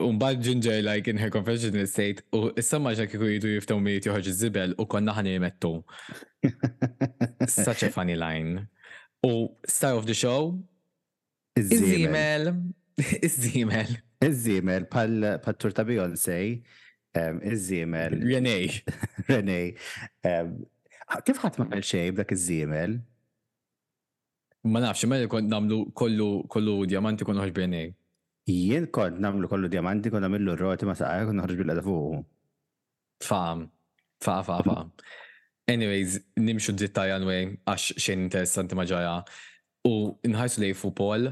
Umbad 0.05 0.43
ġinġer 0.45 0.83
like 0.85 1.09
in 1.13 1.19
her 1.21 1.31
confessional 1.33 1.89
state 1.89 2.25
u 2.37 2.51
s-samma 2.61 2.93
ġa 2.99 3.07
kiku 3.09 3.31
jidu 3.33 3.55
jiftaw 3.55 3.81
mi 3.83 3.95
jitjuħġ 3.97 4.29
zibel 4.39 4.75
u 4.81 4.85
konna 4.89 5.15
ħani 5.17 5.33
jimettu. 5.39 5.71
Such 7.65 7.87
a 7.89 7.93
funny 7.95 8.17
line. 8.19 8.67
U 9.25 9.49
star 9.65 9.97
of 9.97 10.05
the 10.07 10.15
show? 10.17 10.53
iz 11.57 11.71
zimel 11.73 12.51
iz 13.27 13.39
zimel 13.47 13.89
iz 14.23 14.43
zimel 14.45 14.85
pal-turta 14.93 15.87
Beyoncé. 15.89 16.61
iz 17.17 17.61
zimel 17.73 18.21
Renee. 18.21 18.83
Renee. 19.33 19.73
Kif 21.27 21.39
ħadd 21.39 21.61
ma 21.63 21.77
xej 21.79 22.11
b'dak 22.17 22.33
iż-żiemel? 22.35 22.97
Ma 24.67 24.81
nafx, 24.83 25.07
ma 25.07 25.21
kont 25.31 25.47
namlu 25.51 25.85
kollu 25.95 26.31
kollu 26.51 26.75
diamanti 26.91 27.25
kun 27.29 27.39
ħoġ 27.39 27.53
bejnej. 27.55 27.93
Jien 28.51 28.89
kont 28.95 29.21
namlu 29.23 29.47
kollu 29.51 29.71
diamanti 29.71 30.11
kon 30.11 30.25
nagħmlu 30.27 30.57
r-roti 30.57 30.87
ma 30.87 30.97
saqaj 30.99 31.29
kon 31.29 31.45
ħoġ 31.45 31.55
bil-qeda 31.61 31.85
fuq. 31.87 32.19
Fam, 33.27 33.63
fa 34.23 34.41
fa 34.47 34.59
fa. 34.67 34.81
Anyways, 35.71 36.19
nimxu 36.39 36.75
d-dittaj 36.75 37.15
għanwej, 37.17 37.47
għax 37.71 37.87
xejn 38.03 38.27
interessanti 38.27 38.79
maġaja. 38.79 39.15
U 39.87 39.95
nħarsu 40.31 40.63
lej 40.63 40.75
fu 40.79 40.91
Paul, 40.95 41.31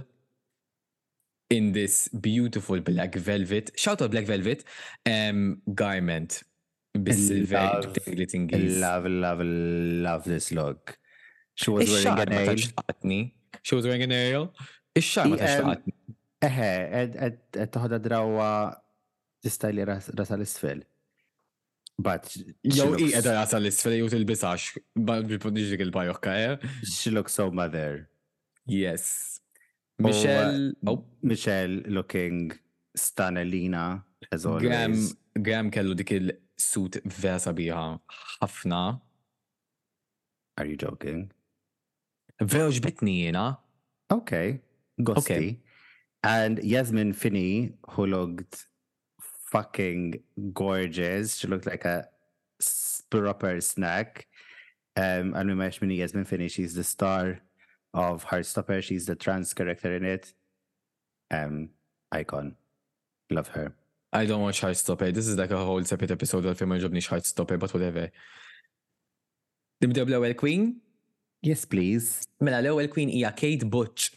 in 1.54 1.70
this 1.74 2.04
beautiful 2.22 2.80
black 2.82 3.18
velvet, 3.18 3.74
shout 3.78 4.02
out 4.02 4.14
black 4.14 4.30
velvet, 4.30 4.62
um, 5.10 5.56
garment. 5.66 6.42
Love, 6.96 7.90
love, 9.08 9.40
love 9.42 10.24
this 10.24 10.52
look. 10.52 10.96
She 11.56 11.68
was 11.70 11.90
wearing 12.04 12.20
an 12.20 12.32
ale. 12.32 12.54
She 13.62 13.74
was 13.74 13.84
wearing 13.84 14.04
an 14.04 14.12
ale. 14.12 14.52
ma 15.26 15.74
e, 15.74 15.82
Eħe, 16.44 17.34
toħda 17.74 17.98
drawa 17.98 18.78
tistajli 19.42 19.84
rasa 19.84 20.36
l 20.38 20.44
But. 21.98 22.30
Jow 22.64 22.94
i 22.98 23.12
rasa 23.20 23.56
l 23.58 23.70
jow 23.98 24.08
Bipodniġ 24.08 25.70
dik 25.74 25.80
il-bajokka, 25.80 26.34
eh? 26.44 26.58
She 26.84 27.10
looks 27.10 27.32
so 27.34 27.50
mother. 27.50 28.08
Yes. 28.66 29.40
Michelle. 29.98 30.74
Uh, 30.86 30.90
oh, 30.90 31.04
Michelle 31.22 31.82
looking 31.86 32.52
stanelina 32.96 34.04
as 34.30 34.44
always. 34.46 35.14
Graham 35.34 35.70
kellu 35.72 35.94
dik 35.94 36.10
il- 36.12 36.43
suit 36.60 36.98
vera 37.04 37.38
sabiħa 37.40 37.84
ħafna. 38.42 38.80
Are 40.56 40.68
you 40.68 40.76
joking? 40.76 41.28
Vera 42.40 42.70
ġbitni 42.70 43.14
jena. 43.24 43.46
Okay, 44.12 44.60
gosti. 45.00 45.22
Okay. 45.24 45.60
And 46.24 46.58
Yasmin 46.64 47.12
Finney, 47.12 47.74
who 47.90 48.06
looked 48.06 48.66
fucking 49.50 50.20
gorgeous, 50.52 51.36
she 51.36 51.46
looked 51.48 51.66
like 51.66 51.84
a 51.84 52.06
proper 53.10 53.60
snack. 53.60 54.26
Um, 54.96 55.34
and 55.34 55.50
we 55.50 55.54
met 55.56 55.80
Yasmin 55.82 56.24
Finney, 56.24 56.48
she's 56.48 56.74
the 56.74 56.84
star 56.84 57.40
of 57.92 58.24
Heartstopper. 58.24 58.82
She's 58.82 59.06
the 59.06 59.16
trans 59.16 59.52
character 59.54 59.94
in 59.94 60.04
it. 60.04 60.32
Um, 61.30 61.70
icon. 62.12 62.54
Love 63.30 63.48
her. 63.48 63.74
I 64.16 64.26
don't 64.26 64.42
watch 64.42 64.60
Heartstopper. 64.60 65.12
This 65.12 65.26
is 65.26 65.36
like 65.36 65.50
a 65.50 65.58
whole 65.58 65.82
separate 65.90 66.12
episode 66.16 66.44
of 66.50 66.56
ma 66.70 66.76
ġobni 66.84 67.02
Heartstopper, 67.06 67.58
but 67.62 67.74
whatever. 67.74 68.04
Nibdew 69.82 70.04
l-ewwel 70.06 70.36
Queen? 70.42 70.62
Yes, 71.48 71.64
please. 71.72 72.06
Mela 72.46 72.60
l-ewwel 72.62 72.88
Queen 72.94 73.10
hija 73.10 73.32
Kate 73.40 73.66
Butch. 73.74 74.12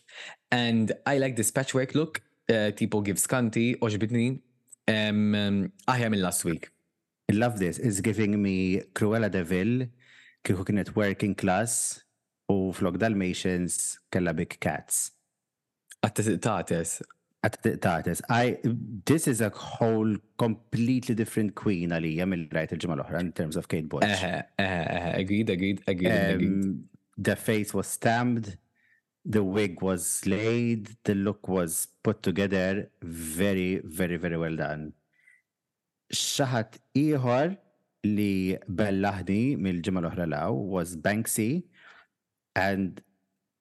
And 0.52 0.92
I 1.14 1.18
like 1.18 1.36
this 1.36 1.50
patchwork 1.50 1.96
look, 2.00 2.22
uh, 2.54 2.70
tipo 2.80 3.02
gives 3.08 3.26
kanti, 3.34 3.68
oġbitni, 3.88 4.28
um, 4.96 5.24
um, 5.44 5.58
aħja 5.94 6.12
minn 6.14 6.24
last 6.30 6.46
week. 6.46 6.70
I 7.32 7.34
love 7.36 7.58
this. 7.60 7.80
It's 7.80 8.00
giving 8.00 8.38
me 8.44 8.84
Cruella 8.94 9.32
de 9.38 9.42
Vil, 9.50 9.88
kieku 10.44 10.64
kienet 10.70 10.94
working 10.96 11.34
class, 11.44 12.04
u 12.48 12.70
flok 12.72 13.00
Dalmatians 13.02 13.98
kella 14.14 14.38
big 14.38 14.60
cats. 14.64 15.10
Għattates, 16.06 17.00
Għat 17.48 19.06
this 19.06 19.28
is 19.28 19.42
a 19.42 19.50
whole 19.50 20.16
completely 20.38 21.16
different 21.16 21.56
queen 21.56 21.92
Ali 21.94 22.16
Yamil 22.18 22.48
rajt 22.52 22.72
in 23.20 23.32
terms 23.34 23.56
of 23.58 23.68
Kate 23.68 23.88
Bush. 23.88 24.04
Eħe, 24.04 24.14
uh-huh, 24.14 24.42
eħe, 24.60 24.86
uh-huh, 24.86 24.96
uh-huh. 24.96 25.20
agreed, 25.22 25.50
agreed, 25.54 25.80
um, 25.88 26.12
agreed. 26.12 26.84
The 27.18 27.36
face 27.36 27.74
was 27.74 27.88
stamped, 27.88 28.58
the 29.26 29.44
wig 29.44 29.82
was 29.82 30.24
laid, 30.26 30.90
the 31.04 31.16
look 31.16 31.48
was 31.48 31.88
put 32.04 32.22
together 32.24 32.90
very, 33.02 33.82
very, 33.84 34.18
very 34.18 34.38
well 34.38 34.56
done. 34.56 34.92
Xaħat 36.14 36.78
iħor 36.96 37.56
li 38.06 38.56
bellaħni 38.70 39.58
mill-ġimma 39.58 40.48
was 40.52 40.96
Banksy 40.96 41.64
and 42.56 43.02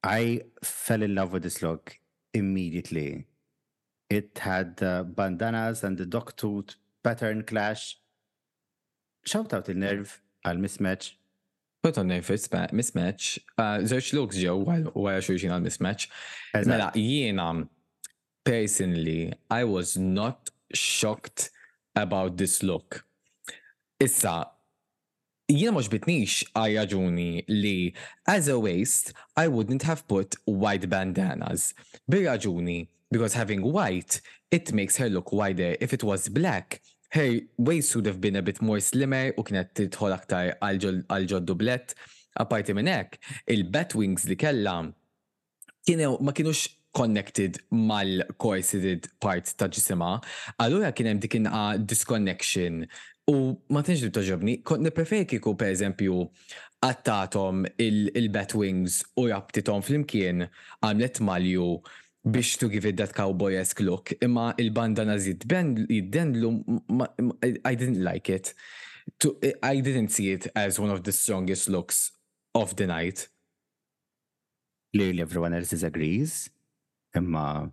I 0.04 0.42
fell 0.62 1.02
in 1.02 1.14
love 1.14 1.32
with 1.32 1.42
this 1.44 1.62
look 1.62 1.98
immediately. 2.34 3.26
It 4.08 4.38
had 4.38 4.80
uh, 4.82 5.02
bandanas 5.02 5.82
and 5.82 5.98
the 5.98 6.06
dog 6.06 6.36
tooth 6.36 6.76
pattern 7.02 7.42
clash. 7.42 7.98
Shout 9.26 9.52
out 9.56 9.68
il 9.68 9.76
nerve 9.82 10.20
għal 10.46 10.60
mismatch. 10.62 11.08
Put 11.82 11.98
on 11.98 12.08
nerv 12.12 12.24
mismatch. 12.76 13.32
Uh, 13.58 13.78
Zerċ 13.82 14.12
looks 14.14 14.36
ġew 14.38 14.60
għal 14.70 15.22
xurxin 15.26 15.50
għal 15.50 15.64
mismatch. 15.66 16.06
Mela, 16.66 16.92
jiena, 16.94 17.48
personally, 18.46 19.32
I 19.50 19.64
was 19.64 19.96
not 19.96 20.50
shocked 20.72 21.50
about 21.96 22.36
this 22.38 22.62
look. 22.62 23.02
Issa, 23.98 24.46
jiena 25.50 25.74
mhux 25.74 25.90
bitnix 25.92 26.40
għajraġuni 26.54 27.44
li 27.50 27.78
as 28.28 28.46
a 28.54 28.58
waste 28.62 29.14
I 29.36 29.48
wouldn't 29.48 29.82
have 29.82 30.06
put 30.06 30.36
white 30.44 30.86
bandanas. 30.92 31.72
Bi 32.06 32.22
raġuni 32.28 32.84
because 33.16 33.32
having 33.32 33.62
white, 33.62 34.20
it 34.50 34.74
makes 34.74 34.94
her 34.98 35.08
look 35.08 35.32
wider. 35.32 35.74
If 35.80 35.94
it 35.94 36.04
was 36.04 36.28
black, 36.28 36.82
her 37.12 37.40
waist 37.56 37.96
would 37.96 38.04
have 38.04 38.20
been 38.20 38.36
a 38.36 38.42
bit 38.42 38.60
more 38.60 38.78
slimmer 38.90 39.32
u 39.40 39.44
kienet 39.46 39.70
tidħol 39.78 40.12
aktar 40.18 40.50
għal-ġoddu 40.60 41.56
blett. 41.56 41.94
Aparti 42.36 42.74
minn 42.76 42.90
hekk, 42.92 43.16
il-bat 43.48 43.96
wings 43.96 44.26
li 44.28 44.36
kella 44.36 44.74
kienu 45.88 46.12
ma 46.20 46.34
kienux 46.36 46.66
connected 46.96 47.56
mal-corseted 47.72 49.08
part 49.24 49.48
ta' 49.60 49.70
ġisima, 49.72 50.12
allura 50.60 50.92
kien 50.96 51.08
hemm 51.14 51.20
dik 51.24 51.38
inqa 51.40 51.64
disconnection 51.80 52.82
U 53.26 53.56
ma 53.74 53.80
tinx 53.82 54.04
li 54.04 54.12
toġobni, 54.14 54.60
kont 54.62 54.84
niprefer 54.86 55.24
kiku 55.26 55.56
per 55.58 55.72
eżempju 55.72 56.20
għattatom 56.86 57.64
il-bat 57.82 58.52
wings 58.54 59.00
u 59.18 59.24
rabtitom 59.32 59.80
fl-imkien 59.82 60.44
għamlet 60.86 61.18
malju 61.26 61.72
biex 62.26 62.56
to 62.58 62.68
give 62.68 62.84
it 62.84 62.96
that 62.96 63.14
cowboy-esque 63.14 63.80
look. 63.80 64.12
Imma 64.20 64.54
il-bandana 64.58 65.14
jiddendlu, 65.14 67.60
I 67.64 67.74
didn't 67.74 68.02
like 68.02 68.28
it. 68.28 68.52
To, 69.20 69.38
I 69.62 69.78
didn't 69.80 70.08
see 70.08 70.32
it 70.32 70.48
as 70.56 70.80
one 70.80 70.90
of 70.90 71.04
the 71.04 71.12
strongest 71.12 71.68
looks 71.68 72.10
of 72.54 72.74
the 72.74 72.86
night. 72.86 73.28
Clearly 74.94 75.20
everyone 75.20 75.54
else 75.54 75.68
disagrees. 75.68 76.50
Imma 77.14 77.70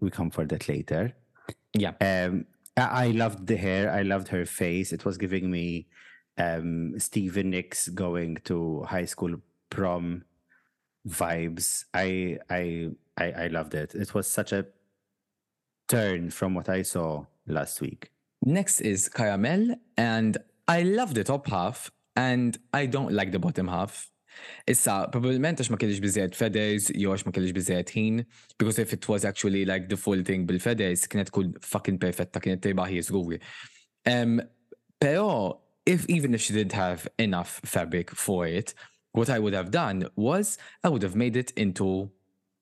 we 0.00 0.10
come 0.10 0.30
for 0.30 0.44
that 0.46 0.68
later. 0.68 1.12
Yeah. 1.74 1.92
Um, 2.00 2.46
I 2.76 3.08
loved 3.08 3.46
the 3.46 3.56
hair. 3.56 3.88
I 3.92 4.02
loved 4.02 4.26
her 4.28 4.44
face. 4.44 4.92
It 4.92 5.04
was 5.04 5.16
giving 5.18 5.48
me 5.50 5.86
um, 6.38 6.98
Stephen 6.98 7.50
Nicks 7.50 7.86
going 7.88 8.36
to 8.46 8.82
high 8.84 9.04
school 9.04 9.36
prom 9.70 10.24
vibes. 11.08 11.84
I, 11.94 12.38
I 12.48 12.90
I 13.16 13.24
I 13.44 13.46
loved 13.48 13.74
it. 13.74 13.94
It 13.94 14.14
was 14.14 14.26
such 14.26 14.52
a 14.52 14.66
turn 15.88 16.30
from 16.30 16.54
what 16.54 16.68
I 16.68 16.82
saw 16.82 17.24
last 17.46 17.80
week. 17.80 18.10
Next 18.42 18.80
is 18.80 19.08
Caramel, 19.08 19.76
and 19.96 20.36
I 20.68 20.82
love 20.82 21.14
the 21.14 21.24
top 21.24 21.46
half, 21.48 21.90
and 22.16 22.56
I 22.72 22.86
don't 22.86 23.12
like 23.12 23.32
the 23.32 23.38
bottom 23.38 23.68
half. 23.68 24.10
Issa, 24.68 24.90
uh, 24.94 25.06
probablement 25.12 25.58
għax 25.58 25.72
ma 25.72 25.78
kellix 25.80 25.98
biżejjed 26.00 26.36
fedays, 26.38 26.86
jew 26.94 27.10
għax 27.10 27.24
ma 27.26 27.32
kellix 27.34 27.52
biżejjed 27.56 27.88
ħin, 27.96 28.20
because 28.62 28.78
if 28.78 28.94
it 28.94 29.08
was 29.10 29.24
actually 29.26 29.64
like 29.66 29.88
the 29.90 29.98
full 29.98 30.22
thing 30.24 30.46
bil-fedays, 30.48 31.02
kienet 31.10 31.32
kull 31.34 31.48
fucking 31.66 31.98
perfetta, 32.00 32.38
kienet 32.40 32.62
tejba 32.62 32.86
hi 32.88 33.00
żguri. 33.02 33.40
Um, 34.06 34.38
pero, 35.00 35.58
if 35.84 36.06
even 36.08 36.32
if 36.32 36.40
she 36.46 36.54
did 36.54 36.70
have 36.70 37.08
enough 37.18 37.58
fabric 37.66 38.10
for 38.14 38.46
it, 38.46 38.72
What 39.12 39.28
I 39.30 39.38
would 39.38 39.54
have 39.54 39.70
done 39.70 40.06
was 40.16 40.58
I 40.84 40.88
would 40.88 41.02
have 41.02 41.16
made 41.16 41.36
it 41.36 41.50
into 41.52 42.10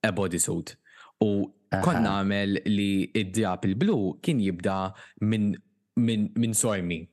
a 0.02 0.12
bodysuit. 0.12 0.76
U 1.20 1.52
kon 1.82 2.02
namel 2.06 2.62
li 2.64 3.10
id-diab 3.20 3.64
il-blu 3.68 4.14
kien 4.22 4.40
jibda 4.40 4.94
minn 5.20 5.56
min, 5.96 6.32
min 6.36 6.52
sormi. 6.52 7.08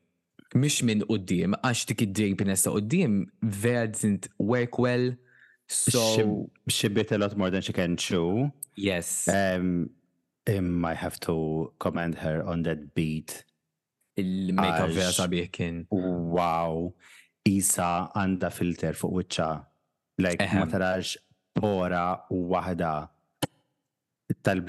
Mish 0.63 0.81
minn 0.87 1.03
uddim, 1.11 1.51
għax 1.67 1.81
dik 1.89 2.05
id-drejp 2.05 2.45
nesta 2.47 2.71
uddim, 2.71 3.15
there 3.41 3.87
didn't 3.87 4.29
work 4.39 4.79
well. 4.79 5.11
So 5.67 6.49
she 6.69 6.87
bit 6.87 7.11
a 7.11 7.17
lot 7.17 7.35
more 7.35 7.49
than 7.49 7.61
she 7.61 7.73
can 7.73 7.97
chew. 7.97 8.51
Yes. 8.77 9.27
Um, 9.27 9.89
um 10.47 10.85
I 10.85 10.93
have 10.93 11.19
to 11.21 11.73
commend 11.79 12.15
her 12.23 12.43
on 12.47 12.63
that 12.63 12.95
beat. 12.95 13.43
Il-makeup 14.17 14.95
vera 14.95 15.11
sabiħ 15.11 15.51
kien. 15.51 15.87
Wow. 15.91 16.93
isa 17.45 18.09
għanda 18.17 18.49
filter 18.51 18.97
fuq 18.97 19.13
wiċċa. 19.19 19.49
Like, 20.25 20.45
ma 20.55 20.65
tarax 20.69 21.15
pora 21.55 22.25
wahda 22.29 23.09
tal 24.43 24.61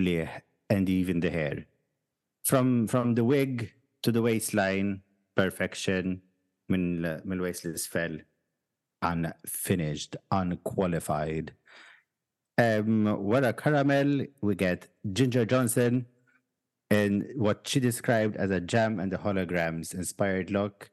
and 0.70 0.88
even 0.90 1.20
the 1.20 1.30
hair. 1.30 1.64
From, 2.44 2.86
from 2.86 3.14
the 3.14 3.24
wig 3.24 3.72
to 4.02 4.12
the 4.12 4.22
waistline, 4.22 5.02
perfection, 5.34 6.22
minn 6.68 7.04
l-waist 7.04 7.66
l 7.96 8.18
unfinished, 9.02 10.16
unqualified. 10.32 11.52
Um, 12.58 13.06
a 13.06 13.52
caramel, 13.52 14.26
we 14.42 14.54
get 14.54 14.88
Ginger 15.12 15.44
Johnson 15.44 16.06
and 16.90 17.26
what 17.36 17.68
she 17.68 17.80
described 17.80 18.36
as 18.36 18.50
a 18.50 18.60
gem 18.60 18.98
and 18.98 19.12
the 19.12 19.18
holograms 19.18 19.94
inspired 19.94 20.50
look. 20.50 20.90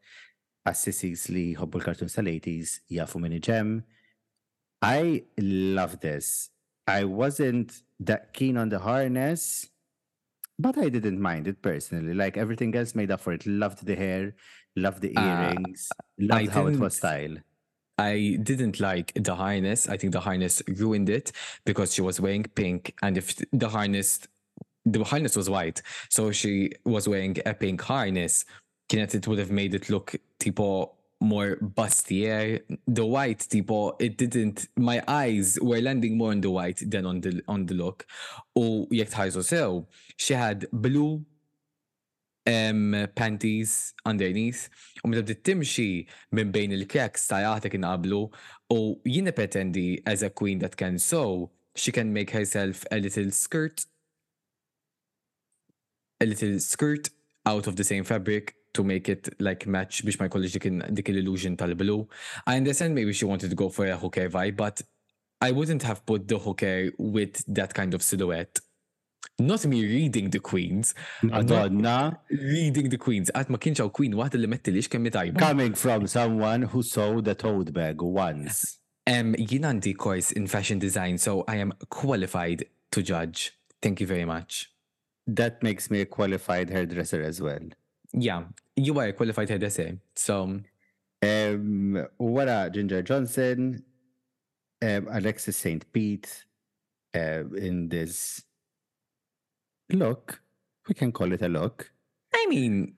Assisis 0.70 1.28
li 1.28 1.52
jħobbu 1.58 1.80
l-cartoons 1.80 2.16
tal-80s 2.16 2.80
jafu 2.96 3.20
ġem. 3.44 3.84
I 4.82 5.24
love 5.38 6.00
this. 6.00 6.50
I 6.88 7.04
wasn't 7.04 7.82
that 8.00 8.34
keen 8.34 8.58
on 8.58 8.70
the 8.70 8.80
harness, 8.80 9.70
but 10.60 10.78
I 10.78 10.90
didn't 10.90 11.20
mind 11.20 11.48
it 11.48 11.62
personally. 11.62 12.14
Like 12.14 12.38
everything 12.38 12.76
else 12.76 12.96
made 12.96 13.12
up 13.12 13.20
for 13.22 13.34
it. 13.34 13.46
Loved 13.46 13.86
the 13.86 13.96
hair, 13.96 14.36
loved 14.78 15.02
the 15.02 15.16
uh, 15.18 15.22
earrings, 15.22 15.90
uh, 16.00 16.04
loved 16.20 16.50
how 16.50 16.68
it 16.68 16.78
was 16.80 16.96
styled. 16.98 17.42
I 17.98 18.38
didn't 18.42 18.80
like 18.80 19.12
the 19.16 19.36
harness. 19.36 19.88
I 19.90 19.98
think 19.98 20.14
the 20.14 20.20
harness 20.22 20.62
ruined 20.68 21.10
it 21.10 21.32
because 21.66 21.94
she 21.94 22.02
was 22.02 22.20
wearing 22.22 22.44
pink. 22.44 22.94
And 23.02 23.18
if 23.18 23.36
the 23.54 23.70
harness, 23.70 24.26
the 24.86 25.04
harness 25.04 25.36
was 25.38 25.50
white. 25.50 25.82
So 26.10 26.32
she 26.32 26.72
was 26.86 27.08
wearing 27.08 27.38
a 27.46 27.54
pink 27.54 27.82
harness 27.82 28.44
kienet 28.90 29.16
it 29.16 29.28
would 29.28 29.40
have 29.40 29.52
made 29.52 29.74
it 29.74 29.90
look 29.90 30.16
tipo 30.40 30.92
more 31.22 31.56
bustier. 31.58 32.56
Eh? 32.70 32.76
The 32.88 33.06
white 33.06 33.40
tipo 33.40 33.96
it 34.00 34.18
didn't 34.18 34.68
my 34.76 35.02
eyes 35.08 35.58
were 35.62 35.82
landing 35.82 36.18
more 36.18 36.32
on 36.32 36.42
the 36.42 36.50
white 36.50 36.82
than 36.90 37.06
on 37.06 37.22
the 37.22 37.42
on 37.48 37.66
the 37.66 37.74
look. 37.74 38.06
U 38.56 38.62
oh, 38.64 38.88
jekk 38.92 39.12
tħajsu 39.14 39.44
sew, 39.44 39.86
she 40.18 40.34
had 40.34 40.66
blue 40.72 41.24
um, 42.46 43.08
panties 43.16 43.94
underneath 44.06 44.68
u 45.04 45.08
meta 45.10 45.24
bdiet 45.24 45.44
timxi 45.48 45.88
minn 46.36 46.52
bejn 46.56 46.76
il-cracks 46.76 47.28
ta' 47.32 47.40
jaħtek 47.46 47.78
inqablu 47.80 48.20
u 48.28 48.32
oh, 48.76 48.96
jien 49.08 49.32
pretendi 49.38 50.02
as 50.06 50.26
a 50.28 50.30
queen 50.30 50.60
that 50.60 50.76
can 50.76 51.00
sew 51.00 51.50
she 51.74 51.90
can 51.96 52.12
make 52.12 52.32
herself 52.36 52.84
a 52.92 52.98
little 53.00 53.32
skirt 53.32 53.86
a 56.20 56.26
little 56.26 56.60
skirt 56.60 57.08
out 57.46 57.66
of 57.68 57.78
the 57.78 57.84
same 57.92 58.04
fabric 58.04 58.56
to 58.74 58.84
make 58.84 59.08
it 59.14 59.24
like 59.48 59.62
match 59.76 60.02
biex 60.06 60.20
ma 60.22 60.28
jkollix 60.28 60.54
dik 60.56 60.68
dik 61.00 61.10
illusion 61.14 61.58
tal-blu. 61.62 61.98
I 62.52 62.58
understand 62.58 62.96
maybe 62.96 63.14
she 63.20 63.26
wanted 63.32 63.50
to 63.52 63.56
go 63.64 63.70
for 63.76 63.86
a 63.86 63.96
hockey 64.04 64.28
vibe, 64.38 64.56
but 64.64 64.76
I 65.42 65.50
wouldn't 65.58 65.84
have 65.90 66.02
put 66.12 66.22
the 66.32 66.40
hockey 66.48 66.82
with 67.12 67.34
that 67.58 67.72
kind 67.80 67.92
of 67.94 68.02
silhouette. 68.10 68.56
Not 69.40 69.66
me 69.66 69.80
reading 69.98 70.28
the 70.30 70.40
Queens. 70.40 70.94
Madonna. 71.36 71.96
Reading 72.54 72.88
the 72.94 73.00
Queens. 73.06 73.32
Għat 73.40 73.50
ma 73.54 73.60
kienx 73.66 73.82
Queen 74.00 74.16
waħda 74.20 74.42
li 74.42 74.50
mettilix 74.52 74.90
kemm 74.94 75.10
tajba. 75.18 75.42
Coming 75.48 75.76
from 75.84 76.08
someone 76.14 76.68
who 76.74 76.84
saw 76.96 77.10
the 77.30 77.36
tote 77.46 77.74
bag 77.80 78.02
once. 78.22 78.64
Um, 79.14 79.34
jien 79.36 79.66
għandi 79.70 79.96
course 80.06 80.32
in 80.32 80.48
fashion 80.56 80.80
design, 80.86 81.18
so 81.20 81.38
I 81.48 81.60
am 81.66 81.74
qualified 81.92 82.66
to 82.96 83.04
judge. 83.12 83.46
Thank 83.84 84.00
you 84.04 84.08
very 84.08 84.26
much. 84.34 84.62
That 85.40 85.62
makes 85.64 85.90
me 85.90 86.02
a 86.02 86.06
qualified 86.20 86.70
hairdresser 86.70 87.22
as 87.22 87.42
well 87.42 87.72
yeah, 88.14 88.44
you 88.76 88.98
are 89.00 89.12
qualified 89.12 89.48
to 89.48 89.70
say 89.70 89.98
So 90.16 90.62
um 91.24 92.08
what 92.18 92.48
are 92.48 92.70
Ginger 92.70 93.02
Johnson, 93.02 93.84
um, 94.82 95.08
Alexis 95.12 95.58
St. 95.58 95.92
Pete, 95.92 96.46
uh, 97.16 97.46
in 97.56 97.90
this 97.90 98.44
look. 99.92 100.40
We 100.88 100.96
can 100.96 101.12
call 101.14 101.32
it 101.32 101.42
a 101.42 101.48
look. 101.48 101.90
I 102.36 102.46
mean, 102.50 102.96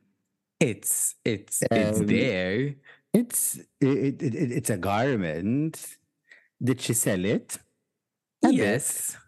it's 0.59 1.16
it's 1.24 1.61
um, 1.70 1.78
it's 1.78 1.99
there. 2.01 2.76
It's 3.13 3.57
it, 3.80 4.22
it, 4.22 4.22
it, 4.24 4.51
it's 4.53 4.70
a 4.72 4.78
garment. 4.78 5.97
Did 6.61 6.82
she 6.82 6.93
sell 6.95 7.24
it? 7.24 7.57
A 8.43 8.49
yes. 8.51 9.16
Bit. 9.16 9.22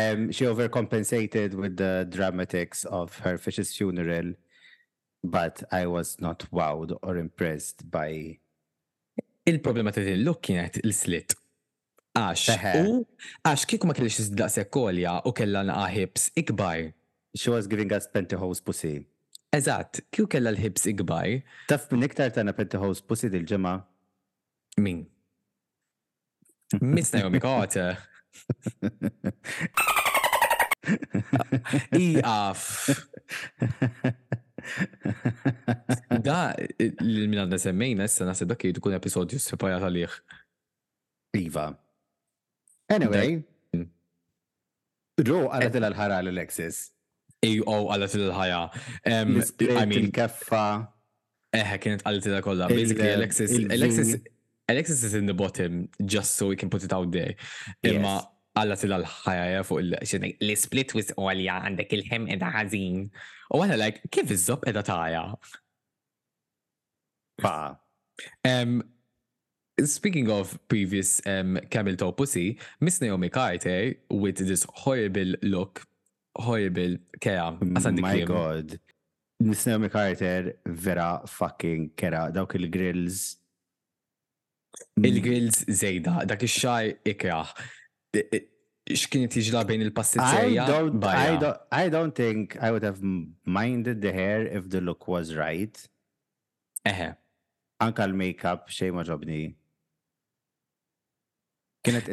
Um, 0.00 0.32
she 0.32 0.44
overcompensated 0.46 1.54
with 1.54 1.76
the 1.76 2.08
dramatics 2.10 2.84
of 2.86 3.16
her 3.20 3.38
fish's 3.38 3.74
funeral 3.76 4.32
but 5.26 5.62
I 5.70 5.86
was 5.86 6.18
not 6.20 6.44
wowed 6.52 6.94
or 7.02 7.16
impressed 7.18 7.90
by. 7.90 8.38
Il-problema 9.46 9.90
ta' 9.92 10.02
din 10.02 10.22
looking 10.26 10.58
at 10.58 10.74
l-slit. 10.82 11.34
Għax, 12.18 12.58
għax 13.46 13.62
kieku 13.70 13.86
ma 13.86 13.94
kellix 13.94 14.16
izdaqse 14.24 14.64
kolja 14.72 15.18
u 15.22 15.30
kella 15.36 15.60
naqaħibs 15.68 16.30
ikbar. 16.40 16.86
She 17.36 17.52
was 17.54 17.68
giving 17.70 17.86
us 17.94 18.08
pentahose 18.10 18.58
pussy. 18.64 19.06
Eżatt, 19.54 20.00
kju 20.12 20.24
kella 20.32 20.50
l 20.50 20.58
hibs 20.60 20.88
ikbar. 20.90 21.42
Taf 21.70 21.86
minn 21.92 22.02
iktar 22.08 22.32
tana 22.34 22.50
pentahose 22.58 22.98
pussy 23.06 23.30
dil-ġemma? 23.30 23.74
Min? 24.82 25.04
Misna 26.82 27.20
jomik 27.22 27.44
Carter. 27.46 28.00
Iqaf. 32.02 32.60
Da, 36.24 36.38
minn 37.02 37.38
għadna 37.44 37.58
semmejna, 37.60 38.08
issa 38.10 38.26
nasib 38.28 38.50
dak 38.52 38.64
jkun 38.70 38.96
episodju 38.96 39.40
separat 39.42 39.84
għalih. 39.86 40.16
Iva. 41.42 41.68
Anyway, 42.92 43.40
Ru 45.26 45.46
għalet 45.48 45.72
eh. 45.72 45.80
il-ħara 45.80 46.18
l-Alexis. 46.24 46.82
Iju 47.46 47.64
għalet 47.92 48.14
il-ħaja. 48.18 48.60
Il-keffa. 49.64 50.66
Eħe, 51.56 51.64
eh, 51.64 51.82
kienet 51.82 52.04
għalet 52.06 52.28
il-kolla. 52.30 52.68
Basically, 52.70 53.10
Alexis, 53.16 53.54
Alexis, 53.70 54.12
Alexis 54.68 55.04
is 55.08 55.14
in 55.16 55.26
the 55.30 55.36
bottom 55.36 55.86
just 56.04 56.36
so 56.36 56.48
we 56.50 56.56
can 56.56 56.68
put 56.70 56.84
it 56.84 56.92
out 56.96 57.08
there. 57.14 57.34
Imma 57.82 58.20
għalla 58.56 58.76
tila 58.80 58.98
l-ħajja 59.02 59.64
fuq 59.68 60.02
l-split 60.42 60.94
with 60.96 61.10
olja 61.20 61.58
għandek 61.66 61.92
il-ħem 61.98 62.28
edha 62.36 62.52
għazin. 62.62 63.02
U 63.54 63.60
għana 63.60 63.78
like, 63.80 64.06
kif 64.12 64.32
iż-zob 64.36 64.64
edha 64.70 64.82
taħja? 64.86 65.24
Fa. 67.42 67.54
Um, 68.48 68.78
speaking 69.84 70.30
of 70.32 70.54
previous 70.72 71.20
um, 71.28 71.58
Camel 71.70 71.98
Toe 72.00 72.14
Pussy, 72.16 72.46
Miss 72.80 73.00
Naomi 73.04 73.28
Carter 73.28 73.94
with 74.10 74.38
this 74.40 74.66
horrible 74.84 75.36
look, 75.42 75.84
horrible 76.38 76.96
kera. 77.20 77.50
My 77.60 78.22
God. 78.24 78.78
Miss 79.38 79.66
Naomi 79.66 79.90
Carter 79.90 80.54
vera 80.64 81.20
fucking 81.26 81.90
kera. 81.94 82.30
Dawk 82.32 82.56
il-grills. 82.56 83.36
Il-grills 85.00 85.64
zejda, 85.72 86.22
dak 86.28 86.42
il-xaj 86.44 86.90
ikraħ. 87.12 87.52
x'kien 88.86 89.26
jiġla 89.28 89.64
bejn 89.66 89.82
il 89.84 91.44
I 91.72 91.88
don't 91.88 92.14
think 92.14 92.56
I 92.60 92.70
would 92.70 92.82
have 92.82 93.00
minded 93.44 94.00
the 94.00 94.12
hair 94.12 94.46
if 94.46 94.68
the 94.70 94.80
look 94.80 95.08
was 95.08 95.34
right. 95.34 95.76
Eħe. 96.86 96.92
Uh-huh. 97.08 97.12
Anka 97.80 98.06
l-makeup 98.06 98.70
xej 98.72 98.92
ma 98.94 99.02
ġobni. 99.04 99.54
Kienet 101.84 102.06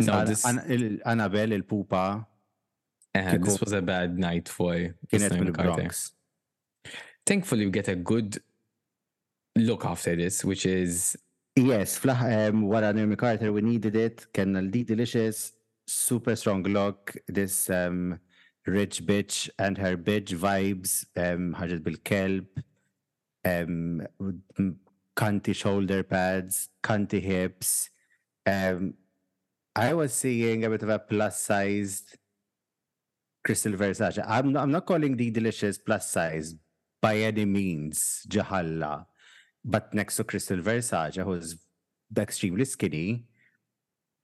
Annabel 1.06 1.54
il-pupa. 1.56 2.06
Eħe, 3.16 3.38
this 3.38 3.54
uh-huh, 3.56 3.64
was 3.66 3.74
a 3.74 3.82
bad 3.82 4.18
night 4.18 4.50
for 4.50 4.74
Kienet 5.10 5.38
mill-Bronx. 5.40 6.12
Thankfully 7.26 7.66
we 7.66 7.72
get 7.72 7.88
a 7.88 7.96
good 7.96 8.42
look 9.56 9.86
after 9.86 10.16
this, 10.16 10.44
which 10.44 10.66
is 10.66 11.16
Yes, 11.56 12.04
um, 12.04 12.64
what 12.64 12.82
wara 12.84 12.96
Naomi 12.96 13.16
Carter, 13.16 13.54
we 13.54 13.62
needed 13.62 13.96
it, 13.96 14.26
kena 14.34 14.72
di 14.72 14.84
delicious, 14.84 15.54
super 15.86 16.36
strong 16.36 16.64
look, 16.64 17.16
this 17.28 17.70
um, 17.70 18.20
rich 18.66 19.06
bitch 19.06 19.50
and 19.60 19.78
her 19.78 19.98
bitch 19.98 20.30
vibes, 20.36 21.06
um, 21.18 21.54
Hajat 21.56 21.84
Bil 21.84 22.48
um, 23.46 24.08
cunty 25.16 25.54
shoulder 25.56 26.04
pads, 26.04 26.70
cunty 26.82 27.22
hips. 27.22 27.90
Um, 28.46 28.94
I 29.76 29.94
was 29.94 30.14
seeing 30.14 30.64
a 30.64 30.70
bit 30.70 30.84
of 30.84 30.90
a 30.90 31.00
plus 31.00 31.42
sized 31.42 32.18
Crystal 33.44 33.74
Versace. 33.74 34.24
I'm 34.26 34.54
not, 34.54 34.64
I'm 34.64 34.72
not 34.72 34.86
calling 34.86 35.18
the 35.18 35.30
delicious 35.32 35.78
plus 35.78 36.10
size 36.10 36.56
by 37.02 37.18
any 37.18 37.44
means, 37.44 38.26
Jahalla, 38.30 39.06
but 39.66 39.94
next 39.94 40.16
to 40.18 40.24
Crystal 40.24 40.58
Versace, 40.60 41.22
who's 41.22 41.58
extremely 42.18 42.64
skinny 42.64 43.26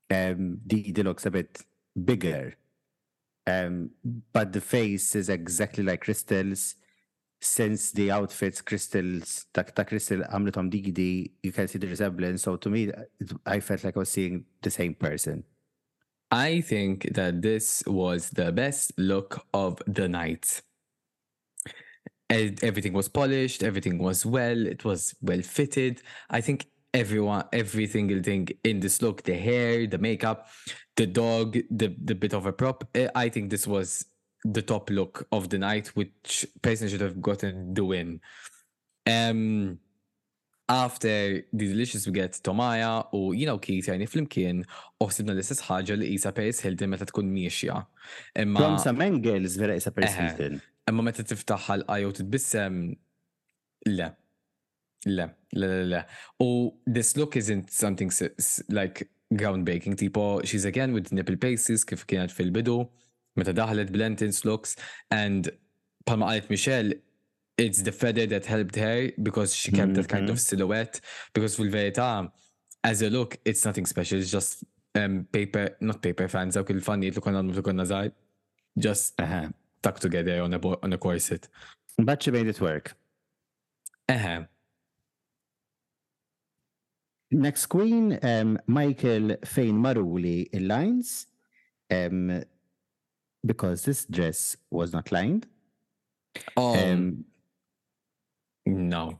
um, 0.09 0.59
the 0.65 0.91
looks 1.03 1.25
a 1.25 1.31
bit 1.31 1.63
bigger. 2.05 2.55
Um, 3.47 3.91
but 4.33 4.53
the 4.53 4.61
face 4.61 5.15
is 5.15 5.29
exactly 5.29 5.83
like 5.83 6.01
Crystal's. 6.01 6.75
Since 7.41 7.91
the 7.93 8.11
outfits 8.11 8.61
Crystal's, 8.61 9.45
ta, 9.53 9.63
ta 9.63 9.85
Crystal 9.87 10.19
għamletom 10.27 10.67
DD, 10.69 11.31
you 11.41 11.53
can 11.53 11.69
see 11.69 11.79
the 11.79 11.87
resemblance. 11.87 12.43
So 12.43 12.57
to 12.57 12.69
me, 12.69 12.91
uh, 12.91 13.03
I 13.45 13.61
felt 13.61 13.83
like 13.85 13.95
I 13.95 13.99
was 13.99 14.09
seeing 14.11 14.43
the 14.61 14.69
same 14.69 14.93
person. 14.93 15.45
I 16.31 16.61
think 16.61 17.13
that 17.15 17.41
this 17.41 17.81
was 17.87 18.29
the 18.31 18.51
best 18.51 18.91
look 18.97 19.41
of 19.53 19.79
the 19.87 20.09
night. 20.09 20.61
Everything 22.29 22.93
was 22.93 23.09
polished, 23.09 23.63
everything 23.63 23.97
was 23.97 24.23
well, 24.25 24.67
it 24.67 24.83
was 24.85 25.15
well 25.21 25.41
fitted. 25.41 26.03
I 26.29 26.41
think 26.41 26.67
everyone 26.93 27.43
every 27.53 27.85
single 27.87 28.21
thing 28.21 28.47
in 28.63 28.79
this 28.79 29.01
look 29.01 29.21
the 29.23 29.33
hair 29.35 29.85
the 29.85 29.97
makeup 29.97 30.47
the 30.95 31.05
dog 31.05 31.57
the 31.69 31.95
the 32.03 32.15
bit 32.15 32.33
of 32.33 32.45
a 32.47 32.53
prop 32.53 32.83
eh, 32.95 33.07
i 33.15 33.29
think 33.29 33.49
this 33.51 33.67
was 33.67 34.05
the 34.43 34.61
top 34.61 34.89
look 34.89 35.27
of 35.31 35.49
the 35.49 35.57
night 35.57 35.87
which 35.95 36.47
person 36.61 36.87
should 36.89 37.01
have 37.01 37.21
gotten 37.21 37.73
the 37.75 37.83
win 37.85 38.19
um 39.07 39.77
after 40.67 41.07
the 41.07 41.43
delicious 41.55 42.05
we 42.05 42.13
get 42.13 42.31
Tomaya 42.43 43.03
u 43.11 43.35
jina 43.35 43.53
u 43.53 43.59
Keith 43.59 43.85
jajni 43.89 44.05
flimkien 44.05 44.59
oħsibna 45.01 45.33
l-istess 45.33 45.63
ħaġa 45.65 45.95
li 45.97 46.09
Isa 46.13 46.29
Paris 46.31 46.59
Hilton 46.61 46.91
meta 46.91 47.07
tkun 47.09 47.25
miexja. 47.33 47.79
Imma. 48.37 48.59
From 48.59 48.77
some 48.77 49.19
girls, 49.23 49.55
vera 49.57 49.73
Isa 49.75 49.89
Paris 49.89 50.13
Hilton. 50.13 50.61
Imma 50.85 51.07
meta 51.07 51.23
tiftaħħa 51.25 51.79
l-ajo 51.79 52.11
titbissem 52.19 52.77
le. 53.89 54.11
لا 55.05 55.35
لا 55.53 55.83
لا 55.83 55.83
لا 55.83 56.07
oh, 56.43 56.73
this 56.91 57.17
look 57.17 57.35
isn't 57.39 57.71
something 57.71 58.09
like 58.69 59.07
groundbreaking 59.33 59.95
tipo 60.01 60.43
she's 60.45 60.65
again 60.65 60.93
with 60.97 61.07
nipple 61.17 61.37
paces 61.45 61.81
kif 61.89 62.01
kienet 62.09 62.33
fil-bidu 62.39 62.75
meta 63.39 63.53
daħlet 63.61 63.91
Blenton's 63.95 64.39
looks 64.49 64.71
and 65.21 65.49
palma 66.05 66.25
qalet 66.31 66.49
Michelle 66.53 66.91
it's 67.65 67.81
the 67.87 67.93
feather 68.01 68.25
that 68.33 68.45
helped 68.45 68.75
her 68.75 68.99
because 69.29 69.55
she 69.61 69.71
kept 69.71 69.93
that 69.95 70.09
kind 70.15 70.29
of 70.33 70.37
mm-hmm. 70.37 70.49
silhouette 70.51 70.99
because 71.33 71.55
fil-verità 71.55 72.31
as 72.91 73.01
a 73.07 73.09
look 73.15 73.37
it's 73.45 73.63
nothing 73.65 73.85
special 73.85 74.19
it's 74.19 74.31
just 74.39 74.63
um, 74.99 75.13
paper 75.31 75.65
not 75.79 76.01
paper 76.01 76.27
fans 76.35 76.55
dawk 76.59 76.73
il-fanni 76.75 77.13
li 77.15 77.23
konna 77.27 77.39
nagħmlu 77.43 77.65
konna 77.71 77.87
żgħar 77.91 78.11
just 78.87 79.19
uh 79.23 79.29
-huh. 79.31 79.47
tuck 79.83 79.97
together 80.05 80.41
on 80.45 80.53
a 80.53 80.59
on 80.85 80.93
a 80.93 80.97
corset. 81.03 81.45
But 82.07 82.23
she 82.23 82.31
made 82.31 82.47
it 82.49 82.59
work. 82.61 82.85
Uh 84.11 84.19
-huh. 84.23 84.39
Next 87.31 87.67
Queen, 87.67 88.17
um, 88.23 88.59
Michael 88.65 89.37
Fain 89.45 89.75
maruli 89.77 90.49
in 90.51 90.67
lines 90.67 91.27
um, 91.91 92.43
because 93.45 93.83
this 93.85 94.05
dress 94.05 94.57
was 94.71 94.93
not 94.93 95.11
lined. 95.11 95.45
Oh, 96.57 96.75
um, 96.77 97.23
no, 98.65 99.19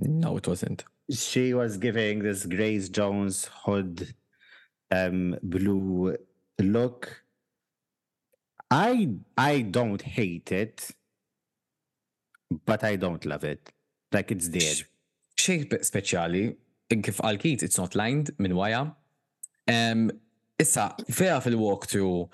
no, 0.00 0.36
it 0.36 0.48
wasn't. 0.48 0.84
She 1.10 1.54
was 1.54 1.76
giving 1.76 2.20
this 2.20 2.44
Grace 2.44 2.88
Jones 2.88 3.48
hood 3.64 4.14
um, 4.90 5.36
blue 5.42 6.16
look. 6.58 7.22
I 8.70 9.10
I 9.38 9.60
don't 9.60 10.02
hate 10.02 10.50
it, 10.50 10.90
but 12.66 12.82
I 12.82 12.96
don't 12.96 13.24
love 13.24 13.44
it. 13.44 13.70
Like 14.10 14.32
it's 14.32 14.48
there. 14.48 14.84
She 15.36 15.68
especially. 15.70 16.56
kif 16.90 17.20
għal-kit, 17.22 17.62
it's 17.64 17.78
not 17.78 17.94
lined 17.96 18.30
minn 18.38 18.54
waja. 18.56 18.82
Um, 19.68 20.10
issa, 20.60 20.90
fera 21.10 21.38
fil-walkthrough, 21.40 22.28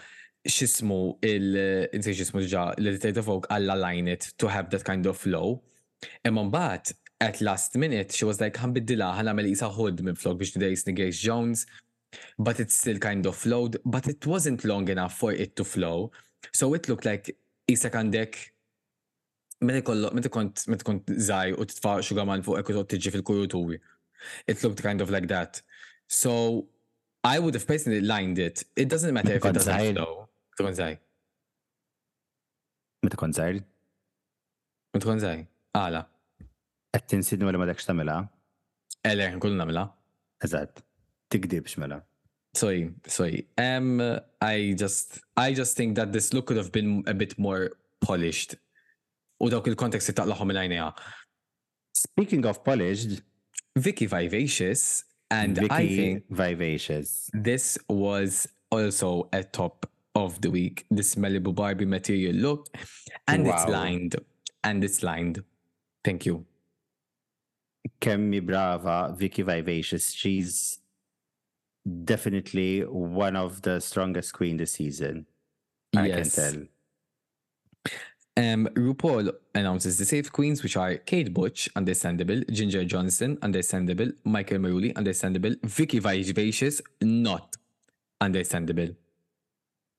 xismu 0.50 1.16
il-insej 1.22 2.16
xismu 2.16 2.42
ġa, 2.48 2.70
l-editator 2.80 3.22
folk 3.26 3.46
għalla 3.52 3.76
line 3.82 4.08
it 4.14 4.30
to 4.40 4.48
have 4.48 4.70
that 4.72 4.84
kind 4.84 5.06
of 5.06 5.16
flow. 5.20 5.60
Imman 6.24 6.50
bat, 6.50 6.92
at 7.20 7.40
last 7.44 7.76
minute, 7.76 8.12
she 8.16 8.24
was 8.24 8.40
like, 8.40 8.56
għan 8.58 8.74
biddila, 8.78 9.12
għan 9.20 9.28
għamil 9.34 9.50
Isa 9.52 9.68
Hood 9.68 10.00
minn 10.06 10.16
flog 10.16 10.38
biex 10.40 10.52
today 10.56 10.74
Gaze 10.96 11.20
Jones, 11.20 11.66
but 12.38 12.58
it's 12.58 12.74
still 12.74 12.98
kind 12.98 13.26
of 13.26 13.36
flowed, 13.36 13.76
but 13.84 14.08
it 14.08 14.26
wasn't 14.26 14.64
long 14.64 14.88
enough 14.88 15.14
for 15.18 15.32
it 15.32 15.54
to 15.56 15.64
flow. 15.64 16.10
So 16.52 16.72
it 16.74 16.88
looked 16.88 17.04
like 17.04 17.36
Isa 17.68 17.90
kandek 17.90 18.34
meta 19.60 19.82
kont 19.82 20.56
zaħi 20.64 21.52
u 21.52 21.66
tfa' 21.68 22.00
xugaman 22.00 22.40
fuq 22.42 22.58
ekku 22.62 22.82
tiġi 22.88 23.12
fil-kujuturi. 23.18 23.78
It 24.46 24.62
looked 24.62 24.82
kind 24.82 25.00
of 25.00 25.10
like 25.10 25.28
that. 25.28 25.60
So 26.08 26.66
I 27.24 27.38
would 27.38 27.54
have 27.54 27.66
personally 27.66 28.00
lined 28.00 28.38
it. 28.38 28.64
It 28.76 28.88
doesn't 28.88 29.12
matter 29.12 29.32
if 29.32 29.44
it 29.44 29.52
doesn't 29.52 29.94
flow. 29.94 30.28
Tronzai. 30.60 30.98
Meta 33.02 33.16
konzajl? 33.16 33.64
Meta 34.92 35.06
konzajl? 35.08 35.44
Għala. 35.72 36.02
Qed 36.92 37.06
tinsidni 37.08 37.46
wara 37.48 37.60
ma 37.62 37.68
dakx 37.70 37.86
tagħmilha? 37.88 38.16
Ele, 39.08 39.28
kullu 39.40 39.56
nagħmilha. 39.56 39.86
Eżatt. 40.44 40.82
Tikdibx 41.32 41.78
mela. 41.80 42.00
Sorry, 42.58 42.90
sorry. 43.06 43.46
Um, 43.56 44.00
I 44.42 44.74
just, 44.76 45.20
I 45.36 45.54
just 45.54 45.76
think 45.78 45.94
that 45.94 46.12
this 46.12 46.34
look 46.34 46.46
could 46.46 46.56
have 46.58 46.72
been 46.72 47.02
a 47.06 47.14
bit 47.14 47.38
more 47.38 47.70
polished. 48.04 48.56
U 49.40 49.48
dawk 49.48 49.70
il-kontekst 49.72 50.10
li 50.12 50.18
taqlaħom 50.20 50.52
il 50.52 50.90
Speaking 51.94 52.44
of 52.44 52.62
polished, 52.64 53.22
Vicky 53.76 54.06
Vivacious. 54.06 55.04
And 55.32 55.54
Vicky 55.56 55.70
I 55.70 55.86
think 55.88 56.24
Vivacious. 56.30 57.30
This 57.32 57.78
was 57.88 58.48
also 58.70 59.28
a 59.32 59.42
top 59.44 59.88
of 60.14 60.40
the 60.40 60.50
week. 60.50 60.86
This 60.90 61.14
Malibu 61.14 61.54
Barbie 61.54 61.84
material 61.84 62.34
look. 62.36 62.66
And 63.28 63.46
wow. 63.46 63.54
it's 63.54 63.70
lined. 63.70 64.16
And 64.64 64.82
it's 64.82 65.02
lined. 65.02 65.44
Thank 66.04 66.26
you. 66.26 66.44
Kemi 68.00 68.44
Brava, 68.44 69.14
Vicky 69.16 69.42
Vivacious. 69.42 70.10
She's 70.12 70.78
definitely 72.04 72.80
one 72.80 73.36
of 73.36 73.62
the 73.62 73.80
strongest 73.80 74.32
queen 74.32 74.56
this 74.56 74.72
season. 74.72 75.26
I 75.96 76.06
yes. 76.06 76.34
can 76.34 76.52
tell. 76.54 76.62
Um, 78.36 78.68
RuPaul 78.74 79.32
announces 79.54 79.98
the 79.98 80.04
safe 80.04 80.30
queens, 80.30 80.62
which 80.62 80.76
are 80.76 80.94
Kate 80.96 81.34
Butch, 81.34 81.68
understandable, 81.74 82.40
Ginger 82.50 82.84
Johnson, 82.84 83.36
understandable, 83.42 84.10
Michael 84.24 84.58
Maruli, 84.58 84.96
understandable, 84.96 85.54
Vicky 85.64 85.98
Vivacious, 85.98 86.80
not 87.00 87.56
understandable. 88.20 88.88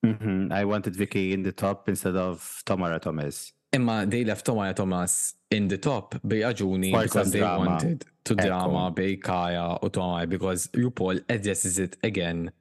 Mm-hmm. 0.05 0.51
I 0.51 0.65
wanted 0.65 0.95
Vicky 0.95 1.34
in 1.34 1.43
the 1.43 1.51
top 1.51 1.89
instead 1.89 2.15
of 2.15 2.63
Tamara 2.65 2.99
Thomas. 2.99 3.51
Emma, 3.73 4.05
they 4.05 4.23
left 4.25 4.45
Tamara 4.45 4.73
Thomas 4.73 5.36
in 5.49 5.67
the 5.67 5.77
top 5.77 6.15
because 6.25 7.32
they 7.32 7.39
drama. 7.39 7.69
wanted 7.69 8.05
to 8.23 8.34
Echo. 8.38 8.47
drama 8.47 8.91
bej 8.91 9.21
Kaya 9.21 9.77
u 9.84 10.27
because 10.27 10.67
RuPaul 10.73 11.23
addresses 11.29 11.79
it 11.79 11.97
again 12.03 12.51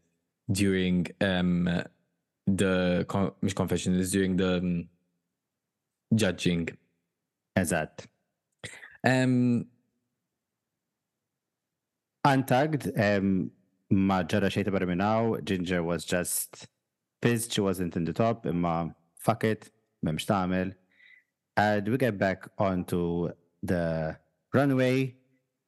during 0.51 1.07
um, 1.21 1.69
the 2.47 3.07
con- 3.09 3.33
confessionals 3.55 4.11
during 4.11 4.37
the 4.37 4.59
um, 4.59 4.89
judging. 6.15 6.69
Eżatt. 7.57 8.07
Um, 9.07 9.67
untugged, 12.25 12.93
um, 12.99 13.51
ma 13.91 14.23
ġara 14.23 14.51
xejta 14.55 14.71
barra 14.73 14.87
minnaw, 14.87 15.41
Ginger 15.45 15.83
was 15.83 16.05
just 16.05 16.69
pissed, 17.23 17.53
she 17.53 17.61
wasn't 17.61 17.97
in 17.97 18.05
the 18.05 18.13
top, 18.13 18.47
imma 18.47 18.95
fuck 19.19 19.43
it, 19.45 19.71
memx 20.07 20.27
And 21.57 21.89
we 21.89 21.97
get 21.99 22.19
back 22.19 22.49
onto 22.59 23.31
the 23.63 24.17
runway 24.55 25.17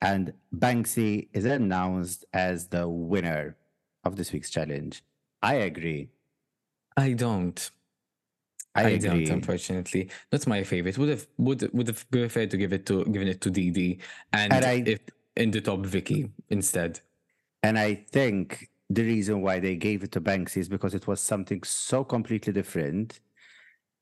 and 0.01 0.33
Banksy 0.55 1.29
is 1.33 1.45
announced 1.45 2.25
as 2.33 2.69
the 2.69 2.89
winner 2.89 3.57
of 4.05 4.17
this 4.17 4.33
week's 4.33 4.51
challenge. 4.51 5.03
I 5.43 5.55
agree. 5.55 6.11
I 6.97 7.13
don't. 7.13 7.71
I, 8.75 8.83
I 8.85 8.89
agree. 8.91 9.25
don't, 9.27 9.31
unfortunately. 9.37 10.11
Not 10.33 10.47
my 10.47 10.63
favorite. 10.65 10.97
Would 10.99 11.09
have 11.11 11.27
would 11.39 11.69
would 11.75 11.87
have 11.89 12.11
preferred 12.11 12.51
to 12.53 12.57
give 12.57 12.73
it 12.73 12.87
to 12.87 13.05
given 13.05 13.29
it 13.29 13.41
to 13.43 13.51
DD 13.51 14.01
and, 14.33 14.53
and 14.53 14.65
I, 14.65 14.83
if 14.87 15.01
in 15.37 15.51
the 15.51 15.61
top 15.61 15.81
Vicky 15.85 16.31
instead. 16.49 17.01
And 17.63 17.79
I 17.79 17.95
think 17.95 18.69
the 18.89 19.03
reason 19.03 19.43
why 19.43 19.61
they 19.61 19.77
gave 19.77 20.03
it 20.03 20.13
to 20.13 20.21
Banksy 20.21 20.59
is 20.59 20.69
because 20.69 20.95
it 20.95 21.07
was 21.07 21.21
something 21.21 21.63
so 21.63 22.03
completely 22.03 22.53
different 22.53 23.21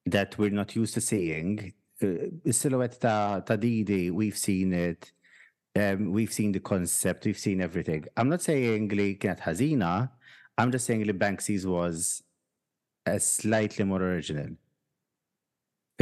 that 0.06 0.36
we're 0.38 0.50
not 0.50 0.74
used 0.76 0.94
to 0.94 1.00
seeing. 1.00 1.72
Uh, 2.02 2.50
silhouette 2.50 2.98
ta, 3.00 3.40
ta 3.40 3.56
Didi, 3.56 4.10
we've 4.10 4.38
seen 4.38 4.72
it. 4.72 5.12
Um, 5.76 6.10
we've 6.10 6.32
seen 6.32 6.50
the 6.52 6.58
concept, 6.60 7.26
we've 7.26 7.38
seen 7.38 7.60
everything. 7.60 8.04
I'm 8.16 8.28
not 8.28 8.42
saying 8.42 8.88
like 8.88 9.24
at 9.24 9.40
Hazina, 9.40 10.08
i 10.08 10.08
I'm 10.62 10.72
just 10.72 10.84
saying 10.86 11.04
li 11.04 11.12
Banksy's 11.12 11.66
was 11.66 12.22
as 13.10 13.28
slightly 13.28 13.84
more 13.84 14.00
original 14.00 14.50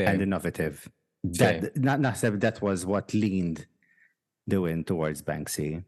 and 0.09 0.21
innovative. 0.27 0.77
That 1.41 1.63
not 1.89 2.01
naħseb 2.07 2.37
that 2.45 2.59
was 2.65 2.85
what 2.91 3.15
leaned 3.15 3.63
the 4.47 4.61
wind 4.61 4.87
towards 4.87 5.23
Banksy. 5.23 5.85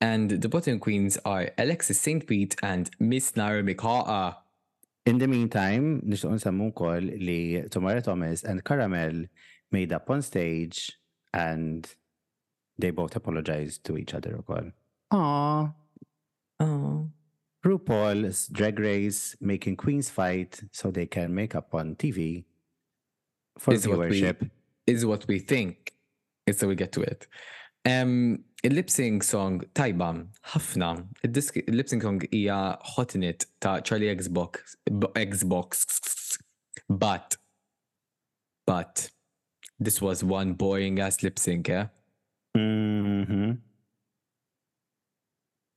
And 0.00 0.30
the 0.44 0.48
bottom 0.48 0.78
queens 0.86 1.18
are 1.34 1.50
Alexis 1.58 2.00
St. 2.00 2.26
Pete 2.26 2.56
and 2.70 2.88
Miss 2.98 3.28
Nara 3.36 3.62
Mikha'a. 3.62 4.24
In 5.10 5.18
the 5.18 5.28
meantime, 5.34 6.00
nishtuqun 6.00 6.40
sammu 6.46 6.72
kol 6.80 6.96
li 6.96 7.64
Tomara 7.76 8.02
Thomas 8.08 8.42
and 8.42 8.64
Caramel 8.64 9.26
made 9.70 9.92
up 9.92 10.08
on 10.10 10.22
stage 10.22 10.92
and 11.34 11.94
they 12.78 12.90
both 12.90 13.14
apologized 13.16 13.84
to 13.84 13.98
each 13.98 14.14
other. 14.14 14.40
Aww. 15.12 15.74
Aww. 16.62 17.08
RuPaul's 17.64 18.48
Drag 18.48 18.78
Race 18.78 19.36
making 19.40 19.76
queens 19.76 20.10
fight 20.10 20.60
so 20.72 20.90
they 20.90 21.06
can 21.06 21.34
make 21.34 21.54
up 21.54 21.74
on 21.74 21.94
TV 21.94 22.44
for 23.58 23.74
is 23.74 23.86
viewership. 23.86 24.40
What 24.40 24.50
we, 24.88 24.92
is 24.94 25.06
what 25.06 25.26
we 25.28 25.38
think. 25.38 25.92
It's 26.46 26.58
so 26.58 26.66
we 26.66 26.74
get 26.74 26.90
to 26.92 27.02
it. 27.02 27.28
Um, 27.84 28.44
lip 28.64 28.90
sync 28.90 29.22
song 29.22 29.62
Taibam, 29.74 30.28
Hafna. 30.48 31.06
Il-lip 31.22 31.88
sync 31.88 32.02
song 32.02 32.20
hija 32.20 32.80
Hotnit 32.96 33.44
ta' 33.60 33.80
Charlie 33.80 34.14
Xbox. 34.14 34.74
Xbox. 34.88 36.36
But, 36.88 37.36
but, 38.66 39.08
this 39.78 40.00
was 40.02 40.24
one 40.24 40.54
boring 40.54 40.98
ass 40.98 41.22
lip 41.22 41.38
sync, 41.38 41.68
Yeah. 41.68 41.86
Mm-hmm. 42.56 43.52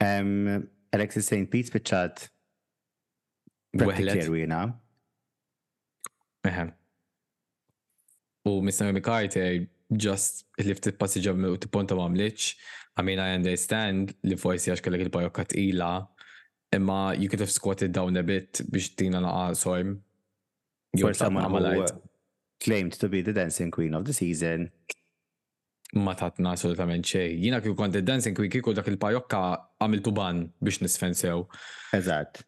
Um, 0.01 0.67
Alexis 0.95 1.27
St. 1.29 1.47
Pete 1.51 1.67
spiċċat 1.71 2.25
Weħlet. 3.75 4.29
Eħem. 6.47 6.69
U 8.47 8.53
Mr. 8.61 8.85
Naomi 8.85 9.01
Carter 9.03 9.57
just 9.99 10.45
li 10.63 10.75
ftit 10.77 10.95
passiġa 11.01 11.33
u 11.49 11.57
t-ponta 11.59 11.97
ma 11.99 12.05
mliċ. 12.13 12.45
I 12.95 13.03
mean, 13.03 13.19
I 13.19 13.33
understand 13.35 14.13
li 14.23 14.37
forsi 14.39 14.71
għax 14.71 14.85
kellek 14.85 15.03
il-bajokka 15.09 15.47
ila, 15.59 15.91
imma 16.77 16.99
you 17.19 17.27
could 17.27 17.43
have 17.43 17.51
squatted 17.51 17.91
down 17.91 18.15
a 18.15 18.23
bit 18.23 18.63
biex 18.71 18.93
tina 18.95 19.19
naqa 19.19 19.55
sorm. 19.59 19.97
You're 20.95 21.13
someone 21.13 21.49
who 21.51 21.85
claimed 22.63 22.93
to 23.03 23.09
be 23.09 23.21
the 23.23 23.33
dancing 23.33 23.69
queen 23.71 23.93
of 23.93 24.05
the 24.05 24.13
season 24.13 24.71
ma 25.95 26.13
tatna 26.15 26.51
assolutament 26.55 27.05
xej. 27.07 27.37
Jina 27.39 27.61
kif 27.63 27.75
kont 27.77 27.95
dancing 28.03 28.35
week 28.39 28.51
kieku 28.53 28.73
dak 28.75 28.87
il-pajokka 28.91 29.39
għamiltu 29.81 30.03
tuban 30.11 30.41
biex 30.61 30.81
nisfensew. 30.83 31.45
Eżatt. 31.95 32.43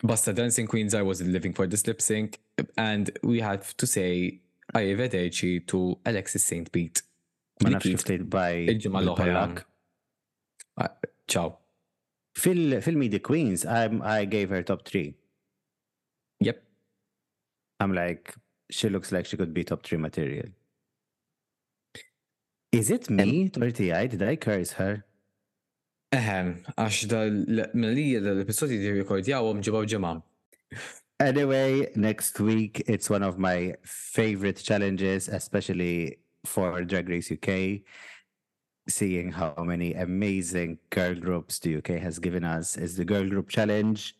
Basta 0.00 0.30
Dancing 0.32 0.68
Queens, 0.70 0.94
I 0.94 1.02
was 1.02 1.20
living 1.20 1.52
for 1.56 1.66
this 1.66 1.84
lip 1.88 2.00
sync, 2.00 2.36
and 2.76 3.10
we 3.24 3.40
had 3.40 3.64
to 3.78 3.84
say 3.86 4.38
Ayevederci 4.72 5.66
to 5.66 5.98
Alexis 6.06 6.44
St. 6.46 6.70
Pete. 6.70 7.02
Ma 7.64 7.72
nafx 7.74 8.04
ftejt 8.04 8.28
by 8.30 8.62
il-ġimma 8.76 9.02
l 9.02 10.90
Ciao. 11.26 11.56
fil 12.38 12.78
the 13.10 13.18
Queens, 13.18 13.66
I 13.66 14.24
gave 14.26 14.50
her 14.50 14.62
top 14.62 14.84
three. 14.86 15.16
Yep. 16.38 16.62
I'm 17.80 17.92
like, 17.92 18.36
she 18.70 18.88
looks 18.88 19.10
like 19.10 19.26
she 19.26 19.36
could 19.36 19.52
be 19.52 19.64
top 19.64 19.82
three 19.82 19.98
material. 19.98 20.48
Is 22.78 22.92
it 22.92 23.10
me, 23.10 23.50
I 23.92 24.06
Did 24.12 24.22
I 24.32 24.36
curse 24.46 24.72
her? 24.78 24.94
Eħem, 26.14 26.50
għax 26.78 26.98
dal-melija 27.10 28.20
dal-episodi 28.22 28.76
di 28.78 28.92
rekordjawom 29.00 29.64
ġibaw 29.66 29.88
ġemam. 29.90 30.20
Anyway, 31.26 31.88
next 31.98 32.38
week 32.38 32.80
it's 32.86 33.10
one 33.10 33.24
of 33.26 33.36
my 33.36 33.74
favorite 33.82 34.62
challenges, 34.62 35.26
especially 35.26 36.18
for 36.46 36.84
Drag 36.84 37.08
Race 37.10 37.32
UK. 37.32 37.82
Seeing 38.88 39.32
how 39.32 39.64
many 39.66 39.94
amazing 39.94 40.78
girl 40.90 41.18
groups 41.18 41.58
the 41.58 41.74
UK 41.82 41.98
has 42.06 42.20
given 42.20 42.44
us 42.44 42.76
is 42.76 42.94
the 42.96 43.04
Girl 43.04 43.28
Group 43.28 43.48
Challenge. 43.48 44.14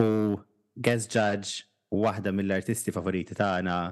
U 0.00 0.40
guest 0.80 1.12
judge, 1.12 1.66
waħda 1.92 2.32
mill-artisti 2.40 2.88
favoriti 2.96 3.36
ta'na, 3.36 3.90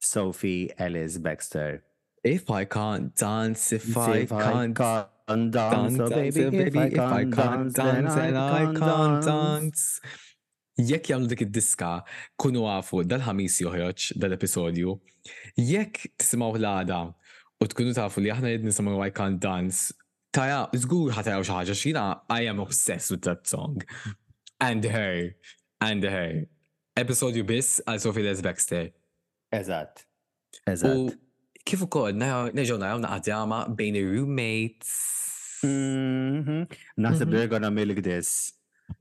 Sophie 0.00 0.70
Ellis 0.78 1.18
Baxter. 1.18 1.82
If 2.24 2.48
I 2.50 2.64
can't 2.64 3.12
dance, 3.16 3.72
if, 3.72 3.88
if 3.88 3.96
I 3.98 4.24
can't, 4.26 4.76
can't 4.76 5.50
dance, 5.50 5.98
oh, 5.98 5.98
dance, 5.98 6.00
oh 6.00 6.08
baby, 6.10 6.40
if, 6.40 6.54
if 6.68 6.76
I 6.76 6.88
can't, 6.88 7.00
I 7.00 7.24
can't 7.24 7.74
dance, 7.74 7.74
dance 7.74 8.14
and 8.14 8.38
I 8.38 8.62
can't, 8.64 8.78
can't 8.78 9.24
dance. 9.24 9.82
Jekk 10.80 11.08
jagħmlu 11.10 11.28
dik 11.28 11.42
id-diska, 11.48 11.90
kunu 12.40 12.62
għafu 12.70 13.02
dal-ħamis 13.10 13.56
joħroġ 13.64 14.04
dal-episodju. 14.22 14.94
Jekk 15.58 16.06
tisimgħu 16.22 16.60
l-għada 16.62 17.00
u 17.62 17.68
tkunu 17.74 17.92
tafu 17.98 18.22
li 18.24 18.30
aħna 18.32 18.54
jed 18.54 18.68
nisimgħu 18.70 19.02
I 19.02 19.10
can't 19.18 19.42
dance, 19.42 19.90
tara 20.32 20.62
żgur 20.78 21.10
ħataraw 21.18 21.42
xi 21.44 21.56
ħaġa 21.58 21.76
xina 21.82 22.04
I 22.38 22.46
am 22.54 22.62
obsessed 22.64 23.10
with 23.16 23.26
that 23.26 23.50
song. 23.50 23.82
And 24.62 24.86
her, 24.86 25.34
and 25.82 26.06
her. 26.06 26.46
Episodju 27.02 27.42
biss 27.50 27.80
għal 27.82 28.00
Sophie 28.06 28.24
Les 28.30 28.46
Ezat. 29.60 30.06
Eżatt. 30.70 31.18
kif 31.66 31.82
ukoll 31.86 32.16
neġgħu 32.18 32.78
naraw 32.80 33.00
naqgħa 33.02 33.64
bejn 33.78 33.98
ir-roommates. 34.02 34.92
Mm-hmm. 35.62 36.62
Naħseb 36.98 37.28
mm-hmm. 37.28 37.36
they're 37.36 37.50
gonna 37.50 37.70
make 37.70 38.02
this. 38.02 38.54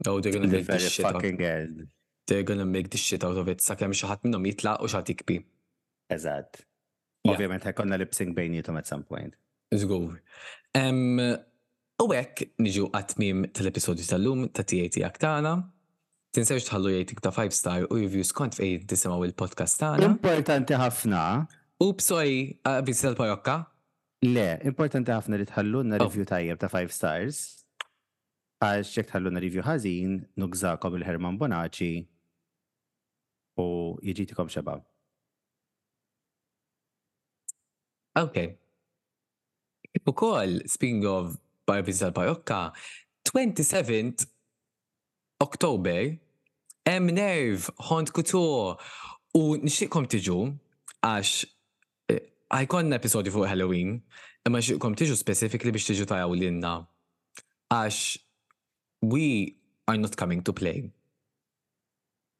Oh, 0.07 0.19
they're 0.19 0.33
gonna 0.33 0.47
make 0.49 0.67
this 0.67 0.91
shit. 0.91 1.05
Fucking 1.05 1.41
end. 1.41 1.87
They're 2.27 2.43
gonna 2.43 2.65
make 2.65 2.89
this 2.91 3.01
shit 3.01 3.23
out 3.23 3.37
of 3.37 3.49
it. 3.49 3.61
Sakemm 3.65 3.95
xi 3.97 4.09
ħadd 4.09 4.27
minnhom 4.27 4.45
jitlaq 4.51 4.83
u 4.85 4.89
xi 4.91 4.99
ħadd 4.99 5.13
ikbi. 5.15 5.39
Eżatt. 6.13 6.61
Ovvjament 7.29 7.65
ħajkonna 7.69 7.97
lip-sync 8.01 8.35
bejnietom 8.37 8.77
at 8.81 8.89
some 8.89 9.03
point. 9.07 9.35
Żgur. 9.71 10.17
U 12.01 12.07
hekk 12.17 12.47
niġu 12.65 12.87
għatmim 12.97 13.45
tal-episodju 13.57 14.05
tal-lum 14.09 14.45
ta' 14.53 14.63
tiegħi 14.67 15.03
aktana. 15.05 15.55
Tinsewx 16.35 16.69
tħallu 16.69 16.93
jajtik 16.95 17.19
ta' 17.25 17.33
5 17.35 17.55
star 17.57 17.83
u 17.89 17.99
reviews 17.99 18.31
kont 18.37 18.55
fejt 18.57 18.85
disemaw 18.89 19.25
il-podcast 19.27 19.81
tagħna. 19.83 20.11
Importanti 20.13 20.77
ħafna. 20.81 21.23
U 21.81 21.87
b'soj 21.97 22.29
uh, 22.69 22.77
vizita 22.85 23.09
l-parokka? 23.09 23.53
Le, 24.21 24.43
importanti 24.69 25.09
ħafna 25.09 25.39
li 25.39 25.47
na 25.89 25.97
oh. 25.97 26.03
review 26.05 26.27
tajjeb 26.29 26.59
ta' 26.61 26.69
5 26.69 26.93
stars. 26.93 27.37
Għax 28.61 28.89
ċek 28.99 29.13
na 29.31 29.39
review 29.41 29.63
ħażin, 29.65 30.19
nugżakom 30.37 30.97
il-Herman 30.99 31.39
Bonaci 31.41 31.87
u 33.63 33.97
jġitikom 34.03 34.51
xeba. 34.53 34.75
Ok. 38.21 38.35
U 40.05 40.13
kol, 40.13 40.59
speaking 40.69 41.07
of 41.09 41.39
bar 41.65 41.81
vizita 41.81 42.11
l-parokka, 42.11 42.67
27th 43.25 44.27
Oktober, 45.41 46.13
m 46.85 47.09
nerv, 47.09 47.71
hont 47.89 48.13
kutu 48.13 48.77
u 49.33 49.43
nxikom 49.57 50.05
tiġu 50.13 50.43
għax 51.01 51.50
għajkonna 52.51 52.97
episodju 52.99 53.31
fuq 53.33 53.47
Halloween, 53.47 53.99
imma 54.47 54.61
xieqkom 54.63 54.95
tiġu 54.99 55.15
specifically 55.19 55.71
biex 55.75 55.87
tiġu 55.91 56.07
tajaw 56.11 56.33
l 56.35 56.65
Għax, 57.71 57.97
we 59.07 59.55
are 59.87 59.97
not 59.97 60.17
coming 60.19 60.43
to 60.43 60.51
play. 60.51 60.89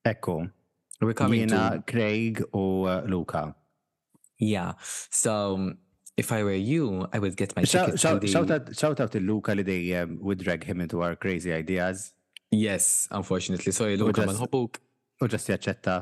Ekku. 0.06 0.50
We're 1.00 1.14
coming 1.14 1.48
Jena, 1.48 1.62
to... 1.70 1.78
Uh, 1.78 1.82
Craig 1.88 2.42
u 2.54 2.84
uh, 2.84 3.04
Luca. 3.08 3.56
Yeah, 4.42 4.74
so 5.10 5.56
um, 5.56 5.78
if 6.18 6.32
I 6.34 6.44
were 6.44 6.54
you, 6.60 7.08
I 7.14 7.20
would 7.20 7.38
get 7.38 7.56
my 7.56 7.64
shout, 7.64 7.98
shout, 7.98 8.28
shout, 8.28 8.52
out, 8.52 8.76
shout 8.76 9.00
out 9.00 9.12
to 9.14 9.20
Luca 9.22 9.54
li 9.56 9.64
they 9.64 9.96
um, 9.96 10.20
would 10.22 10.40
drag 10.40 10.64
him 10.66 10.82
into 10.82 11.02
our 11.02 11.16
crazy 11.16 11.54
ideas. 11.54 12.12
Yes, 12.52 13.08
unfortunately. 13.12 13.72
Sorry, 13.72 13.96
Luca, 13.96 14.26
man 14.26 14.36
hopuk. 14.36 14.82
U 15.24 15.28
just 15.32 15.48
jaċċetta. 15.48 15.96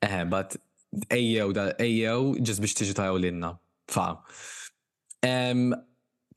Eh, 0.00 0.06
uh-huh, 0.08 0.24
but 0.30 0.56
ejjew 1.14 1.52
da 1.56 1.68
ejjew 1.84 2.32
ġis 2.46 2.58
biex 2.62 2.74
tiġi 2.78 2.96
tajaw 2.98 3.18
l-inna. 3.20 3.54
Fa. 3.90 4.08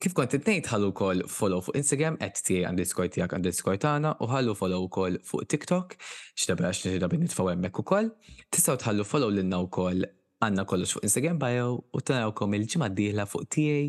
Kif 0.02 0.12
kont 0.12 0.34
it-nejt 0.36 0.66
ħallu 0.68 0.90
kol 0.92 1.22
follow 1.30 1.62
fuq 1.64 1.78
Instagram, 1.78 2.16
at 2.24 2.36
tijaj 2.44 2.66
underscore 2.68 3.08
tijak 3.14 3.32
underscore 3.36 3.78
tana, 3.80 4.14
u 4.22 4.26
ħallu 4.30 4.52
follow 4.58 4.86
kol 4.92 5.16
fuq 5.24 5.46
TikTok, 5.50 5.94
xtabra 6.36 6.72
xnirida 6.74 7.08
bin 7.10 7.22
nitfaw 7.24 7.48
emmek 7.54 7.78
u 7.80 7.84
kol. 7.86 8.10
Tistaw 8.50 8.78
tħallu 8.82 9.06
follow 9.08 9.30
l-inna 9.32 9.60
u 9.64 9.70
kol 9.72 10.04
għanna 10.44 10.66
kollox 10.68 10.96
fuq 10.98 11.06
Instagram 11.08 11.38
bio 11.40 11.82
u 11.94 12.38
kom 12.38 12.54
il-ġimma 12.58 12.90
diħla 12.94 13.26
fuq 13.30 13.48
tijaj. 13.56 13.88